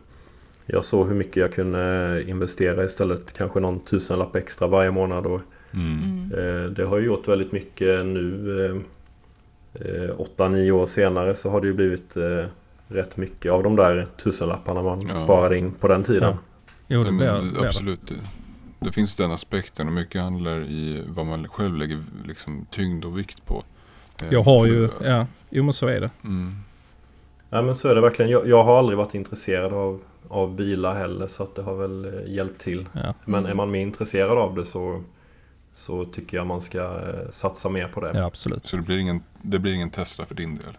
jag 0.66 0.86
såg 0.86 1.08
hur 1.08 1.16
mycket 1.16 1.36
jag 1.36 1.54
kunde 1.54 2.24
investera 2.28 2.84
istället. 2.84 3.34
Kanske 3.34 3.60
någon 3.60 3.80
tusenlapp 3.80 4.36
extra 4.36 4.68
varje 4.68 4.92
månad. 4.92 5.26
Och, 5.26 5.42
Mm. 5.74 5.98
Mm. 6.34 6.64
eh, 6.66 6.72
det 6.72 6.84
har 6.86 6.98
ju 6.98 7.06
gjort 7.06 7.28
väldigt 7.28 7.52
mycket 7.52 8.06
nu. 8.06 8.66
Eh, 8.66 9.86
eh, 10.04 10.10
8-9 10.38 10.72
år 10.72 10.86
senare 10.86 11.36
så 11.36 11.50
har 11.50 11.62
det 11.62 11.68
ju 11.68 11.74
blivit 11.74 12.18
eh, 12.18 12.46
rätt 12.88 13.18
mycket 13.18 13.52
av 13.52 13.64
de 13.64 13.76
där 13.76 14.08
tusenlapparna 14.24 14.82
man 14.82 15.02
Ja. 15.08 15.16
sparade 15.16 15.58
in 15.58 15.72
på 15.72 15.88
den 15.88 16.04
tiden. 16.04 16.30
Ja. 16.30 16.38
Jo 16.92 17.04
det 17.04 17.12
blir, 17.12 17.32
men 17.32 17.54
blir 17.54 17.66
absolut. 17.66 18.08
Det, 18.08 18.16
det 18.80 18.92
finns 18.92 19.16
den 19.16 19.32
aspekten 19.32 19.88
och 19.88 19.94
mycket 19.94 20.22
handlar 20.22 20.62
i 20.62 21.04
vad 21.08 21.26
man 21.26 21.48
själv 21.48 21.76
lägger 21.76 22.04
liksom, 22.26 22.66
tyngd 22.72 23.06
och 23.06 23.18
vikt 23.18 23.46
på. 23.46 23.64
Eh, 24.24 24.28
Jag 24.34 24.44
har 24.44 24.66
ju... 24.68 24.88
för- 24.88 25.10
Ja, 25.10 25.28
jo 25.50 25.64
men 25.64 25.74
så 25.74 25.88
är 25.88 26.02
det. 26.02 26.10
Mm. 26.24 26.56
Ja 27.50 27.62
men 27.62 27.76
så 27.76 27.88
är 27.90 27.96
det 27.96 28.02
verkligen. 28.02 28.32
Jag, 28.32 28.48
jag 28.48 28.64
har 28.64 28.80
aldrig 28.80 28.98
varit 28.98 29.14
intresserad 29.16 29.74
av, 29.74 30.02
av 30.28 30.56
bilar 30.56 30.96
heller 30.96 31.28
så 31.28 31.44
att 31.44 31.56
det 31.56 31.62
har 31.62 31.76
väl 31.76 32.06
eh, 32.06 32.34
hjälpt 32.34 32.62
till. 32.62 32.86
Ja. 32.94 33.14
Men 33.26 33.46
är 33.46 33.54
man 33.54 33.72
mer 33.72 33.80
intresserad 33.82 34.38
av 34.38 34.56
det 34.56 34.66
så, 34.66 35.04
så 35.72 36.06
tycker 36.06 36.38
jag 36.38 36.48
man 36.48 36.62
ska 36.62 36.80
eh, 36.82 37.30
satsa 37.32 37.70
mer 37.70 37.88
på 37.88 38.02
det. 38.02 38.12
ja 38.18 38.26
absolut. 38.26 38.68
Så 38.68 38.76
det 38.78 38.84
blir, 38.84 38.98
ingen, 38.98 39.24
det 39.42 39.60
blir 39.60 39.74
ingen 39.74 39.90
Tesla 39.90 40.26
för 40.26 40.36
din 40.36 40.56
del? 40.56 40.78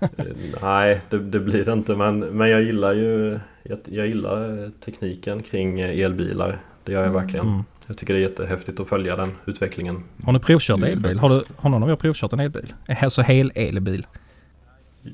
Eh, 0.00 0.08
Nej, 0.62 1.00
det, 1.10 1.18
det 1.18 1.40
blir 1.40 1.64
det 1.64 1.72
inte. 1.72 1.96
Men, 1.96 2.18
men 2.18 2.50
jag 2.50 2.62
gillar 2.62 2.92
ju 2.92 3.38
jag, 3.62 3.78
jag 3.84 4.06
gillar 4.06 4.64
eh, 4.64 4.70
tekniken 4.84 5.42
kring 5.42 5.80
eh, 5.80 6.00
elbilar. 6.04 6.58
Det 6.84 6.92
gör 6.92 7.00
jag 7.00 7.08
Mm. 7.10 7.22
verkligen. 7.22 7.46
Mm. 7.48 7.62
Jag 7.86 7.98
tycker 7.98 8.14
det 8.14 8.20
är 8.20 8.22
jättehäftigt 8.22 8.80
att 8.80 8.88
följa 8.88 9.16
den 9.16 9.28
utvecklingen. 9.46 10.02
Har 10.24 10.32
ni 10.32 10.38
provkört 10.38 10.82
elbil? 10.82 11.18
Har, 11.18 11.28
du, 11.28 11.42
har 11.56 11.70
någon 11.70 11.82
av 11.82 11.90
er 11.90 11.96
provkört 11.96 12.32
en 12.32 12.40
elbil? 12.40 12.74
Alltså 13.02 13.22
hel 13.22 13.52
elbil? 13.54 14.06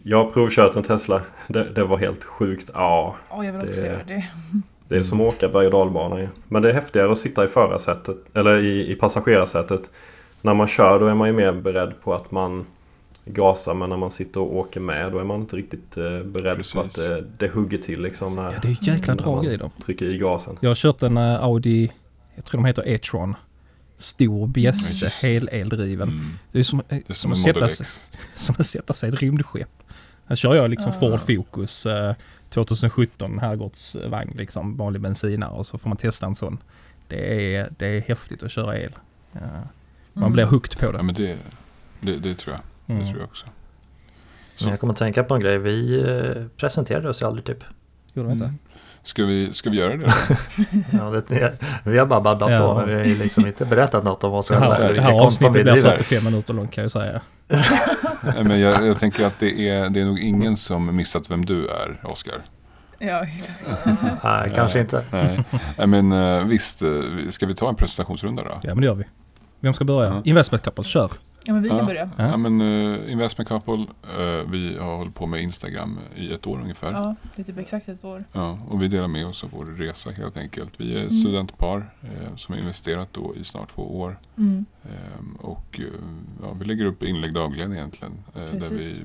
Jag 0.03 0.25
har 0.25 0.31
provkört 0.31 0.77
en 0.77 0.83
Tesla. 0.83 1.23
Det, 1.49 1.65
det 1.75 1.85
var 1.85 1.99
helt 1.99 2.25
sjukt. 2.25 2.71
Ja, 2.75 3.17
Ja, 3.31 3.45
jag 3.45 3.53
vill 3.53 3.69
också 3.69 3.81
Det- 3.81 3.87
göra 3.87 4.01
det. 4.07 4.25
det 4.89 4.97
är 4.97 5.03
som 5.03 5.21
att 5.21 5.27
åka 5.35 5.49
berg 5.49 5.67
och 5.67 5.73
dalbana. 5.73 6.29
Men 6.49 6.63
det 6.63 6.71
är 6.71 6.75
häftigare 6.75 7.13
att 7.13 7.19
sitta 7.19 7.45
i 7.45 7.49
förarsätet 7.49 8.17
eller 8.35 8.59
i, 8.59 8.93
i 8.93 8.95
passagerarsätet. 8.95 9.91
När 10.43 10.55
man 10.55 10.69
kör 10.69 11.01
då 11.01 11.07
är 11.07 11.15
man 11.15 11.29
ju 11.29 11.35
mer 11.35 11.53
beredd 11.53 11.93
på 12.03 12.15
att 12.15 12.31
man 12.31 12.67
gasar 13.29 13.75
men 13.75 13.91
när 13.91 13.97
man 13.97 14.11
sitter 14.11 14.41
och 14.41 14.57
åker 14.57 14.81
med 14.81 15.13
då 15.13 15.19
är 15.19 15.25
man 15.25 15.41
inte 15.41 15.57
riktigt 15.57 15.97
eh, 15.97 16.23
beredd 16.23 16.73
på 16.73 16.81
att 16.81 16.87
Precis. 16.87 17.07
det, 17.09 17.25
det 17.39 17.49
hugger 17.49 17.79
till 17.79 18.03
liksom 18.03 18.37
när 18.37 18.53
Ja 18.53 18.59
det 18.63 18.69
är 18.69 18.77
ju 18.83 18.93
jäkla 18.93 19.15
drag 19.15 19.37
man 19.37 19.47
i 19.53 19.57
dem. 19.57 19.71
trycker 19.85 20.07
i 20.07 20.19
gasen. 20.19 20.57
Jag 20.61 20.71
har 20.71 20.75
kört 20.75 21.03
en 21.03 21.17
eh, 21.17 21.43
Audi, 21.43 21.93
jag 22.35 22.45
tror 22.45 22.59
de 22.59 22.65
heter 22.65 22.89
E-tron. 22.89 23.35
Stor 23.97 24.47
bjässe, 24.47 25.05
just. 25.05 25.23
heldriven. 25.23 26.09
Mm. 26.09 26.39
Det 26.53 26.59
är 26.59 26.63
som, 26.63 26.79
eh, 26.81 26.85
Det 26.89 27.11
är 27.11 27.15
som, 27.15 27.15
som 27.15 27.33
att 27.33 27.39
sätta 27.39 27.69
sig, 27.69 27.87
som 28.35 28.55
att 28.59 28.67
sätta 28.67 28.93
sig 28.93 29.11
i 29.11 29.13
ett 29.15 29.21
rymdskepp. 29.23 29.69
Här 30.27 30.37
kör 30.37 30.55
jag 30.55 30.71
liksom 30.71 30.93
Ah. 30.93 31.01
Ford 31.01 31.21
Focus 31.21 31.87
eh, 31.87 32.15
2017 32.51 33.39
herrgårdsvagn 33.39 34.35
liksom, 34.37 34.77
vanlig 34.77 35.01
bensinare 35.03 35.51
och 35.51 35.67
så 35.67 35.79
får 35.79 35.89
man 35.89 35.97
testa 35.97 36.27
en 36.27 36.35
sån. 36.35 36.59
Det 37.09 37.55
är, 37.57 37.69
det 37.79 37.87
är 37.87 38.01
häftigt 38.01 38.43
att 38.43 38.51
köra 38.51 38.79
el. 38.79 38.93
Ja. 39.33 39.41
Man 40.13 40.23
Mm. 40.23 40.33
blir 40.33 40.45
hooked 40.45 40.79
på 40.79 40.87
Ja 40.87 40.93
det. 40.93 41.03
men 41.03 41.15
det, 41.15 41.37
det, 42.01 42.17
det 42.17 42.35
tror 42.35 42.55
jag. 42.55 42.63
Det 42.89 42.95
Mm. 42.95 43.07
tror 43.07 43.19
jag 43.21 43.29
också. 43.29 43.47
Men 44.61 44.71
jag 44.71 44.81
kommer 44.81 44.93
att 44.93 44.99
tänka 44.99 45.25
på 45.25 45.35
en 45.35 45.41
grej. 45.41 45.59
Vi 45.59 46.01
eh, 46.01 46.43
presenterade 46.57 47.09
oss 47.09 47.23
ju 47.23 47.27
aldrig 47.27 47.45
typ. 47.45 47.65
Gjorde 48.13 48.29
de 48.29 48.33
inte? 48.33 48.45
Mm. 48.45 48.59
Ska, 49.03 49.25
vi, 49.25 49.53
ska 49.53 49.71
vi 49.71 49.77
göra 49.77 49.97
det? 49.97 50.13
Ja, 50.93 51.23
det, 51.29 51.59
vi 51.85 51.99
har 51.99 52.07
bara 52.07 52.21
babblat 52.21 52.51
Ja. 52.51 52.59
på. 52.61 52.75
Men 52.81 52.89
vi 52.89 52.95
har 52.95 53.05
ju 53.05 53.19
liksom 53.19 53.47
inte 53.47 53.65
berättat 53.65 54.05
något 54.05 54.25
om 54.25 54.33
oss 54.35 54.49
Det 54.49 54.57
här, 54.59 54.81
eller 54.81 54.95
det 54.95 55.01
här 55.01 55.13
vi 55.13 55.19
avsnittet 55.19 55.53
blir 55.53 55.65
driver. 55.65 55.91
45 55.91 56.25
minuter 56.25 56.55
långt 56.55 56.71
kan 56.73 56.83
jag 56.83 56.91
säga. 56.91 57.21
Nej, 58.23 58.45
men 58.45 58.61
jag, 58.61 58.87
jag 58.87 58.99
tänker 58.99 59.27
att 59.27 59.39
det 59.41 59.69
är, 59.69 59.89
det 59.89 60.01
är 60.01 60.05
nog 60.05 60.19
ingen 60.21 60.57
som 60.57 60.97
missat 60.97 61.31
vem 61.31 61.45
du 61.45 61.67
är, 61.69 62.01
Oskar. 62.05 62.39
Ja, 62.99 63.25
exakt. 63.25 63.61
Nej, 64.25 64.53
kanske 64.55 64.81
inte. 64.81 65.05
Nej, 65.13 65.45
Nej, 65.79 65.87
men 65.87 66.13
eh, 66.13 66.45
visst, 66.45 66.83
eh, 66.83 66.89
ska 67.31 67.47
vi 67.47 67.55
ta 67.55 67.69
en 67.69 67.75
presentationsrunda 67.77 68.43
då? 68.43 68.51
Ja 68.63 68.69
men 68.75 68.81
det 68.81 68.87
gör 68.87 68.95
vi. 68.95 69.05
Vem 69.61 69.75
ska 69.75 69.85
börja? 69.85 70.09
Ja. 70.11 70.21
Investment 70.25 70.63
Couple, 70.65 70.85
kör! 70.85 71.11
Ja, 71.49 71.55
men 71.55 71.63
vi 71.63 71.69
kan 71.69 71.79
Ja. 71.79 71.85
börja. 71.85 72.11
Ja. 72.17 72.29
Ja, 72.29 72.37
men 72.37 72.61
uh, 72.61 73.13
Investment 73.13 73.49
Couple, 73.49 73.87
eh, 74.19 74.51
vi 74.51 74.79
har 74.79 74.97
hållit 74.97 75.15
på 75.15 75.27
med 75.27 75.43
Instagram 75.43 75.99
i 76.17 76.33
ett 76.33 76.47
år 76.47 76.61
ungefär. 76.61 76.93
Ja, 76.93 77.15
det 77.37 77.43
är 77.43 77.47
typ 77.47 77.59
exakt 77.59 77.89
ett 77.89 78.05
år. 78.05 78.25
Ja, 78.33 78.59
och 78.69 78.83
vi 78.83 78.89
delar 78.89 79.09
med 79.09 79.27
oss 79.27 79.45
av 79.45 79.51
vår 79.51 79.65
resa 79.65 80.11
helt 80.11 80.37
enkelt. 80.37 80.81
Vi 80.81 80.95
är 80.95 81.01
Mm. 81.01 81.13
studentpar 81.13 81.95
eh, 82.03 82.37
som 82.37 82.53
har 82.55 82.61
investerat 82.61 83.09
då 83.13 83.37
i 83.37 83.45
snart 83.45 83.69
två 83.75 84.01
år. 84.01 84.19
Mm. 84.37 84.65
Ehm, 84.85 85.33
och 85.41 85.81
eh, 85.81 85.85
ja, 86.43 86.53
vi 86.53 86.65
lägger 86.65 86.85
upp 86.85 87.03
inlägg 87.03 87.35
dagligen 87.35 87.73
egentligen. 87.73 88.13
eh, 88.35 88.41
där 88.43 88.75
vi 88.77 89.03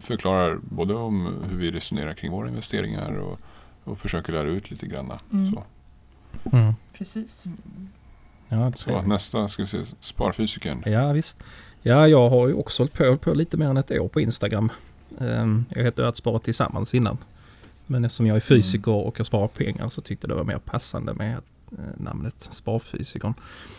förklarar 0.00 0.58
både 0.62 0.94
om 0.94 1.34
hur 1.50 1.56
vi 1.58 1.70
resonerar 1.70 2.12
kring 2.12 2.32
våra 2.32 2.48
investeringar 2.48 3.12
och, 3.18 3.40
och 3.84 3.98
försöker 3.98 4.32
lära 4.32 4.48
ut 4.48 4.70
lite 4.70 4.86
grann. 4.86 5.12
Mm. 5.32 5.52
Så, 5.52 5.62
Mm. 6.52 6.74
Precis. 6.92 7.44
Ja, 8.48 8.56
det 8.56 8.78
så 8.78 9.02
nästa 9.02 9.48
ska 9.48 9.62
vi 9.62 9.66
se, 9.66 9.78
Sparfysikern. 10.00 10.82
Ja 10.86 11.12
visst. 11.12 11.42
Ja 11.86 12.08
jag 12.08 12.28
har 12.30 12.48
ju 12.48 12.54
också 12.54 12.82
hållit 12.82 12.94
på, 12.94 13.04
hållit 13.04 13.20
på 13.20 13.34
lite 13.34 13.56
mer 13.56 13.66
än 13.66 13.76
ett 13.76 13.90
år 13.90 14.08
på 14.08 14.20
Instagram. 14.20 14.72
Ehm, 15.20 15.64
Jag 15.68 15.82
hette 15.82 16.08
att 16.08 16.16
spara 16.16 16.38
tillsammans 16.38 16.94
innan. 16.94 17.18
Men 17.86 18.04
eftersom 18.04 18.26
jag 18.26 18.36
är 18.36 18.40
fysiker 18.40 18.92
och 18.92 19.20
jag 19.20 19.26
sparar 19.26 19.48
pengar 19.48 19.88
så 19.88 20.00
tyckte 20.00 20.26
det 20.26 20.34
var 20.34 20.44
mer 20.44 20.58
passande 20.58 21.14
med 21.14 21.32
eh, 21.72 21.78
namnet 21.96 22.34
Sparfysikern. 22.50 23.34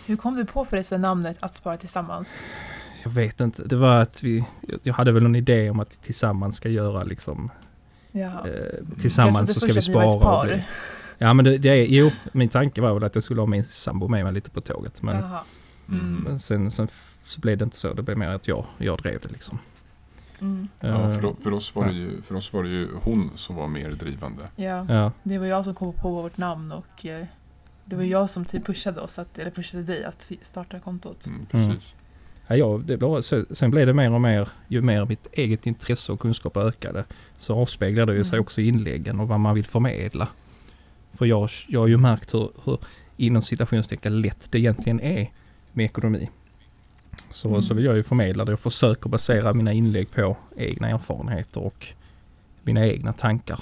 Hur 0.06 0.16
kom 0.16 0.36
du 0.36 0.46
på 0.46 0.66
förresten 0.66 1.02
namnet 1.02 1.38
Att 1.40 1.56
spara 1.56 1.78
tillsammans? 1.78 2.44
Jag 3.04 3.12
vet 3.12 3.40
inte, 3.40 3.64
det 3.64 3.76
var 3.76 4.02
att 4.02 4.24
vi, 4.24 4.46
jag 4.84 4.94
hade 4.94 5.12
väl 5.12 5.26
en 5.26 5.36
idé 5.36 5.70
om 5.70 5.80
att 5.80 6.02
tillsammans 6.02 6.56
ska 6.56 6.70
göra 6.70 7.04
liksom, 7.04 7.50
Jaha. 8.12 8.48
eh, 8.48 9.00
tillsammans 9.00 9.54
så 9.54 9.60
ska 9.60 9.74
vi 9.74 9.82
spara. 9.82 10.06
ett 10.16 10.22
par. 10.22 10.64
Ja 11.18 11.34
men 11.34 11.46
det, 11.46 11.58
det 11.58 11.70
är, 11.70 11.86
jo, 11.86 12.12
min 12.32 12.50
tanke 12.50 12.82
var 12.82 12.94
väl 12.94 13.04
att 13.04 13.16
jag 13.16 13.24
skulle 13.24 13.42
ha 13.42 13.48
min 13.48 13.64
sambo 13.64 14.08
med 14.08 14.24
mig 14.24 14.34
lite 14.34 14.50
på 14.50 14.62
tåget. 14.62 15.02
Men. 15.02 15.24
Mm. 15.90 16.16
men 16.16 16.40
sen, 16.40 16.72
sen 16.72 16.88
så 17.28 17.42
blev 17.42 17.58
det 17.58 17.64
inte 17.64 17.78
så, 17.78 17.94
det 17.94 18.04
blev 18.04 18.18
mer 18.18 18.28
att 18.30 18.48
jag, 18.48 18.66
jag 18.78 18.98
drev 18.98 19.20
det 19.22 19.30
liksom. 19.30 19.60
Mm. 20.40 20.68
Ja, 20.80 20.88
Eh, 20.88 21.16
för, 21.16 21.34
för, 21.44 21.54
oss 21.54 21.76
var 21.76 21.86
det 21.86 21.94
ju, 21.94 22.22
för 22.22 22.36
oss 22.36 22.54
var 22.54 22.64
det 22.64 22.70
ju 22.70 22.88
hon 23.04 23.32
som 23.36 23.56
var 23.56 23.68
mer 23.68 23.92
drivande. 23.92 24.44
Ja, 24.56 24.86
Ja, 24.90 25.12
det 25.24 25.38
var 25.38 25.46
jag 25.46 25.64
som 25.64 25.76
kom 25.76 25.94
på 25.94 26.10
vårt 26.10 26.38
namn 26.38 26.72
och 26.72 27.06
eh, 27.06 27.26
det 27.86 27.96
var 27.96 28.04
jag 28.04 28.30
som 28.30 28.46
typ 28.46 28.66
pushade 28.66 29.02
oss, 29.02 29.20
att, 29.20 29.40
eller 29.40 29.52
pushade 29.52 29.84
dig 29.84 30.04
att 30.04 30.32
starta 30.42 30.80
kontot. 30.80 31.26
Mm, 31.26 31.46
precis. 31.46 31.96
Ja, 32.48 32.56
ja, 32.56 32.82
det 32.86 32.98
blev, 32.98 33.22
sen 33.52 33.72
blev 33.72 33.88
det 33.88 33.94
mer 33.94 34.14
och 34.14 34.22
mer, 34.22 34.48
ju 34.68 34.82
mer 34.82 35.06
mitt 35.06 35.28
eget 35.32 35.68
intresse 35.68 36.12
och 36.12 36.20
kunskap 36.20 36.58
ökade, 36.58 37.06
så 37.38 37.56
avspeglade 37.56 38.12
det 38.12 38.18
ju 38.18 38.24
sig 38.24 38.34
Mm. 38.34 38.42
också 38.42 38.62
i 38.62 38.68
inläggen 38.68 39.20
och 39.20 39.28
vad 39.28 39.40
man 39.40 39.56
vill 39.56 39.66
förmedla. 39.66 40.28
För 41.14 41.26
jag, 41.26 41.50
jag 41.68 41.80
har 41.80 41.88
ju 41.88 41.98
märkt 41.98 42.34
hur, 42.34 42.50
hur 42.64 42.78
inom 43.18 43.42
citationstecken 43.42 44.22
lätt 44.22 44.52
det 44.52 44.60
egentligen 44.60 45.00
är 45.00 45.32
med 45.74 45.86
ekonomi. 45.86 46.30
Så, 47.32 47.48
Mm. 47.50 47.62
så 47.62 47.74
vill 47.74 47.86
jag 47.86 47.96
ju 47.96 48.04
förmedla 48.04 48.46
det 48.46 48.54
och 48.54 48.60
försöker 48.60 49.10
basera 49.10 49.54
mina 49.54 49.74
inlägg 49.74 50.12
på 50.12 50.38
egna 50.56 50.90
erfarenheter 50.90 51.62
och 51.64 51.88
mina 52.64 52.86
egna 52.88 53.14
tankar. 53.14 53.60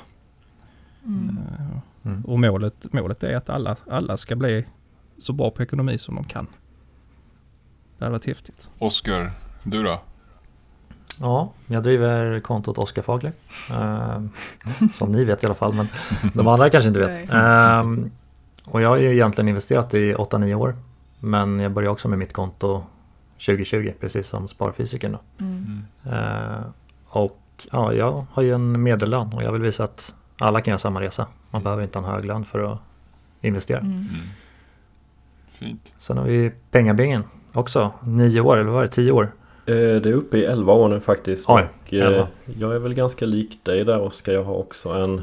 Mm. 1.05 1.37
Eh, 1.59 1.77
Mm. 2.05 2.25
Och 2.25 2.39
målet, 2.39 2.93
målet 2.93 3.23
är 3.23 3.35
att 3.37 3.49
alla, 3.49 3.75
alla 3.89 4.17
ska 4.17 4.35
bli 4.35 4.65
så 5.19 5.33
bra 5.33 5.51
på 5.51 5.63
ekonomi 5.63 5.97
som 5.97 6.15
de 6.15 6.23
kan. 6.23 6.47
Det 7.97 8.05
hade 8.05 8.11
varit 8.11 8.25
häftigt. 8.25 8.69
Oskar, 8.79 9.31
du 9.63 9.83
då? 9.83 10.01
Ja, 11.19 11.51
jag 11.67 11.83
driver 11.83 12.39
kontot 12.39 12.77
Oskar 12.77 13.01
Fagler. 13.01 13.31
Eh, 13.71 14.21
som 14.93 15.11
ni 15.11 15.23
vet 15.23 15.43
i 15.43 15.45
alla 15.45 15.55
fall, 15.55 15.73
men 15.73 15.87
de 16.33 16.47
andra 16.53 16.69
kanske 16.69 16.87
inte 16.87 16.99
vet. 16.99 17.29
Eh, 17.31 17.83
och 18.73 18.81
jag 18.81 18.89
har 18.89 18.97
ju 18.97 19.13
egentligen 19.13 19.47
investerat 19.49 19.93
i 19.93 20.13
8-9 20.13 20.53
år. 20.55 20.75
Men 21.19 21.59
jag 21.59 21.71
började 21.71 21.91
också 21.91 22.07
med 22.07 22.19
mitt 22.19 22.33
konto 22.33 22.83
2020, 23.39 23.93
precis 23.99 24.27
som 24.27 24.47
Sparfysiken. 24.47 25.11
Då. 25.11 25.19
Mm. 25.45 25.81
Eh, 26.05 26.61
och 27.05 27.39
ja, 27.71 27.93
jag 27.93 28.25
har 28.31 28.43
ju 28.43 28.53
en 28.53 28.83
medellön 28.83 29.33
och 29.33 29.43
jag 29.43 29.51
vill 29.51 29.61
visa 29.61 29.83
att 29.83 30.13
alla 30.39 30.61
kan 30.61 30.71
göra 30.71 30.79
samma 30.79 31.01
resa. 31.01 31.27
Man 31.51 31.63
behöver 31.63 31.83
inte 31.83 31.99
ha 31.99 32.07
en 32.07 32.13
hög 32.13 32.25
lön 32.25 32.45
för 32.45 32.71
att 32.73 32.79
investera. 33.41 33.79
Mm. 33.79 33.91
Mm. 33.93 34.07
Fint. 35.51 35.93
Sen 35.97 36.17
har 36.17 36.25
vi 36.25 36.51
pengabingen 36.71 37.23
också, 37.53 37.91
nio 38.03 38.41
år 38.41 38.55
eller 38.55 38.65
vad 38.65 38.73
var 38.73 38.83
det, 38.83 38.89
tio 38.89 39.11
år? 39.11 39.31
Eh, 39.65 39.75
Det 39.75 40.09
är 40.09 40.13
uppe 40.13 40.37
i 40.37 40.45
11 40.45 40.73
år 40.73 40.89
nu 40.89 40.99
faktiskt. 40.99 41.49
Oj, 41.49 41.65
och, 41.87 41.93
eh, 41.93 42.03
11. 42.05 42.27
jag 42.59 42.75
är 42.75 42.79
väl 42.79 42.93
ganska 42.93 43.25
lik 43.25 43.59
dig 43.63 43.85
där 43.85 44.01
Oskar. 44.01 44.33
Jag 44.33 44.43
har 44.43 44.55
också 44.55 44.89
en 44.89 45.21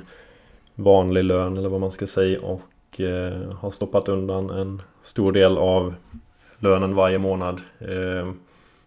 vanlig 0.75 1.25
lön 1.25 1.59
eller 1.59 1.69
vad 1.69 1.81
man 1.81 1.91
ska 1.93 2.07
säga 2.07 2.41
och 2.41 3.01
eh, 3.01 3.53
har 3.53 3.71
stoppat 3.71 4.09
undan 4.09 4.51
en 4.51 4.83
stor 5.03 5.33
del 5.33 5.59
av 5.59 5.95
lönen 6.63 6.95
varje 6.95 7.19
månad. 7.19 7.61
Eh, 7.79 8.33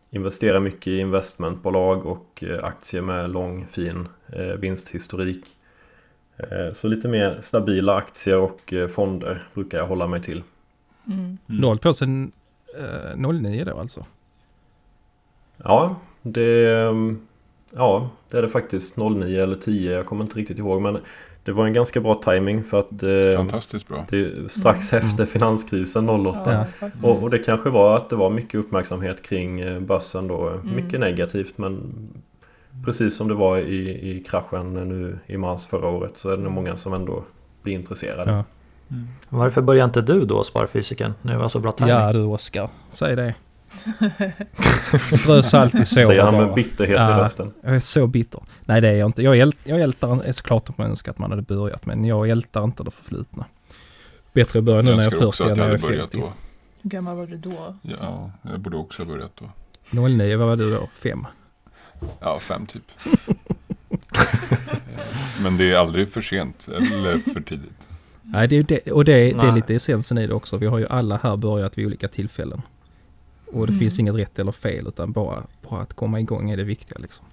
investerar 0.09 0.59
mycket 0.59 0.87
i 0.87 0.99
investmentbolag 0.99 2.05
och 2.05 2.43
eh, 2.47 2.63
aktier 2.63 3.01
med 3.01 3.29
lång 3.29 3.67
fin 3.67 4.07
eh, 4.27 4.43
vinsthistorik. 4.43 5.45
Så 6.73 6.87
lite 6.87 7.07
mer 7.07 7.39
stabila 7.41 7.95
aktier 7.95 8.37
och 8.37 8.73
fonder 8.89 9.43
brukar 9.53 9.77
jag 9.77 9.87
hålla 9.87 10.07
mig 10.07 10.21
till. 10.21 10.43
Mm. 11.07 11.37
Du 11.45 11.61
har 11.61 11.67
hållit 11.67 11.81
på 11.81 11.93
sedan 11.93 12.31
eh, 12.77 13.17
09 13.17 13.63
då 13.63 13.79
alltså? 13.79 14.05
Ja, 15.57 15.95
det, 16.21 16.73
ehm, 16.73 17.27
ja, 17.71 18.09
det 18.29 18.37
är 18.37 18.41
det 18.41 18.49
faktiskt 18.49 18.97
09 18.97 19.43
eller 19.43 19.55
10. 19.55 19.91
Jag 19.91 20.05
kommer 20.05 20.23
inte 20.23 20.39
riktigt 20.39 20.59
ihåg. 20.59 20.81
Men 20.81 20.99
det 21.45 21.51
var 21.51 21.65
en 21.65 21.73
ganska 21.73 22.01
bra 22.01 22.15
timing 22.15 22.63
för 22.63 22.79
att 22.79 23.03
eh, 23.03 23.37
Fantastiskt 23.37 23.87
bra. 23.87 24.05
det 24.09 24.17
är 24.19 24.47
strax 24.47 24.93
Mm. 24.93 25.05
efter 25.07 25.25
finanskrisen 25.25 26.09
08. 26.09 26.65
Ja. 26.81 26.87
Och, 27.03 27.23
och 27.23 27.29
det 27.29 27.37
kanske 27.39 27.69
var 27.69 27.97
att 27.97 28.09
det 28.09 28.15
var 28.15 28.29
mycket 28.29 28.59
uppmärksamhet 28.59 29.21
kring 29.23 29.59
eh, 29.59 29.79
börsen 29.79 30.27
då. 30.27 30.49
Mm. 30.49 30.75
Mycket 30.75 30.99
negativt 30.99 31.57
men 31.57 31.93
precis 32.85 33.15
som 33.15 33.27
det 33.27 33.33
var 33.33 33.57
i, 33.57 34.09
i 34.11 34.23
kraschen 34.23 34.73
nu 34.73 35.19
i 35.25 35.37
mars 35.37 35.65
förra 35.65 35.87
året 35.87 36.17
så 36.17 36.29
är 36.29 36.37
det 36.37 36.43
nog 36.43 36.51
många 36.51 36.77
som 36.77 36.93
ändå 36.93 37.23
blir 37.61 37.73
intresserade. 37.73 38.31
Ja. 38.31 38.43
Varför 39.29 39.61
började 39.61 39.85
inte 39.85 40.01
du 40.01 40.25
då 40.25 40.43
Sparfysiken 40.43 41.13
när 41.21 41.33
det 41.33 41.39
var 41.39 41.49
så 41.49 41.59
bra 41.59 41.71
timing? 41.71 41.93
Ja 41.93 42.13
du 42.13 42.23
Oskar, 42.23 42.69
säg 42.89 43.15
det. 43.15 43.35
Strö 45.11 45.43
salt 45.43 45.75
i 45.75 45.85
såren 45.85 46.07
Säger 46.07 46.23
han 46.23 46.35
med 46.37 46.53
bitterhet 46.53 46.95
Ja. 46.99 47.17
i 47.19 47.21
rösten. 47.23 47.53
Jag 47.61 47.75
är 47.75 47.79
så 47.79 48.07
bitter. 48.07 48.41
Nej 48.65 48.81
det 48.81 48.89
är 48.89 48.93
jag 48.95 49.05
inte. 49.09 49.21
Jag, 49.23 49.37
äl 49.39 49.53
jag 49.63 49.81
ältar, 49.81 50.23
är 50.23 50.31
såklart 50.31 50.69
att 50.69 50.77
man 50.77 50.89
önskar 50.89 51.11
att 51.11 51.19
man 51.19 51.29
hade 51.29 51.41
börjat 51.41 51.85
men 51.85 52.05
jag 52.05 52.29
ältar 52.29 52.63
inte 52.63 52.83
det 52.83 52.91
förflutna. 52.91 53.45
Bättre 54.33 54.59
att 54.59 54.65
börja 54.65 54.81
nu 54.81 54.89
Jag 54.91 54.97
när 54.97 55.03
jag 55.03 55.13
är 55.13 55.15
önskar 55.15 55.27
också 55.27 55.43
40 55.43 55.51
att 55.51 55.57
än 55.57 55.63
när 55.63 55.71
jag 55.71 55.79
är 55.83 55.87
börjat 55.87 56.11
50. 56.11 56.17
då. 56.17 56.33
Hur 56.81 56.89
gammal 56.89 57.17
var 57.17 57.27
du 57.27 57.37
då? 57.37 57.75
Ja, 57.81 58.31
jag 58.41 58.59
borde 58.59 58.77
också 58.77 59.03
ha 59.03 59.11
börjat 59.11 59.31
då. 59.91 60.07
09, 60.07 60.37
vad 60.37 60.47
var 60.47 60.55
du 60.55 60.71
då? 60.71 60.89
5? 60.93 61.25
Ja, 62.19 62.39
fem 62.39 62.65
typ. 62.65 62.83
Men 65.43 65.57
det 65.57 65.71
är 65.71 65.77
aldrig 65.77 66.09
för 66.09 66.21
sent 66.21 66.67
eller 66.67 67.33
för 67.33 67.41
tidigt. 67.41 67.87
Nej, 68.21 68.47
det 68.47 68.55
är 68.57 68.63
det, 68.63 68.91
och 68.91 69.05
det, 69.05 69.13
det 69.13 69.47
är 69.47 69.55
lite 69.55 69.75
essensen 69.75 70.17
i 70.17 70.27
det 70.27 70.33
också. 70.33 70.57
Vi 70.57 70.65
har 70.65 70.77
ju 70.77 70.87
alla 70.87 71.19
här 71.23 71.37
börjat 71.37 71.77
vid 71.77 71.85
olika 71.85 72.07
tillfällen. 72.07 72.61
Och 73.51 73.67
det 73.67 73.71
Mm. 73.73 73.79
finns 73.79 73.99
inget 73.99 74.15
rätt 74.15 74.39
eller 74.39 74.51
fel 74.51 74.87
utan 74.87 75.11
bara, 75.11 75.43
bara 75.69 75.81
att 75.81 75.93
komma 75.93 76.19
igång 76.19 76.49
är 76.51 76.57
det 76.57 76.63
viktiga 76.63 76.97
liksom. 76.99 77.25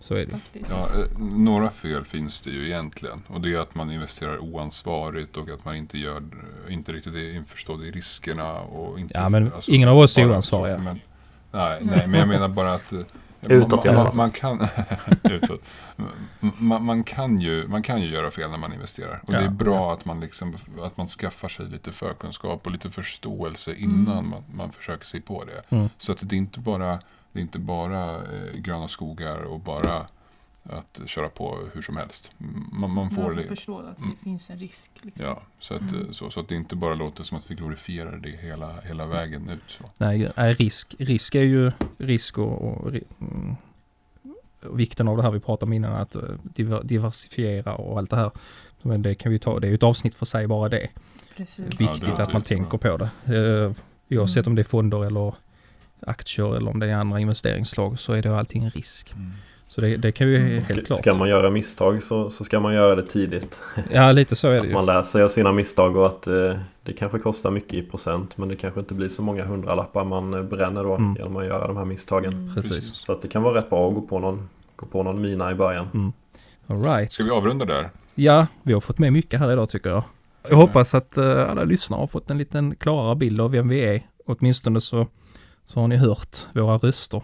Så 0.00 0.14
är 0.14 0.26
det. 0.26 0.40
Ja, 0.70 0.88
eh, 0.94 1.18
några 1.18 1.70
fel 1.70 2.04
finns 2.04 2.40
det 2.40 2.50
ju 2.50 2.66
egentligen. 2.66 3.22
Och 3.26 3.40
det 3.40 3.54
är 3.54 3.58
att 3.58 3.74
man 3.74 3.90
investerar 3.92 4.38
oansvarigt 4.38 5.36
och 5.36 5.48
att 5.48 5.64
man 5.64 5.76
inte, 5.76 5.98
gör, 5.98 6.22
inte 6.68 6.92
riktigt 6.92 7.14
är 7.14 7.34
införstådd 7.36 7.84
i 7.84 7.90
riskerna. 7.90 8.60
Och 8.60 9.00
inte, 9.00 9.14
Ja, 9.18 9.28
men 9.28 9.52
alltså, 9.52 9.70
ingen 9.70 9.88
av 9.88 9.98
oss 9.98 10.18
är 10.18 10.30
oansvariga. 10.30 10.78
Men, 10.78 11.00
nej, 11.52 11.78
nej, 11.80 12.06
men 12.06 12.20
jag 12.20 12.28
menar 12.28 12.48
bara 12.48 12.72
att 12.74 12.92
eh, 12.92 13.00
Utåt 13.42 13.84
man, 13.84 14.10
man, 14.14 14.30
kan, 14.30 14.68
utåt. 15.22 15.62
Man, 16.58 16.84
man, 16.84 17.04
kan 17.04 17.40
ju, 17.40 17.68
man 17.68 17.82
kan 17.82 18.02
ju 18.02 18.08
göra 18.08 18.30
fel 18.30 18.50
när 18.50 18.58
man 18.58 18.72
investerar. 18.72 19.20
Och 19.26 19.32
det 19.32 19.38
Ja, 19.38 19.44
är 19.44 19.50
bra 19.50 19.92
att, 19.92 20.04
man 20.04 20.20
liksom, 20.20 20.56
att 20.82 20.96
man 20.96 21.08
skaffar 21.08 21.48
sig 21.48 21.66
lite 21.66 21.92
förkunskap 21.92 22.66
och 22.66 22.72
lite 22.72 22.90
förståelse 22.90 23.74
innan 23.74 24.18
Mm. 24.18 24.30
man, 24.30 24.42
man 24.54 24.72
försöker 24.72 25.06
sig 25.06 25.20
på 25.20 25.44
det. 25.44 25.76
Mm. 25.76 25.88
Så 25.98 26.12
att 26.12 26.18
det 26.28 26.36
är 26.36 26.38
inte 26.38 26.60
bara, 26.60 26.98
det 27.32 27.38
är 27.38 27.42
inte 27.42 27.58
bara 27.58 28.14
eh, 28.16 28.54
gröna 28.54 28.88
skogar 28.88 29.38
och 29.42 29.60
bara 29.60 30.06
att 30.62 31.00
köra 31.06 31.28
på 31.28 31.58
hur 31.74 31.82
som 31.82 31.96
helst. 31.96 32.30
Man, 32.72 32.90
man 32.90 33.10
får 33.10 33.22
Man 33.22 33.30
får 33.30 33.36
det. 33.40 33.48
förstå 33.48 33.78
att 33.78 33.96
det 33.96 34.02
Mm. 34.04 34.16
finns 34.16 34.50
en 34.50 34.58
risk. 34.58 34.90
Liksom. 35.02 35.26
Ja, 35.26 35.42
så 35.58 35.74
att, 35.74 35.80
Mm. 35.80 36.14
så, 36.14 36.30
så 36.30 36.40
att 36.40 36.48
det 36.48 36.54
inte 36.54 36.76
bara 36.76 36.94
låter 36.94 37.24
som 37.24 37.38
att 37.38 37.50
vi 37.50 37.54
glorifierar 37.54 38.16
det 38.16 38.30
hela, 38.30 38.80
hela 38.80 39.06
vägen 39.06 39.48
ut. 39.50 39.60
Så. 39.66 39.84
Nej, 39.98 40.30
nej, 40.36 40.52
risk, 40.54 40.94
risk 40.98 41.34
är 41.34 41.42
ju 41.42 41.72
risk 41.98 42.38
och, 42.38 42.62
och 42.62 42.92
ri- 42.92 43.04
mm, 43.20 43.56
och 44.62 44.80
vikten 44.80 45.08
av 45.08 45.16
det 45.16 45.22
här 45.22 45.30
vi 45.30 45.40
pratade 45.40 45.68
om 45.68 45.72
innan 45.72 45.92
att 45.92 46.14
eh, 46.14 46.22
diver, 46.42 46.82
diversifiera 46.84 47.74
och 47.74 47.98
allt 47.98 48.10
det 48.10 48.16
här. 48.16 48.30
Men 48.82 49.02
det 49.02 49.14
kan 49.14 49.32
vi 49.32 49.38
ta, 49.38 49.60
det 49.60 49.66
är 49.66 49.68
ju 49.68 49.74
ett 49.74 49.82
avsnitt 49.82 50.14
för 50.14 50.26
sig 50.26 50.46
bara 50.46 50.68
det. 50.68 50.88
Precis. 51.36 51.58
Viktigt 51.80 52.00
det 52.00 52.06
låter 52.06 52.22
att 52.22 52.32
man 52.32 52.42
tänker 52.42 52.78
på 52.78 52.96
det. 52.96 53.10
Eh, 53.36 53.72
oavsett 54.18 54.46
Mm. 54.46 54.52
om 54.52 54.54
det 54.56 54.62
är 54.62 54.64
fonder 54.64 55.04
eller 55.04 55.34
aktier 56.06 56.56
eller 56.56 56.70
om 56.70 56.78
det 56.78 56.86
är 56.90 56.94
andra 56.94 57.20
investeringsslag 57.20 57.98
så 57.98 58.12
är 58.12 58.22
det 58.22 58.38
allting 58.38 58.64
en 58.64 58.70
risk. 58.70 59.14
Så 59.72 59.80
det, 59.80 59.96
det 59.96 60.12
kan 60.12 60.28
ju 60.28 60.36
Mm. 60.36 60.50
helt 60.52 60.66
Ska, 60.66 60.80
klart. 60.80 60.98
ska 60.98 61.14
man 61.14 61.28
göra 61.28 61.50
misstag 61.50 62.02
så, 62.02 62.30
så 62.30 62.44
ska 62.44 62.60
man 62.60 62.74
göra 62.74 62.94
det 62.94 63.02
tidigt. 63.06 63.62
Ja, 63.90 64.12
lite 64.12 64.36
så 64.36 64.48
är 64.48 64.52
det 64.54 64.60
Att 64.60 64.66
ju. 64.66 64.72
man 64.72 64.86
lär 64.86 65.02
sig 65.02 65.22
av 65.22 65.28
sina 65.28 65.52
misstag 65.52 65.96
och 65.96 66.06
att 66.06 66.26
eh, 66.26 66.56
det 66.82 66.92
kanske 66.92 67.18
kostar 67.18 67.50
mycket 67.50 67.74
i 67.74 67.82
procent 67.82 68.36
men 68.38 68.48
det 68.48 68.56
kanske 68.56 68.80
inte 68.80 68.94
blir 68.94 69.08
så 69.08 69.22
många 69.22 69.44
hundralappar 69.44 70.04
man 70.04 70.34
eh, 70.34 70.42
bränner 70.42 70.84
då 70.84 70.94
Mm. 70.94 71.16
genom 71.18 71.36
att 71.36 71.44
göra 71.46 71.66
de 71.66 71.76
här 71.76 71.84
misstagen. 71.84 72.32
Mm. 72.32 72.54
Precis. 72.54 72.84
Så 72.94 73.12
att 73.12 73.22
det 73.22 73.28
kan 73.28 73.42
vara 73.42 73.58
rätt 73.58 73.70
bra 73.70 73.88
att 73.88 73.94
gå 73.94 74.00
på 74.00 74.18
någon, 74.18 74.48
gå 74.76 74.86
på 74.86 75.02
någon 75.02 75.20
mina 75.20 75.50
i 75.50 75.54
början. 75.54 76.12
All 76.66 76.82
right. 76.82 77.12
Ska 77.12 77.24
vi 77.24 77.30
avrunda 77.30 77.64
där? 77.64 77.90
Ja, 78.14 78.46
vi 78.62 78.72
har 78.72 78.80
fått 78.80 78.98
med 78.98 79.12
mycket 79.12 79.40
här 79.40 79.52
idag 79.52 79.68
tycker 79.70 79.90
jag. 79.90 80.02
Jag 80.48 80.56
hoppas 80.56 80.94
att 80.94 81.16
eh, 81.16 81.50
alla 81.50 81.64
lyssnare 81.64 82.00
har 82.00 82.06
fått 82.06 82.30
en 82.30 82.38
liten 82.38 82.74
klarare 82.74 83.16
bild 83.16 83.40
av 83.40 83.50
vem 83.50 83.68
vi 83.68 83.80
är. 83.80 84.02
Åtminstone 84.26 84.80
så, 84.80 85.06
så 85.64 85.80
har 85.80 85.88
ni 85.88 85.96
hört 85.96 86.36
våra 86.54 86.76
röster. 86.78 87.22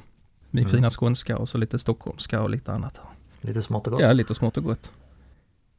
Min 0.57 0.65
Mm. 0.65 0.77
fina 0.77 0.91
skånska 0.91 1.39
och 1.39 1.49
så 1.49 1.59
lite 1.59 1.79
stockholmska 1.79 2.43
och 2.43 2.51
lite 2.51 2.73
annat. 2.73 3.01
Lite 3.41 3.63
smått 3.63 3.87
och 3.87 3.93
gott. 3.93 4.03
Ja, 4.03 4.13
lite 4.13 4.35
smått 4.35 4.57
och 4.57 4.65
gott. 4.65 4.91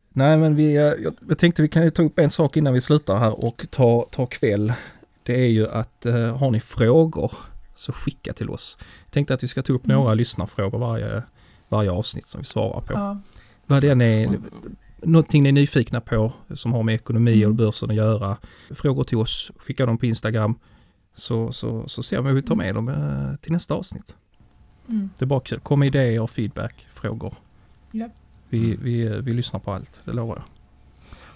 Nej, 0.09 0.37
men 0.37 0.55
vi, 0.55 0.75
eh, 0.75 0.81
jag, 0.81 1.15
jag 1.27 1.37
tänkte 1.37 1.61
vi 1.61 1.67
kan 1.67 1.83
ju 1.83 1.89
ta 1.89 2.03
upp 2.03 2.19
en 2.19 2.29
sak 2.29 2.57
innan 2.57 2.73
vi 2.73 2.81
slutar 2.81 3.19
här 3.19 3.45
och 3.45 3.65
ta, 3.69 4.05
ta 4.11 4.25
kväll. 4.25 4.73
Det 5.23 5.41
är 5.43 5.47
ju 5.49 5.69
att 5.69 6.05
eh, 6.05 6.37
har 6.37 6.51
ni 6.51 6.59
frågor 6.59 7.31
så 7.75 7.91
skicka 7.91 8.33
till 8.33 8.49
oss. 8.49 8.77
Jag 9.05 9.11
tänkte 9.11 9.33
att 9.33 9.43
vi 9.43 9.47
ska 9.47 9.61
ta 9.61 9.73
upp 9.73 9.85
några 9.85 10.13
lyssnarfrågor 10.13 10.79
varje, 10.79 11.23
varje 11.69 11.91
avsnitt 11.91 12.27
som 12.27 12.41
vi 12.41 12.45
svarar 12.45 12.81
på. 12.81 12.93
Ja. 12.93 13.19
Vad 13.65 13.81
det 13.81 13.89
är, 13.89 14.29
någonting 15.01 15.43
ni 15.43 15.49
är 15.49 15.53
nyfikna 15.53 16.01
på 16.01 16.33
som 16.53 16.73
har 16.73 16.83
med 16.83 16.95
ekonomi 16.95 17.45
och 17.45 17.55
börsen 17.55 17.89
att 17.89 17.95
göra. 17.95 18.37
Frågor 18.75 19.03
till 19.03 19.17
oss, 19.17 19.51
skicka 19.57 19.85
dem 19.85 19.97
på 19.97 20.05
Instagram. 20.05 20.59
Så, 21.15 21.51
så, 21.51 21.87
så 21.87 22.03
ser 22.03 22.21
vi 22.21 22.29
om 22.29 22.35
vi 22.35 22.41
tar 22.41 22.55
med 22.55 22.75
dem 22.75 22.89
eh, 22.89 23.39
till 23.41 23.51
nästa 23.51 23.73
avsnitt. 23.73 24.15
Mm. 24.89 25.09
Det 25.17 25.25
är 25.25 25.27
bara 25.27 25.39
kul. 25.39 25.59
Kom 25.59 25.79
med 25.79 25.87
idéer, 25.87 26.27
feedback, 26.27 26.87
frågor. 26.93 27.33
Ja. 27.91 28.09
Vi, 28.49 28.75
vi, 28.81 29.21
vi 29.21 29.33
lyssnar 29.33 29.59
på 29.59 29.73
allt, 29.73 29.99
det 30.05 30.11
lovar 30.13 30.35
jag. 30.35 30.43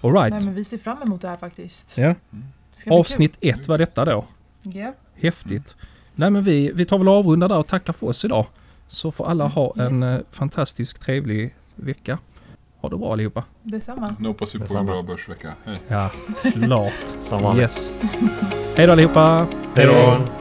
Alright. 0.10 0.34
Nej 0.34 0.45
men 0.45 0.54
vi 0.54 0.64
ser 0.64 0.78
fram 0.78 1.02
emot 1.02 1.22
det 1.22 1.28
här 1.28 1.36
faktiskt. 1.36 1.97
Ja. 1.97 2.16
Bli 2.30 2.91
Avsnitt 2.95 3.38
ett 3.41 3.68
var 3.68 3.78
detta 3.78 4.06
då. 4.06 4.26
kul. 4.64 4.76
Ja. 4.76 4.93
Häftigt. 5.16 5.76
Nej 6.16 6.30
men 6.32 6.43
vi, 6.43 6.72
vi 6.76 6.86
tar 6.86 6.97
väl 6.97 7.08
och 7.08 7.14
avrundar 7.14 7.49
där 7.49 7.58
och 7.58 7.68
tackar 7.68 7.93
för 7.93 8.08
oss 8.08 8.26
idag. 8.26 8.45
Så 8.88 9.12
får 9.12 9.28
alla 9.28 9.47
ha 9.47 9.74
en 9.78 10.04
Yes. 10.04 10.20
eh, 10.22 10.26
fantastisk 10.30 10.99
trevlig 10.99 11.56
vecka. 11.76 12.18
Ha 12.82 12.89
det 12.89 12.97
bra 12.97 13.14
allihopa. 13.14 13.43
Detsamma. 13.64 14.16
Nu 14.20 14.28
hoppas 14.28 14.56
vi 14.56 14.60
på 14.60 14.78
en 14.78 14.86
bra 14.86 15.04
börsvecka. 15.04 15.54
Hej. 15.66 15.78
Ja, 15.88 16.12
klart. 16.54 16.93
Yes. 17.58 17.93
Hej 18.78 18.86
då 18.88 18.91
allihopa. 18.91 19.47
Hej 19.76 19.86
då. 19.86 20.40